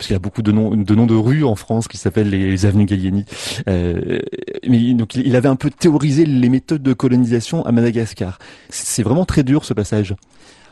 parce 0.02 0.08
qu'il 0.08 0.14
y 0.14 0.16
a 0.16 0.18
beaucoup 0.18 0.42
de 0.42 0.50
noms 0.50 0.76
de 0.76 0.94
noms 0.96 1.06
de 1.06 1.14
rues 1.14 1.44
en 1.44 1.54
France 1.54 1.86
qui 1.86 1.96
s'appellent 1.96 2.30
les, 2.30 2.66
avenues 2.66 2.86
Gallieni. 2.86 3.24
Euh, 3.68 4.18
mais 4.66 4.94
donc 4.94 5.14
il 5.14 5.36
avait 5.36 5.48
un 5.48 5.54
peu 5.54 5.70
théorisé 5.70 6.26
les 6.26 6.48
méthodes 6.48 6.82
de 6.82 6.92
colonisation 6.92 7.64
à 7.64 7.70
Madagascar. 7.70 8.40
C'est 8.68 9.04
vraiment 9.04 9.24
très 9.24 9.44
dur 9.44 9.64
ce 9.64 9.74
passage. 9.74 10.16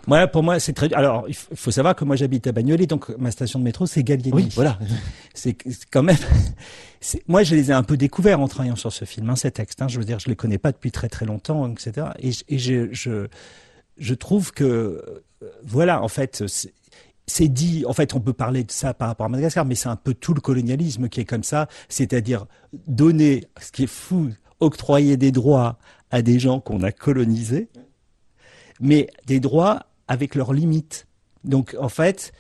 Moi, 0.09 0.27
pour 0.27 0.43
moi, 0.43 0.59
c'est 0.59 0.73
très. 0.73 0.93
Alors, 0.95 1.27
il 1.29 1.37
faut 1.37 1.71
savoir 1.71 1.95
que 1.95 2.05
moi, 2.05 2.17
j'habite 2.17 2.49
à 2.49 2.53
Bagnolet, 2.53 2.87
donc 2.87 3.17
ma 3.19 3.31
station 3.31 3.61
de 3.61 3.65
métro, 3.65 3.87
c'est 3.87 4.03
Gallieni. 4.03 4.33
Oui, 4.33 4.49
voilà. 4.57 4.81
C'est 5.33 5.57
quand 5.93 6.03
même. 6.03 6.17
Moi, 7.29 7.45
je 7.45 7.55
les 7.55 7.71
ai 7.71 7.73
un 7.73 7.83
peu 7.83 7.97
découverts 7.97 8.41
en 8.41 8.49
travaillant 8.49 8.77
sur 8.77 8.93
ce 8.93 9.05
film, 9.05 9.31
hein, 9.31 9.37
ces 9.37 9.51
textes. 9.51 9.81
Hein. 9.81 9.89
Je 9.89 9.99
veux 9.99 10.05
dire, 10.05 10.19
je 10.19 10.29
les 10.29 10.37
connais 10.37 10.59
pas 10.59 10.73
depuis 10.73 10.91
très 10.91 11.09
très 11.09 11.25
longtemps, 11.25 11.71
etc. 11.71 12.09
Et, 12.19 12.31
et 12.49 12.59
je, 12.59 12.89
je, 12.93 13.29
je 13.97 14.15
trouve 14.15 14.53
que, 14.53 14.65
euh, 14.65 15.23
voilà, 15.65 16.03
en 16.03 16.09
fait, 16.09 16.45
c'est 17.31 17.49
dit, 17.49 17.85
en 17.87 17.93
fait, 17.93 18.15
on 18.15 18.21
peut 18.21 18.33
parler 18.33 18.65
de 18.65 18.71
ça 18.71 18.93
par 18.93 19.09
rapport 19.09 19.27
à 19.27 19.29
Madagascar, 19.29 19.65
mais 19.65 19.75
c'est 19.75 19.89
un 19.89 19.97
peu 19.97 20.15
tout 20.15 20.35
le 20.35 20.41
colonialisme 20.41 21.09
qui 21.09 21.21
est 21.21 21.25
comme 21.25 21.45
ça, 21.45 21.69
c'est-à-dire 21.89 22.47
donner, 22.87 23.45
ce 23.61 23.73
qui 23.73 23.85
est 23.85 23.91
fou, 23.91 24.31
octroyer 24.59 25.17
des 25.17 25.33
droits 25.33 25.79
à 26.11 26.23
des 26.23 26.39
gens 26.39 26.61
qu'on 26.61 26.83
a 26.83 26.93
colonisés, 26.93 27.69
mais 28.81 29.09
des 29.27 29.41
droits 29.41 29.87
avec 30.09 30.35
leurs 30.35 30.53
limites. 30.53 31.07
Donc, 31.45 31.77
en 31.79 31.89
fait, 31.89 32.33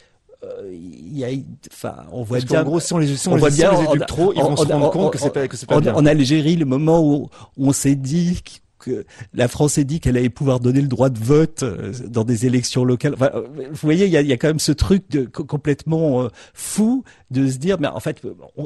euh, 0.42 0.70
il 0.72 1.16
y 1.16 1.24
a, 1.24 1.28
enfin, 1.72 2.04
on 2.10 2.22
voit 2.22 2.40
bien. 2.40 2.62
En 2.62 2.64
gros, 2.64 2.80
si 2.80 2.92
on 2.92 2.98
les, 2.98 3.28
on, 3.28 3.36
voit 3.36 3.50
bien, 3.50 3.72
les 3.94 4.00
trop, 4.06 4.32
ils 4.32 4.42
vont 4.42 4.56
se 4.56 4.66
rendre 4.66 4.90
compte 4.90 5.12
que 5.12 5.18
c'est 5.18 5.30
pas, 5.30 5.46
que 5.46 5.56
c'est 5.56 5.66
pas 5.66 5.80
bien. 5.80 5.94
En 5.94 6.04
Algérie, 6.04 6.56
le 6.56 6.66
moment 6.66 7.00
où 7.00 7.28
on 7.56 7.72
s'est 7.72 7.94
dit 7.94 8.42
que 8.80 9.04
la 9.34 9.46
France 9.46 9.78
ait 9.78 9.84
dit 9.84 10.00
qu'elle 10.00 10.16
allait 10.16 10.30
pouvoir 10.30 10.58
donner 10.58 10.80
le 10.80 10.88
droit 10.88 11.10
de 11.10 11.18
vote 11.18 11.62
euh, 11.62 11.92
dans 12.08 12.24
des 12.24 12.46
élections 12.46 12.84
locales. 12.84 13.14
Enfin, 13.14 13.30
euh, 13.34 13.46
vous 13.70 13.78
voyez, 13.82 14.06
il 14.06 14.12
y 14.12 14.16
a, 14.16 14.22
y 14.22 14.32
a, 14.32 14.36
quand 14.36 14.48
même 14.48 14.58
ce 14.58 14.72
truc 14.72 15.08
de, 15.10 15.24
complètement 15.26 16.22
euh, 16.22 16.28
fou 16.54 17.04
de 17.30 17.48
se 17.48 17.58
dire, 17.58 17.78
mais 17.78 17.86
en 17.86 18.00
fait, 18.00 18.22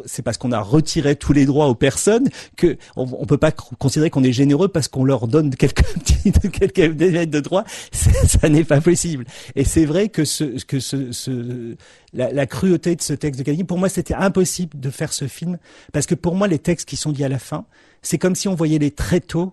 c'est 0.06 0.22
parce 0.22 0.38
qu'on 0.38 0.52
a 0.52 0.60
retiré 0.60 1.16
tous 1.16 1.32
les 1.32 1.44
droits 1.44 1.66
aux 1.66 1.74
personnes 1.74 2.28
que 2.56 2.78
on, 2.96 3.06
on 3.18 3.26
peut 3.26 3.36
pas 3.36 3.52
considérer 3.52 4.08
qu'on 4.08 4.24
est 4.24 4.32
généreux 4.32 4.68
parce 4.68 4.88
qu'on 4.88 5.04
leur 5.04 5.28
donne 5.28 5.50
quelques 5.56 5.84
petits, 5.84 6.32
quelques 6.50 6.96
de 6.96 7.40
droits. 7.40 7.64
Ça 7.92 8.48
n'est 8.48 8.64
pas 8.64 8.80
possible. 8.80 9.26
Et 9.56 9.64
c'est 9.64 9.84
vrai 9.84 10.08
que 10.08 10.24
ce, 10.24 10.56
ce, 10.58 11.12
ce 11.12 11.76
la, 12.12 12.32
la, 12.32 12.46
cruauté 12.46 12.94
de 12.96 13.02
ce 13.02 13.12
texte 13.12 13.40
de 13.40 13.44
Gallieni, 13.44 13.64
pour 13.64 13.78
moi, 13.78 13.88
c'était 13.88 14.14
impossible 14.14 14.78
de 14.78 14.90
faire 14.90 15.12
ce 15.12 15.26
film 15.26 15.58
parce 15.92 16.06
que 16.06 16.14
pour 16.14 16.34
moi, 16.36 16.48
les 16.48 16.58
textes 16.58 16.88
qui 16.88 16.96
sont 16.96 17.12
dits 17.12 17.24
à 17.24 17.28
la 17.28 17.38
fin, 17.38 17.66
c'est 18.02 18.18
comme 18.18 18.34
si 18.34 18.48
on 18.48 18.54
voyait 18.54 18.78
les 18.78 18.92
tôt 18.92 19.52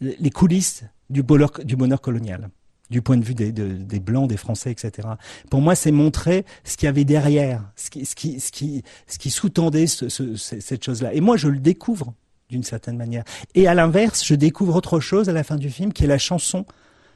les 0.00 0.30
coulisses 0.30 0.84
du 1.10 1.22
bonheur, 1.22 1.52
du 1.64 1.76
bonheur 1.76 2.00
colonial 2.00 2.50
du 2.90 3.02
point 3.02 3.16
de 3.16 3.24
vue 3.24 3.34
des, 3.34 4.00
blancs, 4.00 4.28
des 4.28 4.36
français, 4.36 4.70
etc. 4.70 5.08
Pour 5.50 5.60
moi, 5.60 5.74
c'est 5.74 5.90
montrer 5.90 6.44
ce 6.64 6.76
qu'il 6.76 6.86
y 6.86 6.88
avait 6.88 7.04
derrière, 7.04 7.62
ce 7.76 7.88
qui, 7.90 9.30
sous-tendait 9.30 9.86
ce, 9.86 10.08
ce, 10.08 10.36
cette 10.36 10.84
chose-là. 10.84 11.14
Et 11.14 11.20
moi, 11.20 11.36
je 11.36 11.48
le 11.48 11.58
découvre 11.58 12.12
d'une 12.50 12.62
certaine 12.62 12.96
manière. 12.96 13.24
Et 13.54 13.66
à 13.66 13.74
l'inverse, 13.74 14.24
je 14.24 14.34
découvre 14.34 14.76
autre 14.76 15.00
chose 15.00 15.28
à 15.28 15.32
la 15.32 15.42
fin 15.44 15.56
du 15.56 15.70
film, 15.70 15.92
qui 15.92 16.04
est 16.04 16.06
la 16.06 16.18
chanson, 16.18 16.66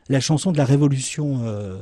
la 0.08 0.20
chanson 0.20 0.52
de 0.52 0.58
la 0.58 0.64
Révolution 0.64 1.42
euh, 1.44 1.78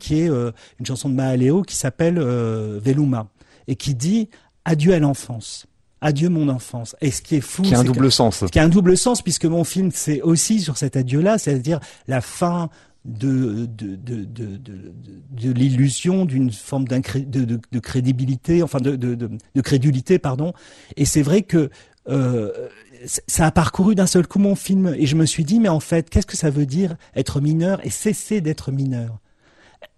qui 0.00 0.20
est 0.20 0.30
euh, 0.30 0.50
une 0.80 0.86
chanson 0.86 1.08
de 1.08 1.14
Mahaléo 1.14 1.62
qui 1.62 1.76
s'appelle 1.76 2.18
euh, 2.18 2.80
Veluma 2.82 3.28
et 3.66 3.76
qui 3.76 3.94
dit 3.94 4.28
adieu 4.64 4.94
à 4.94 4.98
l'enfance. 4.98 5.66
Adieu 6.00 6.28
mon 6.28 6.48
enfance. 6.48 6.94
Et 7.00 7.10
ce 7.10 7.22
qui 7.22 7.36
est 7.36 7.40
fou, 7.40 7.62
qui 7.62 7.74
a 7.74 7.80
un 7.80 7.84
double 7.84 8.10
sens. 8.10 8.44
Qui 8.50 8.58
a 8.58 8.62
un 8.62 8.68
double 8.68 8.96
sens 8.96 9.22
puisque 9.22 9.44
mon 9.46 9.64
film 9.64 9.90
c'est 9.92 10.22
aussi 10.22 10.60
sur 10.60 10.76
cet 10.76 10.96
adieu-là, 10.96 11.38
c'est-à-dire 11.38 11.80
la 12.06 12.20
fin 12.20 12.70
de 13.04 13.66
de 13.66 13.96
de 13.96 14.24
de, 14.24 14.56
de, 14.56 14.92
de 15.30 15.52
l'illusion 15.52 16.24
d'une 16.24 16.52
forme 16.52 16.86
de, 16.86 17.00
de, 17.24 17.60
de, 17.70 17.78
crédibilité, 17.78 18.62
enfin 18.62 18.78
de, 18.78 18.96
de, 18.96 19.14
de, 19.14 19.60
crédulité, 19.60 20.18
pardon. 20.18 20.52
Et 20.96 21.04
c'est 21.04 21.22
vrai 21.22 21.42
que 21.42 21.70
euh, 22.08 22.68
ça 23.26 23.46
a 23.46 23.50
parcouru 23.50 23.94
d'un 23.94 24.06
seul 24.06 24.26
coup 24.26 24.38
mon 24.38 24.54
film 24.54 24.94
et 24.96 25.06
je 25.06 25.16
me 25.16 25.26
suis 25.26 25.44
dit 25.44 25.58
mais 25.60 25.68
en 25.68 25.80
fait 25.80 26.10
qu'est-ce 26.10 26.26
que 26.26 26.36
ça 26.36 26.50
veut 26.50 26.66
dire 26.66 26.96
être 27.14 27.40
mineur 27.40 27.84
et 27.84 27.90
cesser 27.90 28.40
d'être 28.40 28.72
mineur? 28.72 29.18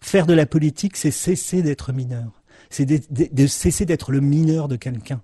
Faire 0.01 0.27
de 0.27 0.35
la 0.35 0.47
politique, 0.47 0.97
c'est 0.97 1.11
cesser 1.11 1.63
d'être 1.63 1.93
mineur, 1.93 2.43
c'est 2.71 2.87
de 2.87 3.47
cesser 3.47 3.85
d'être 3.85 4.13
le 4.13 4.21
mineur 4.21 4.69
de 4.69 4.77
quelqu'un. 4.77 5.21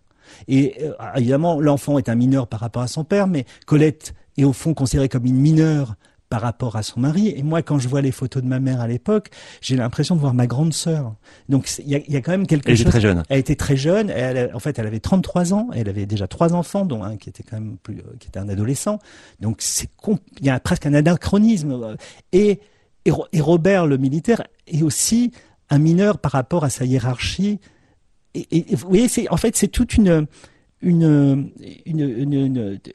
Et 0.48 0.76
euh, 0.82 0.92
évidemment, 1.16 1.60
l'enfant 1.60 1.98
est 1.98 2.08
un 2.08 2.14
mineur 2.14 2.46
par 2.46 2.60
rapport 2.60 2.82
à 2.82 2.88
son 2.88 3.04
père, 3.04 3.26
mais 3.26 3.44
Colette 3.66 4.14
est 4.36 4.44
au 4.44 4.52
fond 4.52 4.74
considérée 4.74 5.08
comme 5.08 5.26
une 5.26 5.36
mineure 5.36 5.96
par 6.28 6.40
rapport 6.40 6.76
à 6.76 6.82
son 6.82 7.00
mari. 7.00 7.32
Et 7.36 7.42
moi, 7.42 7.62
quand 7.62 7.78
je 7.78 7.88
vois 7.88 8.00
les 8.00 8.10
photos 8.10 8.42
de 8.42 8.48
ma 8.48 8.58
mère 8.58 8.80
à 8.80 8.88
l'époque, 8.88 9.30
j'ai 9.60 9.76
l'impression 9.76 10.16
de 10.16 10.20
voir 10.20 10.34
ma 10.34 10.46
grande 10.46 10.72
sœur. 10.72 11.14
Donc, 11.48 11.70
il 11.78 11.88
y 11.88 11.94
a, 11.94 12.00
y 12.08 12.16
a, 12.16 12.20
quand 12.20 12.32
même 12.32 12.46
quelque 12.46 12.68
elle 12.68 12.76
chose. 12.76 12.86
Elle 12.86 12.88
était 12.88 12.98
très 12.98 13.00
jeune. 13.00 13.22
Elle 13.28 13.38
était 13.38 13.56
très 13.56 13.76
jeune. 13.76 14.10
Elle, 14.10 14.50
en 14.54 14.58
fait, 14.58 14.78
elle 14.78 14.86
avait 14.86 15.00
33 15.00 15.54
ans. 15.54 15.68
Elle 15.74 15.88
avait 15.88 16.06
déjà 16.06 16.26
trois 16.26 16.54
enfants, 16.54 16.84
dont 16.84 17.04
un 17.04 17.16
qui 17.16 17.28
était 17.28 17.44
quand 17.44 17.56
même 17.56 17.76
plus, 17.82 17.98
euh, 17.98 18.16
qui 18.18 18.28
était 18.28 18.38
un 18.38 18.48
adolescent. 18.48 18.98
Donc, 19.40 19.58
c'est 19.60 19.88
il 20.40 20.46
y 20.46 20.50
a 20.50 20.58
presque 20.58 20.86
un 20.86 20.94
anachronisme. 20.94 21.96
Et, 22.32 22.60
et, 23.04 23.12
et 23.32 23.40
Robert, 23.40 23.86
le 23.86 23.96
militaire, 23.96 24.42
est 24.66 24.82
aussi 24.82 25.30
un 25.70 25.78
mineur 25.78 26.18
par 26.18 26.32
rapport 26.32 26.64
à 26.64 26.70
sa 26.70 26.84
hiérarchie 26.84 27.60
et, 28.50 28.74
vous 28.74 28.88
voyez, 28.88 29.08
en 29.30 29.36
fait 29.36 29.56
c'est 29.56 29.68
toute 29.68 29.94
une, 29.94 30.26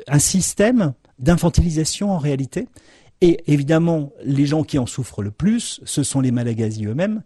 un 0.07 0.19
système 0.19 0.93
d'infantilisation 1.19 2.11
en 2.11 2.17
réalité. 2.17 2.67
Et 3.21 3.43
évidemment, 3.45 4.11
les 4.23 4.47
gens 4.47 4.63
qui 4.63 4.79
en 4.79 4.87
souffrent 4.87 5.21
le 5.21 5.31
plus, 5.31 5.79
ce 5.83 6.01
sont 6.03 6.21
les 6.21 6.31
Malagasy 6.31 6.85
eux-mêmes, 6.85 7.21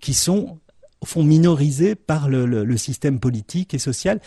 qui 0.00 0.14
sont 0.14 0.58
au 1.00 1.06
fond 1.06 1.24
minorisés 1.24 1.94
par 1.94 2.28
le, 2.28 2.76
système 2.76 3.18
politique 3.18 3.74
et 3.74 3.78
social, 3.78 4.20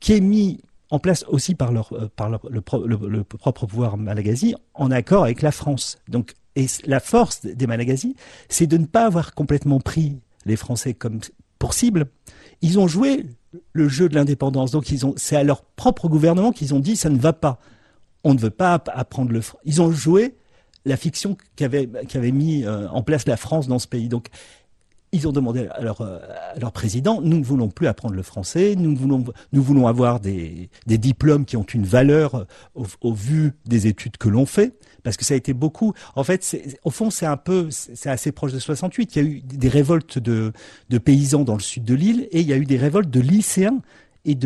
qui 0.00 0.14
est 0.14 0.20
mis 0.20 0.60
en 0.90 0.98
place 0.98 1.24
aussi 1.28 1.54
par 1.54 1.70
euh, 1.70 2.38
le, 2.50 3.22
propre 3.22 3.66
pouvoir 3.66 3.96
Malagasy, 3.96 4.54
en 4.74 4.90
accord 4.90 5.24
avec 5.24 5.42
la 5.42 5.52
France. 5.52 5.98
Donc, 6.08 6.34
et 6.54 6.66
la 6.84 7.00
force 7.00 7.42
des 7.46 7.66
Malagasy, 7.66 8.14
c'est 8.48 8.66
de 8.66 8.76
ne 8.76 8.84
pas 8.84 9.06
avoir 9.06 9.34
complètement 9.34 9.80
pris 9.80 10.18
les 10.44 10.56
Français 10.56 10.92
comme 10.94 11.20
pour 11.58 11.74
cible. 11.74 12.06
Ils 12.62 12.78
ont 12.78 12.88
joué 12.88 13.26
le 13.72 13.88
jeu 13.88 14.08
de 14.08 14.14
l'indépendance. 14.14 14.70
Donc, 14.70 14.90
ils 14.90 15.04
ont, 15.04 15.14
c'est 15.16 15.36
à 15.36 15.44
leur 15.44 15.62
propre 15.62 16.08
gouvernement 16.08 16.52
qu'ils 16.52 16.74
ont 16.74 16.80
dit 16.80 16.96
ça 16.96 17.10
ne 17.10 17.18
va 17.18 17.32
pas. 17.32 17.58
On 18.24 18.34
ne 18.34 18.38
veut 18.38 18.50
pas 18.50 18.82
apprendre 18.92 19.32
le. 19.32 19.40
Ils 19.64 19.82
ont 19.82 19.90
joué 19.90 20.36
la 20.84 20.96
fiction 20.96 21.36
qu'avait 21.56 21.88
qu'avait 22.08 22.32
mis 22.32 22.64
euh, 22.64 22.88
en 22.88 23.02
place 23.02 23.26
la 23.26 23.36
France 23.36 23.68
dans 23.68 23.78
ce 23.78 23.86
pays. 23.86 24.08
Donc 24.08 24.28
ils 25.12 25.28
ont 25.28 25.32
demandé 25.32 25.68
à 25.70 25.82
leur, 25.82 26.00
euh, 26.00 26.18
à 26.60 26.70
président, 26.70 27.20
nous 27.20 27.38
ne 27.38 27.44
voulons 27.44 27.68
plus 27.68 27.86
apprendre 27.86 28.14
le 28.14 28.22
français, 28.22 28.74
nous 28.76 28.96
voulons, 28.96 29.86
avoir 29.86 30.20
des, 30.20 30.70
diplômes 30.86 31.44
qui 31.44 31.56
ont 31.56 31.62
une 31.62 31.84
valeur 31.84 32.34
euh, 32.34 32.84
au, 33.02 33.12
vu 33.12 33.52
des 33.66 33.86
études 33.86 34.16
que 34.16 34.28
l'on 34.28 34.46
fait, 34.46 34.74
parce 35.02 35.16
que 35.16 35.24
ça 35.24 35.34
a 35.34 35.36
été 35.36 35.52
beaucoup. 35.52 35.92
En 36.16 36.24
fait, 36.24 36.56
au 36.84 36.90
fond, 36.90 37.10
c'est 37.10 37.26
un 37.26 37.36
peu, 37.36 37.68
c'est 37.70 38.08
assez 38.08 38.32
proche 38.32 38.52
de 38.52 38.58
68. 38.58 39.16
Il 39.16 39.22
y 39.22 39.24
a 39.24 39.28
eu 39.28 39.40
des 39.42 39.68
révoltes 39.68 40.18
de, 40.18 40.52
paysans 41.04 41.44
dans 41.44 41.54
le 41.54 41.60
sud 41.60 41.84
de 41.84 41.94
l'île, 41.94 42.28
et 42.30 42.40
il 42.40 42.46
y 42.46 42.52
a 42.52 42.56
eu 42.56 42.64
des 42.64 42.78
révoltes 42.78 43.10
de 43.10 43.20
lycéens 43.20 43.80
et 44.24 44.36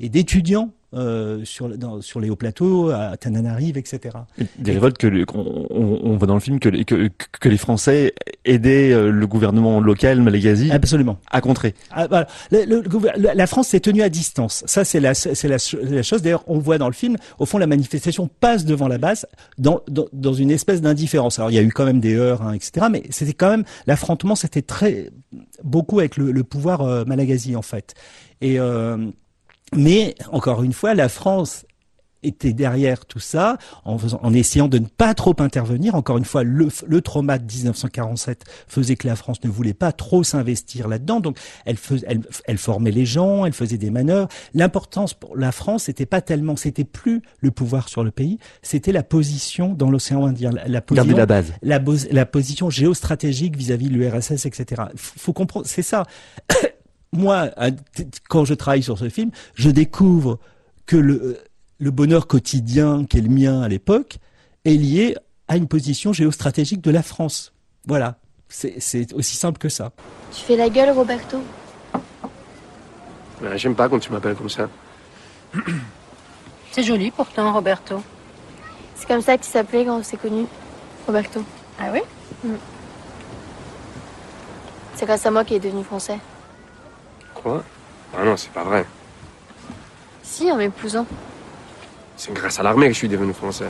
et 0.00 0.08
d'étudiants 0.08 0.72
euh, 0.94 1.44
sur, 1.44 1.68
dans, 1.76 2.00
sur 2.00 2.20
les 2.20 2.30
hauts 2.30 2.36
plateaux, 2.36 2.90
à 2.90 3.16
Tananarive, 3.16 3.76
etc. 3.76 4.16
Des 4.58 4.72
révoltes 4.72 4.98
que 4.98 5.24
on, 5.34 6.00
on, 6.02 6.16
voit 6.16 6.26
dans 6.26 6.34
le 6.34 6.40
film 6.40 6.60
que, 6.60 6.68
que, 6.82 7.08
que 7.40 7.48
les 7.48 7.56
Français 7.56 8.14
aidaient 8.44 8.92
euh, 8.92 9.10
le 9.10 9.26
gouvernement 9.26 9.80
local 9.80 10.22
Malagasy 10.22 10.70
Absolument. 10.70 11.18
à 11.30 11.40
contrer. 11.40 11.74
Ah, 11.90 12.06
voilà. 12.06 12.26
le, 12.50 12.64
le, 12.64 13.34
la 13.34 13.46
France 13.46 13.68
s'est 13.68 13.80
tenue 13.80 14.02
à 14.02 14.08
distance. 14.08 14.64
Ça, 14.66 14.84
c'est 14.84 15.00
la, 15.00 15.14
c'est 15.14 15.48
la, 15.48 15.56
la, 15.82 16.02
chose. 16.02 16.22
D'ailleurs, 16.22 16.44
on 16.46 16.58
voit 16.58 16.78
dans 16.78 16.88
le 16.88 16.94
film, 16.94 17.16
au 17.38 17.46
fond, 17.46 17.58
la 17.58 17.66
manifestation 17.66 18.28
passe 18.40 18.64
devant 18.64 18.88
la 18.88 18.98
base 18.98 19.26
dans, 19.58 19.80
dans, 19.88 20.06
dans 20.12 20.34
une 20.34 20.50
espèce 20.50 20.80
d'indifférence. 20.80 21.38
Alors, 21.38 21.50
il 21.50 21.54
y 21.54 21.58
a 21.58 21.62
eu 21.62 21.72
quand 21.72 21.84
même 21.84 22.00
des 22.00 22.16
heurts, 22.16 22.42
hein, 22.42 22.52
etc. 22.52 22.86
Mais 22.90 23.02
c'était 23.10 23.32
quand 23.32 23.50
même 23.50 23.64
l'affrontement, 23.86 24.34
c'était 24.34 24.62
très 24.62 25.10
beaucoup 25.62 25.98
avec 25.98 26.16
le, 26.16 26.32
le 26.32 26.44
pouvoir 26.44 26.82
euh, 26.82 27.04
Malagasy 27.04 27.56
en 27.56 27.62
fait. 27.62 27.94
Et 28.40 28.58
euh, 28.58 29.10
mais 29.74 30.14
encore 30.32 30.62
une 30.62 30.72
fois, 30.72 30.94
la 30.94 31.08
France 31.08 31.66
était 32.24 32.52
derrière 32.52 33.06
tout 33.06 33.20
ça, 33.20 33.58
en, 33.84 33.98
faisant, 33.98 34.18
en 34.22 34.32
essayant 34.32 34.68
de 34.68 34.78
ne 34.78 34.86
pas 34.86 35.14
trop 35.14 35.34
intervenir. 35.38 35.94
Encore 35.94 36.18
une 36.18 36.24
fois, 36.24 36.42
le, 36.42 36.68
le, 36.86 37.00
trauma 37.00 37.38
de 37.38 37.44
1947 37.44 38.44
faisait 38.66 38.96
que 38.96 39.06
la 39.06 39.16
France 39.16 39.42
ne 39.44 39.50
voulait 39.50 39.74
pas 39.74 39.92
trop 39.92 40.24
s'investir 40.24 40.88
là-dedans. 40.88 41.20
Donc, 41.20 41.38
elle, 41.66 41.76
elle, 42.06 42.22
elle, 42.46 42.58
formait 42.58 42.90
les 42.90 43.06
gens, 43.06 43.44
elle 43.44 43.52
faisait 43.52 43.78
des 43.78 43.90
manœuvres. 43.90 44.28
L'importance 44.54 45.14
pour 45.14 45.36
la 45.36 45.52
France, 45.52 45.84
c'était 45.84 46.06
pas 46.06 46.20
tellement, 46.20 46.56
c'était 46.56 46.84
plus 46.84 47.22
le 47.40 47.50
pouvoir 47.50 47.88
sur 47.88 48.02
le 48.02 48.10
pays, 48.10 48.38
c'était 48.62 48.92
la 48.92 49.02
position 49.02 49.74
dans 49.74 49.90
l'océan 49.90 50.26
Indien, 50.26 50.50
la, 50.50 50.80
position, 50.80 51.16
la 51.16 51.26
base, 51.26 51.52
la, 51.62 51.80
la 52.10 52.26
position 52.26 52.70
géostratégique 52.70 53.56
vis-à-vis 53.56 53.88
de 53.88 53.94
l'URSS, 53.94 54.46
etc. 54.46 54.82
Faut 54.96 55.32
comprendre, 55.32 55.66
c'est 55.66 55.82
ça 55.82 56.04
moi, 57.14 57.50
quand 58.28 58.44
je 58.44 58.54
travaille 58.54 58.82
sur 58.82 58.98
ce 58.98 59.08
film, 59.08 59.30
je 59.54 59.70
découvre 59.70 60.38
que 60.86 60.96
le, 60.96 61.38
le 61.78 61.90
bonheur 61.90 62.26
quotidien 62.26 63.04
qui 63.04 63.18
est 63.18 63.22
le 63.22 63.28
mien 63.28 63.62
à 63.62 63.68
l'époque 63.68 64.18
est 64.64 64.74
lié 64.74 65.16
à 65.48 65.56
une 65.56 65.68
position 65.68 66.12
géostratégique 66.12 66.80
de 66.80 66.90
la 66.90 67.02
France. 67.02 67.52
Voilà, 67.86 68.16
c'est 68.48 69.12
aussi 69.12 69.36
simple 69.36 69.58
que 69.58 69.68
ça. 69.68 69.92
Tu 70.32 70.42
fais 70.42 70.56
la 70.56 70.68
gueule, 70.68 70.90
Roberto? 70.90 71.38
J'aime 73.56 73.74
pas 73.74 73.88
quand 73.88 73.98
tu 73.98 74.10
m'appelles 74.10 74.36
comme 74.36 74.48
ça. 74.48 74.68
C'est 76.72 76.82
joli 76.82 77.10
pourtant, 77.10 77.52
Roberto. 77.52 78.02
C'est 78.96 79.06
comme 79.06 79.20
ça 79.20 79.36
que 79.36 79.44
tu 79.44 79.50
s'appelais 79.50 79.84
quand 79.84 79.98
on 79.98 80.02
s'est 80.02 80.16
connus, 80.16 80.46
Roberto? 81.06 81.44
Ah 81.78 81.90
oui? 81.92 82.00
Mm. 82.42 82.54
C'est 84.96 85.06
grâce 85.06 85.26
à 85.26 85.30
moi 85.30 85.44
qu'il 85.44 85.56
est 85.56 85.60
devenu 85.60 85.84
français. 85.84 86.18
Ah 87.46 88.24
non, 88.24 88.36
c'est 88.36 88.52
pas 88.52 88.64
vrai. 88.64 88.86
Si, 90.22 90.50
en 90.50 90.56
m'épousant. 90.56 91.06
C'est 92.16 92.32
grâce 92.32 92.58
à 92.58 92.62
l'armée 92.62 92.86
que 92.86 92.92
je 92.92 92.98
suis 92.98 93.08
devenu 93.08 93.32
français. 93.32 93.68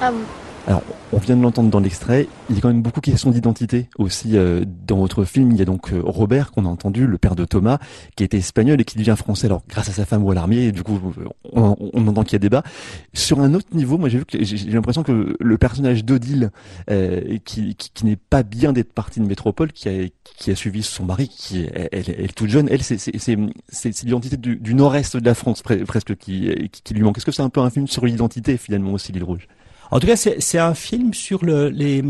Ah 0.00 0.10
bon 0.10 0.24
alors, 0.66 0.82
on 1.12 1.18
vient 1.18 1.36
de 1.36 1.42
l'entendre 1.42 1.70
dans 1.70 1.80
l'extrait. 1.80 2.26
Il 2.48 2.56
y 2.56 2.58
a 2.58 2.62
quand 2.62 2.68
même 2.68 2.82
beaucoup 2.82 3.00
de 3.00 3.06
questions 3.06 3.30
d'identité 3.30 3.88
aussi 3.98 4.36
euh, 4.36 4.64
dans 4.86 4.96
votre 4.96 5.24
film. 5.24 5.50
Il 5.52 5.58
y 5.58 5.62
a 5.62 5.64
donc 5.64 5.92
euh, 5.92 6.00
Robert 6.02 6.52
qu'on 6.52 6.64
a 6.64 6.68
entendu, 6.68 7.06
le 7.06 7.18
père 7.18 7.36
de 7.36 7.44
Thomas, 7.44 7.78
qui 8.16 8.24
était 8.24 8.38
espagnol 8.38 8.80
et 8.80 8.84
qui 8.84 8.96
devient 8.96 9.14
français. 9.16 9.46
Alors, 9.46 9.62
grâce 9.68 9.88
à 9.90 9.92
sa 9.92 10.06
femme 10.06 10.24
ou 10.24 10.30
à 10.30 10.34
l'armée, 10.34 10.72
du 10.72 10.82
coup, 10.82 10.98
on, 11.52 11.76
on 11.92 12.08
entend 12.08 12.24
qu'il 12.24 12.32
y 12.32 12.36
a 12.36 12.38
débat. 12.38 12.62
Sur 13.12 13.40
un 13.40 13.52
autre 13.54 13.68
niveau, 13.74 13.98
moi, 13.98 14.08
j'ai 14.08 14.18
vu 14.18 14.24
que 14.24 14.42
j'ai 14.42 14.70
l'impression 14.70 15.02
que 15.02 15.36
le 15.38 15.58
personnage 15.58 16.04
d'Odile, 16.04 16.50
euh, 16.90 17.38
qui, 17.44 17.74
qui, 17.74 17.90
qui 17.90 18.06
n'est 18.06 18.16
pas 18.16 18.42
bien 18.42 18.72
d'être 18.72 18.92
partie 18.92 19.20
de 19.20 19.26
métropole, 19.26 19.72
qui 19.72 19.88
a, 19.88 20.08
qui 20.24 20.50
a 20.50 20.56
suivi 20.56 20.82
son 20.82 21.04
mari, 21.04 21.28
qui 21.28 21.66
elle, 21.74 21.88
elle, 21.92 22.32
toute 22.32 22.48
jeune, 22.48 22.68
elle, 22.70 22.82
c'est 22.82 24.02
l'identité 24.04 24.36
du, 24.38 24.56
du 24.56 24.74
nord-est 24.74 25.16
de 25.16 25.24
la 25.24 25.34
France 25.34 25.62
presque 25.62 26.16
qui, 26.16 26.70
qui, 26.70 26.94
lui 26.94 27.02
manque. 27.02 27.18
Est-ce 27.18 27.26
que 27.26 27.32
c'est 27.32 27.42
un 27.42 27.50
peu 27.50 27.60
un 27.60 27.70
film 27.70 27.86
sur 27.86 28.06
l'identité 28.06 28.56
finalement 28.56 28.92
aussi, 28.92 29.12
l'île 29.12 29.24
rouge? 29.24 29.46
En 29.92 30.00
tout 30.00 30.06
cas, 30.06 30.16
c'est 30.16 30.58
un 30.58 30.74
film 30.74 31.12
sur 31.12 31.44
le, 31.44 31.68
les 31.68 32.02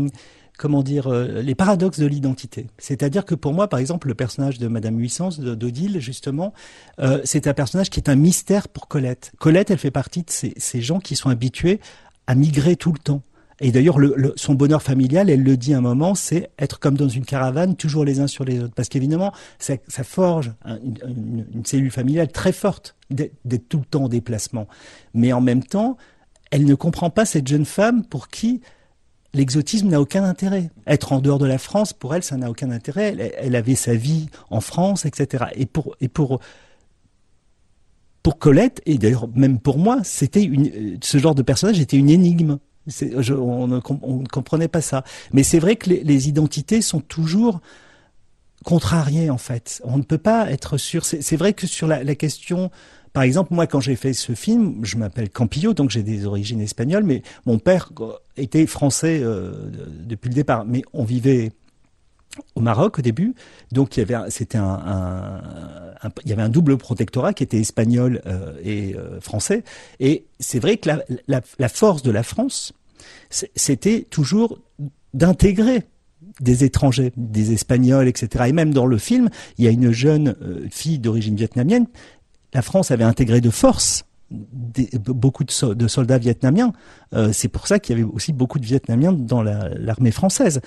comment 0.57 0.83
dire 0.83 1.07
euh, 1.07 1.41
les 1.41 1.53
paradoxes 1.53 1.99
de 1.99 2.05
l'identité. 2.05 2.67
C'est-à-dire 2.77 3.25
que 3.25 3.35
pour 3.35 3.53
moi, 3.53 3.67
par 3.67 3.79
exemple, 3.79 4.07
le 4.07 4.13
personnage 4.13 4.57
de 4.57 4.69
Madame 4.69 4.97
Huissance 4.97 5.41
d'Odile, 5.41 5.99
justement, 5.99 6.53
euh, 6.99 7.19
c'est 7.25 7.45
un 7.47 7.53
personnage 7.53 7.89
qui 7.89 7.99
est 7.99 8.07
un 8.07 8.15
mystère 8.15 8.69
pour 8.69 8.87
Colette. 8.87 9.33
Colette, 9.37 9.69
elle 9.69 9.77
fait 9.77 9.91
partie 9.91 10.21
de 10.21 10.29
ces, 10.29 10.81
gens 10.81 11.01
qui 11.01 11.17
sont 11.17 11.29
habitués 11.29 11.81
à 12.25 12.35
migrer 12.35 12.77
tout 12.77 12.93
le 12.93 12.99
temps. 12.99 13.21
Et 13.59 13.71
d'ailleurs, 13.73 13.99
le, 13.99 14.33
son 14.37 14.53
bonheur 14.53 14.81
familial, 14.81 15.29
elle 15.29 15.43
le 15.43 15.57
dit 15.57 15.73
un 15.73 15.81
moment, 15.81 16.15
c'est 16.15 16.51
être 16.57 16.79
comme 16.79 16.95
dans 16.95 17.09
une 17.09 17.25
caravane, 17.25 17.75
toujours 17.75 18.05
les 18.05 18.21
uns 18.21 18.27
sur 18.27 18.45
les 18.45 18.59
autres. 18.61 18.73
Parce 18.73 18.87
qu'évidemment, 18.87 19.33
ça, 19.59 19.75
forge 20.03 20.53
une, 20.65 21.45
une, 21.53 21.65
cellule 21.65 21.91
familiale 21.91 22.31
très 22.31 22.53
forte 22.53 22.95
d'être 23.09 23.67
tout 23.67 23.79
le 23.79 23.85
temps 23.85 24.05
en 24.05 24.09
déplacement. 24.09 24.67
Mais 25.13 25.33
en 25.33 25.41
même 25.41 25.63
temps, 25.63 25.97
elle 26.53 26.65
ne 26.65 26.75
comprend 26.75 27.09
pas 27.09 27.25
cette 27.25 27.47
jeune 27.47 27.65
femme 27.65 28.05
pour 28.05 28.27
qui 28.27 28.61
l'exotisme 29.33 29.87
n'a 29.89 29.99
aucun 29.99 30.23
intérêt. 30.23 30.69
Être 30.85 31.11
en 31.11 31.19
dehors 31.19 31.39
de 31.39 31.47
la 31.47 31.57
France, 31.57 31.93
pour 31.93 32.13
elle, 32.13 32.21
ça 32.21 32.37
n'a 32.37 32.47
aucun 32.47 32.69
intérêt. 32.69 33.33
Elle, 33.39 33.55
avait 33.55 33.73
sa 33.73 33.95
vie 33.95 34.27
en 34.51 34.61
France, 34.61 35.07
etc. 35.07 35.45
Et 35.55 35.65
pour, 35.65 35.95
et 35.99 36.07
pour, 36.07 36.41
pour 38.21 38.37
Colette, 38.37 38.83
et 38.85 38.99
d'ailleurs 38.99 39.27
même 39.33 39.57
pour 39.57 39.79
moi, 39.79 40.01
c'était 40.03 40.43
une, 40.43 40.99
ce 41.01 41.17
genre 41.17 41.33
de 41.33 41.41
personnage 41.41 41.79
était 41.79 41.97
une 41.97 42.11
énigme. 42.11 42.59
On, 43.31 43.67
ne, 43.67 43.79
comprenait 44.27 44.67
pas 44.67 44.81
ça. 44.81 45.03
Mais 45.31 45.41
c'est 45.41 45.57
vrai 45.57 45.75
que 45.75 45.89
les, 45.89 46.27
identités 46.27 46.83
sont 46.83 46.99
toujours 46.99 47.61
contrariées 48.63 49.31
en 49.31 49.39
fait. 49.39 49.81
On 49.85 49.97
ne 49.97 50.03
peut 50.03 50.19
pas 50.19 50.51
être 50.51 50.77
sûr. 50.77 51.03
C'est 51.03 51.35
vrai 51.35 51.53
que 51.53 51.65
sur 51.65 51.87
la 51.87 52.13
question 52.13 52.69
par 53.13 53.23
exemple, 53.23 53.53
moi, 53.53 53.67
quand 53.67 53.79
j'ai 53.79 53.95
fait 53.95 54.13
ce 54.13 54.33
film, 54.33 54.83
je 54.83 54.97
m'appelle 54.97 55.29
Campillo, 55.29 55.75
donc 55.75 55.91
j'ai 55.91 56.01
des 56.01 56.25
origines 56.25 56.59
espagnoles, 56.59 57.03
mais 57.03 57.21
mon 57.45 57.59
père 57.59 57.91
était 58.37 58.65
français 58.65 59.19
euh, 59.21 59.69
depuis 60.05 60.29
le 60.29 60.35
départ. 60.35 60.65
Mais 60.65 60.81
on 60.93 61.03
vivait 61.03 61.51
au 62.55 62.61
Maroc 62.61 62.97
au 62.97 63.01
début, 63.03 63.35
donc 63.71 63.95
il 63.95 63.99
y 63.99 64.03
avait 64.03 64.31
c'était 64.31 64.57
un, 64.57 65.39
double 66.49 66.77
protectorat 66.77 67.33
qui 67.33 67.43
était 67.43 67.59
espagnol 67.59 68.23
euh, 68.25 68.55
et 68.63 68.95
euh, 68.95 69.21
français. 69.21 69.63
Et 69.99 70.25
c'est 70.39 70.57
vrai 70.57 70.77
que 70.77 70.89
la 71.27 71.69
force 71.69 72.01
de 72.01 72.09
la 72.09 72.23
France, 72.23 72.73
c'était 73.29 74.07
toujours 74.09 74.57
d'intégrer 75.13 75.83
des 76.39 76.63
étrangers, 76.63 77.13
des 77.15 77.53
Espagnols, 77.53 78.07
etc. 78.07 78.45
Et 78.47 78.53
même 78.53 78.73
dans 78.73 78.87
le 78.87 78.97
film, 78.97 79.29
il 79.59 79.65
y 79.65 79.67
a 79.67 79.71
une 79.71 79.91
jeune 79.91 80.35
fille 80.71 80.97
d'origine 80.97 81.35
vietnamienne 81.35 81.85
la 82.53 82.61
France 82.61 82.91
avait 82.91 83.03
intégré 83.03 83.41
de 83.41 83.49
force 83.49 84.05
beaucoup 84.33 85.43
de, 85.43 85.87
soldats 85.87 86.17
vietnamiens. 86.17 86.73
Euh, 87.13 87.31
c'est 87.33 87.47
pour 87.47 87.67
ça 87.67 87.79
qu'il 87.79 87.97
y 87.97 88.01
avait 88.01 88.09
aussi 88.09 88.33
beaucoup 88.33 88.59
de 88.59 88.65
Vietnamiens 88.65 89.13
dans 89.13 89.43
l'armée 89.43 90.11
française. 90.11 90.61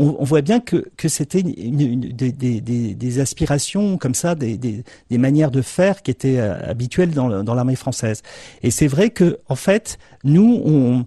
On, 0.00 0.22
voit 0.22 0.42
bien 0.42 0.60
que, 0.60 0.84
c'était 1.08 1.42
des, 1.42 3.20
aspirations 3.20 3.98
comme 3.98 4.14
ça, 4.14 4.36
des, 4.36 4.84
manières 5.10 5.50
de 5.50 5.62
faire 5.62 6.02
qui 6.02 6.12
étaient 6.12 6.38
euh, 6.38 6.70
habituelles 6.70 7.10
dans, 7.10 7.42
dans 7.42 7.54
l'armée 7.54 7.74
française. 7.74 8.22
Et 8.62 8.70
c'est 8.70 8.86
vrai 8.86 9.10
que, 9.10 9.40
en 9.48 9.56
fait, 9.56 9.98
nous, 10.22 11.04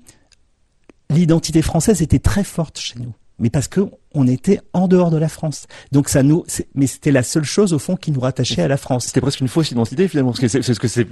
l'identité 1.10 1.62
française 1.62 2.02
était 2.02 2.20
très 2.20 2.44
forte 2.44 2.78
chez 2.80 3.00
nous 3.00 3.14
mais 3.42 3.50
parce 3.50 3.68
que 3.68 3.82
on 4.14 4.28
était 4.28 4.60
en 4.74 4.88
dehors 4.88 5.10
de 5.10 5.18
la 5.18 5.28
France. 5.28 5.68
Donc 5.92 6.08
ça 6.08 6.24
nous, 6.24 6.46
mais 6.76 6.88
c'était 6.88 7.12
la 7.12 7.24
seule 7.24 7.44
chose 7.44 7.74
au 7.74 7.80
fond 7.80 7.96
qui 7.96 8.12
nous 8.12 8.20
rattachait 8.20 8.62
à 8.62 8.68
la 8.68 8.78
France. 8.78 9.06
C'était 9.08 9.22
presque 9.22 9.42
une 9.42 9.48
fausse 9.48 9.72
identité 9.72 10.08
finalement, 10.08 10.32
parce 10.32 10.40
que 10.40 10.48
c'est 10.48 10.62
ce 10.62 10.80
que 10.80 10.88
c'est 10.88 11.08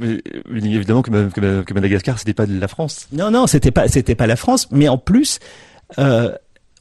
évidemment 0.50 1.02
que, 1.02 1.30
que, 1.30 1.62
que 1.64 1.74
Madagascar, 1.74 2.20
c'était 2.20 2.34
pas 2.34 2.46
de 2.46 2.58
la 2.58 2.68
France. 2.68 3.08
Non, 3.12 3.32
non, 3.32 3.48
c'était 3.48 3.72
pas, 3.72 3.88
c'était 3.88 4.16
pas 4.16 4.28
la 4.28 4.36
France, 4.36 4.68
mais 4.72 4.88
en 4.88 4.98
plus, 4.98 5.40
euh, 5.98 6.34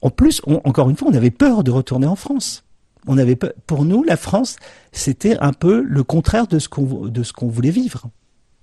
en 0.02 0.10
plus, 0.10 0.42
encore 0.64 0.90
une 0.90 0.96
fois, 0.96 1.08
on 1.10 1.14
avait 1.14 1.30
peur 1.30 1.64
de 1.64 1.70
retourner 1.70 2.06
en 2.06 2.16
France. 2.16 2.64
On 3.06 3.16
avait 3.16 3.36
peur. 3.36 3.52
Pour 3.66 3.84
nous, 3.84 4.02
la 4.02 4.16
France, 4.16 4.56
c'était 4.92 5.38
un 5.38 5.52
peu 5.52 5.82
le 5.82 6.04
contraire 6.04 6.46
de 6.46 6.58
ce 6.58 6.68
qu'on 6.68 7.06
de 7.06 7.22
ce 7.22 7.32
qu'on 7.32 7.48
voulait 7.48 7.70
vivre. 7.70 8.10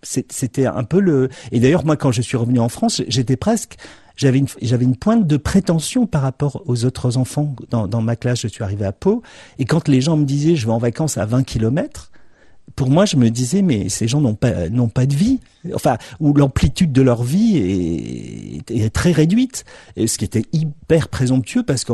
C'était 0.04 0.68
un 0.68 0.84
peu 0.84 1.00
le. 1.00 1.30
Et 1.52 1.60
d'ailleurs, 1.60 1.84
moi, 1.84 1.98
quand 1.98 2.12
je 2.12 2.22
suis 2.22 2.38
revenu 2.38 2.60
en 2.60 2.70
France, 2.70 3.02
j'étais 3.08 3.38
presque 3.38 3.78
j'avais 4.16 4.40
une, 4.40 4.48
j'avais 4.62 4.86
une 4.86 4.96
pointe 4.96 5.28
de 5.28 5.38
prétention 5.38 6.08
par 6.08 6.22
rapport 6.22 6.64
aux 6.66 6.86
autres 6.86 7.18
enfants. 7.18 7.56
Dans, 7.70 7.88
dans 7.88 8.02
ma 8.02 8.16
classe, 8.16 8.42
je 8.42 8.48
suis 8.48 8.64
arrivé 8.64 8.86
à 8.86 8.92
Pau, 8.92 9.22
et 9.60 9.66
quand 9.66 9.88
les 9.88 10.02
gens 10.02 10.18
me 10.18 10.26
disaient 10.26 10.56
je 10.56 10.66
vais 10.66 10.74
en 10.74 10.78
vacances 10.78 11.18
à 11.18 11.26
20 11.26 11.44
kilomètres, 11.44 12.12
pour 12.76 12.90
moi, 12.90 13.06
je 13.06 13.16
me 13.16 13.30
disais, 13.30 13.62
mais 13.62 13.90
ces 13.90 14.08
gens 14.08 14.22
n'ont 14.22 14.36
pas, 14.36 14.70
n'ont 14.70 14.90
pas 14.90 15.06
de 15.06 15.16
vie. 15.16 15.40
Enfin, 15.74 15.98
où 16.20 16.34
l'amplitude 16.34 16.92
de 16.92 17.02
leur 17.02 17.24
vie 17.24 17.58
est, 17.58 18.72
est, 18.72 18.90
très 18.90 19.12
réduite. 19.12 19.66
Et 19.96 20.08
ce 20.08 20.18
qui 20.18 20.26
était 20.26 20.44
hyper 20.54 21.08
présomptueux 21.08 21.64
parce 21.64 21.84
que 21.84 21.94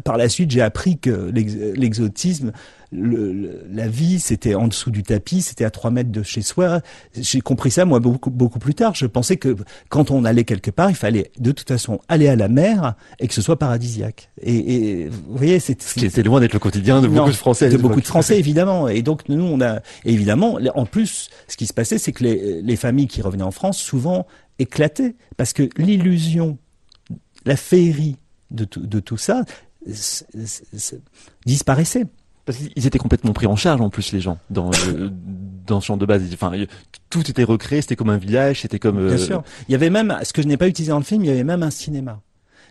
par 0.00 0.16
la 0.16 0.28
suite, 0.28 0.50
j'ai 0.50 0.62
appris 0.62 0.98
que 0.98 1.30
l'exotisme 1.34 2.52
le, 2.92 3.62
la 3.70 3.88
vie, 3.88 4.20
c'était 4.20 4.54
en 4.54 4.68
dessous 4.68 4.90
du 4.90 5.02
tapis, 5.02 5.42
c'était 5.42 5.64
à 5.64 5.70
trois 5.70 5.90
mètres 5.90 6.10
de 6.10 6.22
chez 6.22 6.42
soi. 6.42 6.80
J'ai 7.18 7.40
compris 7.40 7.70
ça, 7.70 7.84
moi, 7.84 8.00
beaucoup, 8.00 8.30
beaucoup 8.30 8.58
plus 8.58 8.74
tard. 8.74 8.94
Je 8.94 9.06
pensais 9.06 9.36
que 9.36 9.56
quand 9.88 10.10
on 10.10 10.24
allait 10.24 10.44
quelque 10.44 10.70
part, 10.70 10.90
il 10.90 10.96
fallait 10.96 11.30
de 11.38 11.52
toute 11.52 11.68
façon 11.68 12.00
aller 12.08 12.28
à 12.28 12.36
la 12.36 12.48
mer 12.48 12.94
et 13.18 13.28
que 13.28 13.34
ce 13.34 13.42
soit 13.42 13.58
paradisiaque. 13.58 14.30
Et, 14.40 15.02
et 15.02 15.08
vous 15.08 15.36
voyez, 15.36 15.58
c'est... 15.58 15.80
C'était 15.82 16.22
loin 16.22 16.40
d'être 16.40 16.52
le 16.52 16.58
quotidien 16.58 17.00
de 17.00 17.08
beaucoup 17.08 17.30
de 17.30 17.34
Français. 17.34 17.68
De 17.68 17.76
beaucoup 17.76 18.00
de 18.00 18.06
Français, 18.06 18.38
évidemment. 18.38 18.88
Et 18.88 19.02
donc, 19.02 19.28
nous, 19.28 19.44
on 19.44 19.60
a... 19.60 19.80
évidemment, 20.04 20.58
en 20.74 20.86
plus, 20.86 21.30
ce 21.48 21.56
qui 21.56 21.66
se 21.66 21.72
passait, 21.72 21.98
c'est 21.98 22.12
que 22.12 22.24
les, 22.24 22.62
les 22.62 22.76
familles 22.76 23.08
qui 23.08 23.22
revenaient 23.22 23.42
en 23.42 23.50
France, 23.50 23.78
souvent, 23.78 24.26
éclataient. 24.58 25.16
Parce 25.36 25.52
que 25.52 25.68
l'illusion, 25.76 26.58
la 27.44 27.56
féerie 27.56 28.16
de 28.50 28.64
tout, 28.64 28.80
de 28.80 29.00
tout 29.00 29.16
ça 29.16 29.44
disparaissait. 31.44 32.06
Parce 32.44 32.58
qu'ils 32.58 32.86
étaient 32.86 32.98
complètement 32.98 33.32
pris 33.32 33.46
en 33.46 33.56
charge 33.56 33.80
en 33.80 33.90
plus 33.90 34.12
les 34.12 34.20
gens 34.20 34.38
dans 34.50 34.70
euh, 34.70 35.10
dans 35.66 35.80
ce 35.80 35.86
champ 35.86 35.96
de 35.96 36.06
base. 36.06 36.22
Enfin, 36.32 36.52
tout 37.10 37.28
était 37.28 37.42
recréé, 37.42 37.82
c'était 37.82 37.96
comme 37.96 38.10
un 38.10 38.18
village, 38.18 38.62
c'était 38.62 38.78
comme. 38.78 39.04
Bien 39.04 39.16
euh, 39.16 39.18
sûr. 39.18 39.42
Il 39.68 39.72
y 39.72 39.74
avait 39.74 39.90
même 39.90 40.16
ce 40.22 40.32
que 40.32 40.42
je 40.42 40.46
n'ai 40.46 40.56
pas 40.56 40.68
utilisé 40.68 40.90
dans 40.90 40.98
le 40.98 41.04
film, 41.04 41.24
il 41.24 41.26
y 41.26 41.30
avait 41.30 41.44
même 41.44 41.64
un 41.64 41.70
cinéma. 41.70 42.20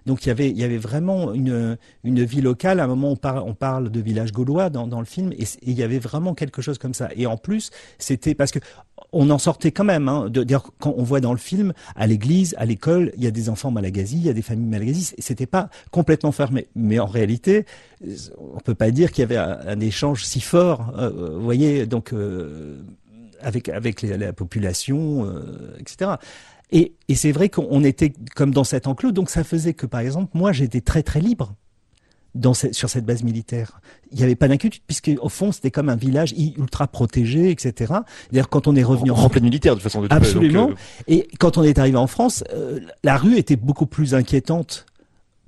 Donc 0.05 0.25
il 0.25 0.27
y 0.27 0.31
avait, 0.31 0.49
il 0.49 0.57
y 0.57 0.63
avait 0.63 0.77
vraiment 0.77 1.33
une, 1.33 1.77
une 2.03 2.23
vie 2.23 2.41
locale. 2.41 2.79
À 2.79 2.83
un 2.83 2.87
moment, 2.87 3.11
on, 3.11 3.15
parle, 3.15 3.43
on 3.45 3.53
parle 3.53 3.89
de 3.89 3.99
village 3.99 4.31
gaulois 4.31 4.69
dans, 4.69 4.87
dans 4.87 4.99
le 4.99 5.05
film, 5.05 5.31
et, 5.33 5.45
il 5.63 5.73
y 5.73 5.83
avait 5.83 5.99
vraiment 5.99 6.33
quelque 6.33 6.61
chose 6.61 6.77
comme 6.77 6.93
ça. 6.93 7.09
Et 7.15 7.25
en 7.25 7.37
plus, 7.37 7.71
c'était 7.97 8.35
parce 8.35 8.51
que 8.51 8.59
on 9.11 9.29
en 9.29 9.37
sortait 9.37 9.71
quand 9.71 9.83
même. 9.83 10.07
Hein, 10.07 10.31
quand 10.79 10.93
on 10.97 11.03
voit 11.03 11.21
dans 11.21 11.31
le 11.31 11.39
film, 11.39 11.73
à 11.95 12.07
l'église, 12.07 12.53
à 12.57 12.65
l'école, 12.65 13.11
il 13.17 13.23
y 13.23 13.27
a 13.27 13.31
des 13.31 13.49
enfants 13.49 13.71
malagasis, 13.71 14.19
il 14.19 14.25
y 14.25 14.29
a 14.29 14.33
des 14.33 14.41
familles 14.41 14.67
malagasis. 14.67 15.15
C'était 15.17 15.45
pas 15.45 15.69
complètement 15.91 16.31
fermé, 16.31 16.67
mais 16.75 16.99
en 16.99 17.05
réalité, 17.05 17.65
on 18.37 18.59
peut 18.59 18.75
pas 18.75 18.91
dire 18.91 19.11
qu'il 19.11 19.21
y 19.21 19.25
avait 19.25 19.37
un, 19.37 19.79
échange 19.79 20.25
si 20.25 20.41
fort. 20.41 20.93
Euh, 20.97 21.35
vous 21.35 21.43
voyez, 21.43 21.85
donc. 21.85 22.13
Euh, 22.13 22.81
avec 23.41 23.69
avec 23.69 24.01
la 24.01 24.33
population, 24.33 25.25
euh, 25.25 25.77
etc. 25.79 26.11
Et, 26.75 26.93
et 27.07 27.15
c'est 27.15 27.31
vrai 27.31 27.49
qu'on 27.49 27.83
était 27.83 28.13
comme 28.35 28.51
dans 28.51 28.65
cet 28.65 28.85
enclos, 28.85 29.13
donc 29.13 29.29
ça 29.29 29.43
faisait 29.43 29.73
que, 29.73 29.87
par 29.87 30.01
exemple, 30.01 30.29
moi, 30.33 30.51
j'étais 30.51 30.81
très 30.81 31.01
très 31.01 31.21
libre. 31.21 31.55
Dans 32.35 32.53
sur 32.53 32.89
cette 32.89 33.05
base 33.05 33.23
militaire. 33.23 33.79
Il 34.11 34.17
n'y 34.17 34.23
avait 34.25 34.35
pas 34.35 34.49
d'inquiétude 34.49 34.81
puisque 34.85 35.09
au 35.21 35.29
fond 35.29 35.53
c'était 35.53 35.71
comme 35.71 35.87
un 35.87 35.95
village 35.95 36.33
ultra 36.57 36.85
protégé, 36.85 37.49
etc. 37.49 37.93
D'ailleurs 38.29 38.49
quand 38.49 38.67
on 38.67 38.75
est 38.75 38.83
revenu 38.83 39.09
en, 39.09 39.15
en 39.15 39.29
pleine 39.29 39.45
militaire 39.45 39.73
de 39.73 39.79
façon 39.79 40.01
de 40.01 40.09
absolument. 40.09 40.67
Donc, 40.67 40.71
euh... 40.71 41.13
Et 41.13 41.29
quand 41.39 41.57
on 41.57 41.63
est 41.63 41.79
arrivé 41.79 41.95
en 41.95 42.07
France, 42.07 42.43
euh, 42.53 42.81
la 43.05 43.15
rue 43.15 43.37
était 43.37 43.55
beaucoup 43.55 43.85
plus 43.85 44.15
inquiétante 44.15 44.85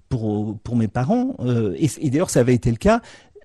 pour 0.08 0.58
pour 0.60 0.78
mes 0.78 0.88
parents. 0.88 1.36
Euh, 1.42 1.76
et, 1.78 1.90
et 2.00 2.10
d'ailleurs 2.10 2.30
ça 2.30 2.40
avait 2.40 2.56
été 2.56 2.72
le 2.72 2.78
cas 2.78 3.02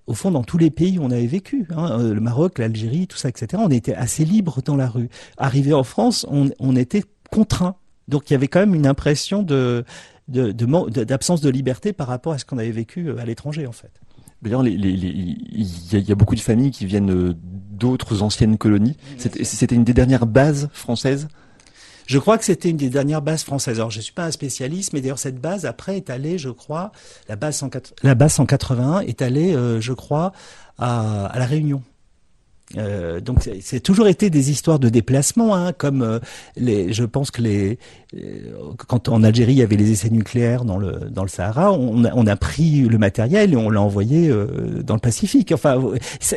au 0.07 0.15
fond, 0.15 0.31
dans 0.31 0.45
tous 0.45 0.59
les 0.59 0.71
pays 0.71 1.01
où 1.01 1.03
on 1.03 1.11
avait 1.11 1.27
vécu, 1.27 1.67
hein, 1.77 1.99
le 1.99 2.21
Maroc, 2.21 2.59
l'Algérie, 2.59 3.09
tout 3.09 3.17
ça, 3.17 3.29
etc., 3.29 3.61
on 3.65 3.71
était 3.71 3.95
assez 3.95 4.25
libre 4.25 4.61
dans 4.65 4.77
la 4.77 4.89
rue. 4.89 5.09
Arrivé 5.37 5.73
en 5.73 5.85
France, 5.85 6.27
on, 6.29 6.51
on 6.59 6.77
était 6.77 7.05
contraint. 7.33 7.75
Donc 8.09 8.31
il 8.31 8.35
y 8.35 8.37
avait 8.37 8.49
quand 8.49 8.61
même 8.61 8.75
une 8.75 8.87
impression 8.87 9.43
de 9.43 9.85
d'absence 10.29 11.41
de, 11.41 11.49
de, 11.49 11.53
liberté 11.53 11.93
par 11.93 12.07
rapport 12.07 12.33
à 12.33 12.39
ce 12.39 12.45
qu'on 12.45 12.59
avait 12.59 12.71
vécu 12.71 13.09
euh, 13.09 13.19
à 13.19 13.25
l'étranger 13.25 13.67
en 13.67 13.73
fait. 13.73 13.91
D'ailleurs, 14.41 14.67
il 14.67 14.85
y, 14.85 15.97
y, 15.97 16.13
a 16.13 16.15
beaucoup 16.15 16.35
de 16.35 16.41
familles 16.41 16.71
qui 16.71 16.87
viennent 16.87 17.11
euh, 17.11 17.35
d'autres 17.37 18.23
anciennes 18.23 18.59
colonies. 18.59 18.97
C'était 19.19 19.75
une 19.75 19.85
des 19.85 19.95
dernières 19.95 20.27
bases 20.27 20.69
françaises? 20.73 21.29
Je 22.07 22.19
crois 22.19 22.39
que 22.39 22.45
c'était 22.45 22.69
une 22.69 22.77
des 22.77 22.91
dernières 22.91 23.23
bases 23.23 23.45
françaises. 23.45 23.79
Alors, 23.79 23.93
je 23.93 24.01
suis 24.01 24.13
pas 24.13 24.25
un 24.25 24.31
spécialiste, 24.33 24.93
mais 24.93 25.01
d'ailleurs, 25.01 25.21
cette 25.21 25.41
base, 25.41 25.65
après, 25.65 25.97
est 25.97 26.11
allée, 26.11 26.39
je 26.39 26.51
crois, 26.51 26.91
la 27.29 27.37
base, 27.37 27.57
180, 27.57 27.95
la 28.03 28.15
base 28.17 28.33
181 28.35 29.01
est 29.01 29.23
allée, 29.23 29.55
euh, 29.55 29.81
je 29.81 29.93
crois, 29.93 30.33
à, 30.79 31.27
à 31.27 31.39
La 31.39 31.47
Réunion. 31.47 31.83
Euh, 32.79 33.21
donc 33.21 33.49
c'est 33.61 33.81
toujours 33.81 34.09
été 34.09 34.31
des 34.31 34.51
histoires 34.51 34.79
de 34.79 34.89
déplacement, 34.89 35.55
hein, 35.55 35.73
comme 35.73 36.03
euh, 36.03 36.19
les, 36.57 36.93
je 36.93 37.05
pense 37.05 37.31
que 37.31 37.43
les, 37.43 37.79
euh, 38.17 38.19
quand 38.89 39.09
en 39.09 39.23
Algérie 39.23 39.53
il 39.53 39.59
y 39.59 39.63
avait 39.63 39.77
les 39.77 39.91
essais 39.91 40.11
nucléaires 40.11 40.65
dans 40.65 40.79
le 40.79 41.11
dans 41.11 41.23
le 41.23 41.29
Sahara, 41.29 41.73
on 41.73 42.05
a, 42.05 42.13
on 42.15 42.27
a 42.27 42.37
pris 42.37 42.83
le 42.83 42.99
matériel 42.99 43.53
et 43.53 43.57
on 43.57 43.69
l'a 43.69 43.81
envoyé 43.81 44.29
euh, 44.29 44.83
dans 44.83 44.95
le 44.95 45.01
Pacifique. 45.01 45.53
Enfin, 45.53 45.83
ça, 46.21 46.37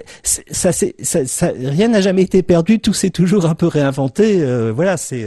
c'est 0.72 0.96
ça, 1.02 1.26
ça, 1.26 1.52
rien 1.58 1.88
n'a 1.88 2.02
jamais 2.02 2.24
été 2.24 2.44
perdu, 2.44 2.80
tout 2.80 2.94
s'est 2.94 3.12
toujours 3.12 3.46
un 3.46 3.56
peu 3.56 3.68
réinventé. 3.68 4.44
voilà, 4.72 4.98
c'est 4.98 5.26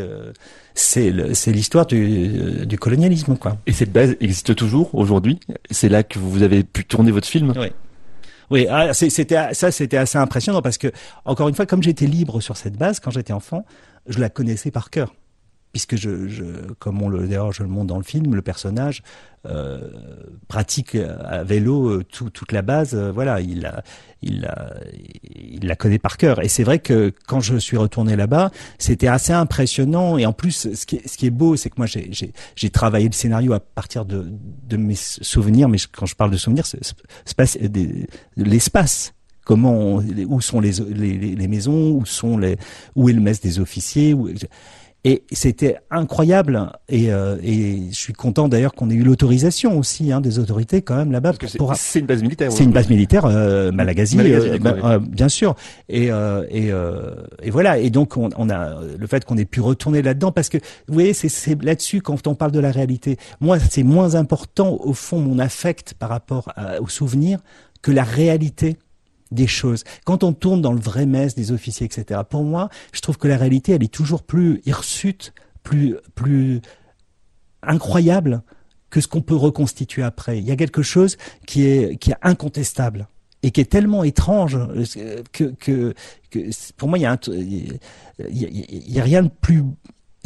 c'est 0.75 1.53
l'histoire 1.53 1.87
du, 1.87 2.67
du 2.67 2.79
colonialisme, 2.79 3.37
quoi. 3.37 3.57
Et 3.67 3.73
cette 3.73 3.93
base 3.93 4.17
existe 4.21 4.55
toujours 4.55 4.95
aujourd'hui? 4.95 5.41
C'est 5.71 5.89
là 5.89 6.03
que 6.03 6.19
vous 6.19 6.43
avez 6.43 6.63
pu 6.63 6.85
tourner 6.85 7.11
votre 7.11 7.27
film? 7.27 7.53
Oui. 7.57 7.69
Oui, 8.51 8.67
ah, 8.71 8.95
c'était 8.95 9.53
ça, 9.53 9.71
c'était 9.71 9.97
assez 9.97 10.19
impressionnant 10.19 10.63
parce 10.63 10.79
que 10.79 10.91
encore 11.25 11.49
une 11.49 11.55
fois, 11.55 11.67
comme 11.67 11.83
j'étais 11.83 12.07
libre 12.07 12.41
sur 12.41 12.57
cette 12.57 12.77
base 12.77 13.01
quand 13.01 13.11
j'étais 13.11 13.33
enfant, 13.33 13.65
je 14.07 14.19
la 14.19 14.31
connaissais 14.31 14.71
par 14.71 14.91
cœur 14.91 15.15
puisque 15.79 15.97
je, 15.97 16.73
comme 16.81 17.01
on 17.03 17.09
le 17.09 17.29
d'ailleurs 17.29 17.53
je 17.53 17.63
le 17.63 17.69
montre 17.69 17.87
dans 17.87 17.99
le 17.99 18.03
film, 18.03 18.35
le 18.35 18.43
personnage 18.43 19.05
euh, 19.47 19.79
pratique 20.49 20.97
à 20.97 21.45
vélo 21.45 21.89
euh, 21.89 22.05
tout, 22.05 22.31
toute 22.31 22.51
la 22.51 22.63
base. 22.63 22.97
Euh, 22.97 23.13
voilà, 23.13 23.41
il 23.41 23.71
la, 24.23 25.77
connaît 25.77 26.01
par 26.01 26.17
cœur. 26.17 26.43
Et 26.43 26.49
c'est 26.49 26.65
vrai 26.65 26.81
que 26.81 27.13
quand 27.29 27.39
je 27.39 27.57
suis 27.59 27.77
retourné 27.77 28.17
là-bas, 28.17 28.51
c'était 28.79 29.07
assez 29.07 29.33
impressionnant. 29.33 30.19
Et 30.19 30.27
en 30.27 30.33
plus, 30.33 30.75
ce 30.75 30.85
qui 30.85 31.27
est, 31.27 31.31
beau, 31.31 31.55
c'est 31.55 31.71
que 31.71 31.77
moi 31.77 31.87
j'ai, 31.87 32.71
travaillé 32.71 33.07
le 33.07 33.15
scénario 33.15 33.53
à 33.53 33.61
partir 33.61 34.05
de, 34.05 34.27
mes 34.77 34.97
souvenirs. 34.97 35.69
Mais 35.69 35.79
quand 35.93 36.07
je 36.07 36.17
parle 36.17 36.33
de 36.33 36.37
souvenirs, 36.37 36.65
l'espace 38.37 39.13
comment 39.49 40.03
où 40.29 40.41
sont 40.43 40.61
les, 40.61 41.49
maisons 41.49 41.93
où 41.93 42.05
sont 42.05 42.39
où 42.95 43.09
est 43.09 43.13
le 43.15 43.21
mess 43.21 43.41
des 43.41 43.61
officiers 43.61 44.15
et 45.05 45.23
c'était 45.33 45.77
incroyable. 45.91 46.73
Et, 46.89 47.13
euh, 47.13 47.37
et, 47.43 47.89
je 47.91 47.97
suis 47.97 48.13
content 48.13 48.49
d'ailleurs 48.49 48.75
qu'on 48.75 48.91
ait 48.91 48.95
eu 48.95 49.05
l'autorisation 49.05 49.79
aussi 49.79 50.13
hein, 50.13 50.21
des 50.21 50.39
autorités 50.39 50.83
quand 50.83 50.97
même 50.97 51.13
là-bas. 51.13 51.33
C'est 51.77 52.01
une 52.01 52.07
base 52.07 52.23
militaire. 52.23 52.51
C'est 52.51 52.65
une 52.65 52.73
base 52.73 52.89
militaire, 52.89 53.25
euh, 53.25 53.71
Malagasy, 53.71 54.19
euh, 54.19 54.59
bah, 54.59 54.75
euh, 54.83 54.99
bien 54.99 55.29
sûr. 55.29 55.55
Et, 55.89 56.09
et, 56.51 56.73
et, 57.43 57.51
voilà. 57.51 57.79
Et 57.79 57.91
donc 57.91 58.17
on, 58.17 58.29
on 58.37 58.51
a 58.51 58.81
le 58.99 59.07
fait 59.07 59.25
qu'on 59.25 59.37
ait 59.37 59.45
pu 59.45 59.61
retourner 59.61 60.03
là-dedans 60.03 60.33
parce 60.33 60.49
que 60.49 60.59
vous 60.89 60.95
voyez, 60.95 61.13
c'est 61.13 61.63
là-dessus 61.63 62.01
quand 62.01 62.27
on 62.27 62.35
parle 62.35 62.53
de 62.53 62.61
la 62.61 62.73
réalité. 62.73 63.17
Moi, 63.41 63.59
c'est 63.59 63.85
moins 63.85 64.15
important 64.17 64.79
au 64.81 64.95
fond 64.95 65.21
mon 65.21 65.39
affect 65.39 65.95
par 65.95 66.09
rapport 66.09 66.53
au 66.81 66.89
souvenir 66.89 67.39
que 67.83 67.93
la 67.93 68.05
réalité 68.05 68.77
des 69.31 69.47
choses. 69.47 69.85
Quand 70.05 70.25
on 70.25 70.33
tourne 70.33 70.63
dans 70.63 70.73
le 70.73 70.81
vrai 70.81 71.07
mess 71.07 71.35
des 71.35 71.53
officiers, 71.53 71.87
etc., 71.87 72.21
pour 72.29 72.45
moi, 72.45 72.69
je 72.93 73.01
trouve 73.01 73.19
que 73.19 73.29
la 73.29 73.37
réalité, 73.37 73.73
elle 73.73 73.85
est 73.85 73.93
toujours 73.93 74.23
plus 74.23 74.61
hirsute, 74.65 75.33
plus, 75.63 75.97
plus 76.15 76.61
incroyable 77.63 78.43
que 78.91 79.01
ce 79.01 79.09
qu'on 79.09 79.21
peut 79.21 79.37
reconstituer 79.37 80.03
après. 80.03 80.39
Il 80.39 80.45
y 80.45 80.51
a 80.51 80.57
quelque 80.57 80.83
chose 80.83 81.17
qui 81.47 81.67
est, 81.67 81.97
qui 81.97 82.11
est 82.11 82.17
incontestable 82.23 83.09
et 83.43 83.51
qui 83.51 83.61
est 83.61 83.71
tellement 83.71 84.03
étrange 84.03 84.57
euh, 84.57 85.23
que, 85.33 85.45
que, 85.59 85.95
que 86.31 86.51
pour 86.77 86.89
moi, 86.89 86.99
il 86.99 87.03
y 87.03 87.31
il 87.31 88.39
y 88.39 88.45
a, 88.45 88.49
il 88.49 88.93
y 88.93 89.01
a 89.01 89.05
rien 89.05 89.23
de 89.23 89.29
plus 89.29 89.63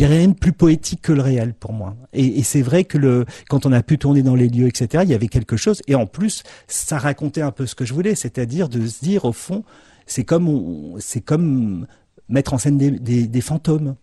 il 0.03 0.07
a 0.07 0.09
rien 0.09 0.29
de 0.29 0.35
plus 0.35 0.53
poétique 0.53 1.01
que 1.01 1.13
le 1.13 1.23
réel 1.23 1.55
pour 1.55 1.73
moi. 1.73 1.95
Et, 2.13 2.41
et 2.41 2.43
c'est 2.43 2.63
vrai 2.63 2.83
que 2.83 2.99
le, 2.99 3.25
quand 3.49 3.67
on 3.67 3.73
a 3.73 3.85
pu 3.85 3.99
tourner 3.99 4.23
dans 4.23 4.35
les 4.35 4.49
lieux, 4.49 4.67
etc., 4.67 5.05
il 5.07 5.11
y 5.11 5.15
avait 5.15 5.29
quelque 5.29 5.57
chose. 5.57 5.81
Et 5.87 5.95
en 5.95 6.07
plus, 6.07 6.43
ça 6.67 6.99
racontait 6.99 7.41
un 7.41 7.53
peu 7.53 7.67
ce 7.67 7.77
que 7.77 7.85
je 7.85 7.95
voulais, 7.95 8.17
c'est-à-dire 8.17 8.69
de 8.69 8.85
se 8.85 9.05
dire 9.05 9.25
au 9.25 9.33
fond, 9.33 9.63
c'est 10.07 10.25
comme, 10.25 10.97
c'est 10.99 11.21
comme 11.21 11.87
mettre 12.29 12.55
en 12.55 12.59
scène 12.59 12.79
des, 12.79 13.41
fantômes. 13.41 13.95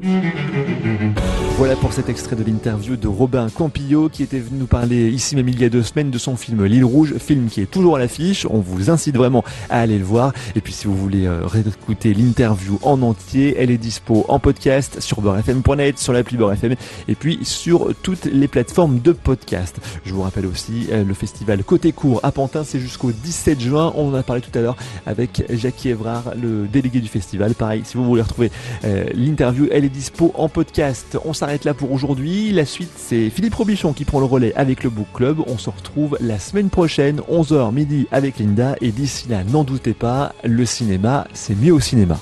Voilà 1.58 1.76
pour 1.76 1.92
cet 1.92 2.08
extrait 2.08 2.38
de 2.38 2.44
l'interview 2.44 2.96
de 2.96 3.08
Robin 3.08 3.50
Campillo 3.50 4.08
qui 4.08 4.24
était 4.24 4.40
venu 4.40 4.60
nous 4.60 4.66
parler 4.66 5.10
ici 5.10 5.36
même 5.36 5.50
il 5.50 5.60
y 5.60 5.66
a 5.66 5.70
deux 5.70 5.84
semaines 5.84 6.10
de 6.10 6.18
son 6.18 6.38
film 6.38 6.64
L'île 6.64 6.86
rouge, 6.86 7.16
film 7.18 7.48
qui 7.48 7.60
est 7.60 7.70
toujours 7.70 7.98
à 7.98 8.00
l'affiche. 8.00 8.46
On 8.50 8.60
vous 8.60 8.90
incite 8.90 9.18
vraiment 9.18 9.44
à 9.70 9.82
aller 9.82 9.98
le 9.98 10.06
voir. 10.06 10.32
Et 10.56 10.62
puis 10.62 10.72
si 10.72 10.88
vous 10.88 10.96
voulez 10.96 11.26
euh, 11.26 11.46
réécouter 11.46 12.14
l'interview 12.14 12.80
en 12.82 13.02
entier, 13.02 13.56
elle 13.58 13.72
est 13.72 13.78
dispo 13.78 14.26
en 14.30 14.40
podcast 14.40 15.02
sur 15.02 15.20
beurrefm.net, 15.20 16.00
sur 16.00 16.14
l'appli 16.14 16.38
Beurrefm 16.38 16.76
et 17.08 17.16
puis 17.16 17.40
sur 17.44 17.94
toutes 18.04 18.26
les 18.26 18.48
plateformes 18.48 19.00
de 19.00 19.12
podcast. 19.12 19.80
Je 20.06 20.14
vous 20.14 20.22
rappelle 20.22 20.46
aussi 20.46 20.88
euh, 20.92 21.04
le 21.04 21.14
festival 21.14 21.64
Côté 21.64 21.92
Court 21.92 22.22
à 22.24 22.32
Pantin, 22.32 22.64
c'est 22.64 22.80
jusqu'au 22.80 23.12
17 23.12 23.60
juin. 23.60 23.92
On 23.96 24.10
en 24.10 24.14
a 24.14 24.24
parlé 24.24 24.42
tout 24.42 24.58
à 24.58 24.62
l'heure 24.62 24.78
avec 25.06 25.44
Jackie 25.50 25.90
Evrard, 25.90 26.34
le 26.42 26.68
délégué 26.68 27.02
du 27.02 27.10
festival. 27.10 27.54
Pareil, 27.54 27.82
si 27.84 27.98
vous 27.98 28.06
voulez 28.10 28.22
retrouver 28.22 28.52
euh, 28.84 29.06
l'interview, 29.14 29.68
elle 29.72 29.86
est 29.86 29.90
dispo 29.90 30.32
en 30.36 30.50
podcast. 30.50 31.18
On 31.26 31.34
s'arrête 31.34 31.66
là 31.66 31.74
pour 31.74 31.92
aujourd'hui. 31.92 32.52
La 32.52 32.66
suite, 32.66 32.92
c'est 32.96 33.30
Philippe 33.30 33.56
Robichon 33.56 33.94
qui 33.94 34.06
prend 34.06 34.20
le 34.20 34.26
relais 34.26 34.54
avec 34.56 34.84
le 34.84 34.90
Book 34.90 35.08
Club. 35.14 35.40
On 35.48 35.58
se 35.58 35.70
retrouve 35.70 36.18
la 36.20 36.40
semaine 36.40 36.70
prochaine, 36.70 37.22
11h 37.32 37.74
midi 37.74 38.08
avec 38.12 38.40
Linda. 38.40 38.76
Et 38.82 38.92
d'ici 38.92 39.28
là, 39.30 39.44
n'en 39.44 39.64
doutez 39.64 39.94
pas, 39.94 40.34
le 40.44 40.66
cinéma, 40.66 41.28
c'est 41.34 41.56
mieux 41.56 41.74
au 41.74 41.80
cinéma. 41.80 42.20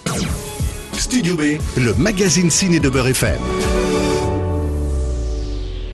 Studio 0.93 1.35
B, 1.35 1.59
le 1.77 1.93
magazine 1.95 2.49
ciné 2.49 2.79
de 2.79 2.89
Beurre 2.89 3.07
FM. 3.07 3.37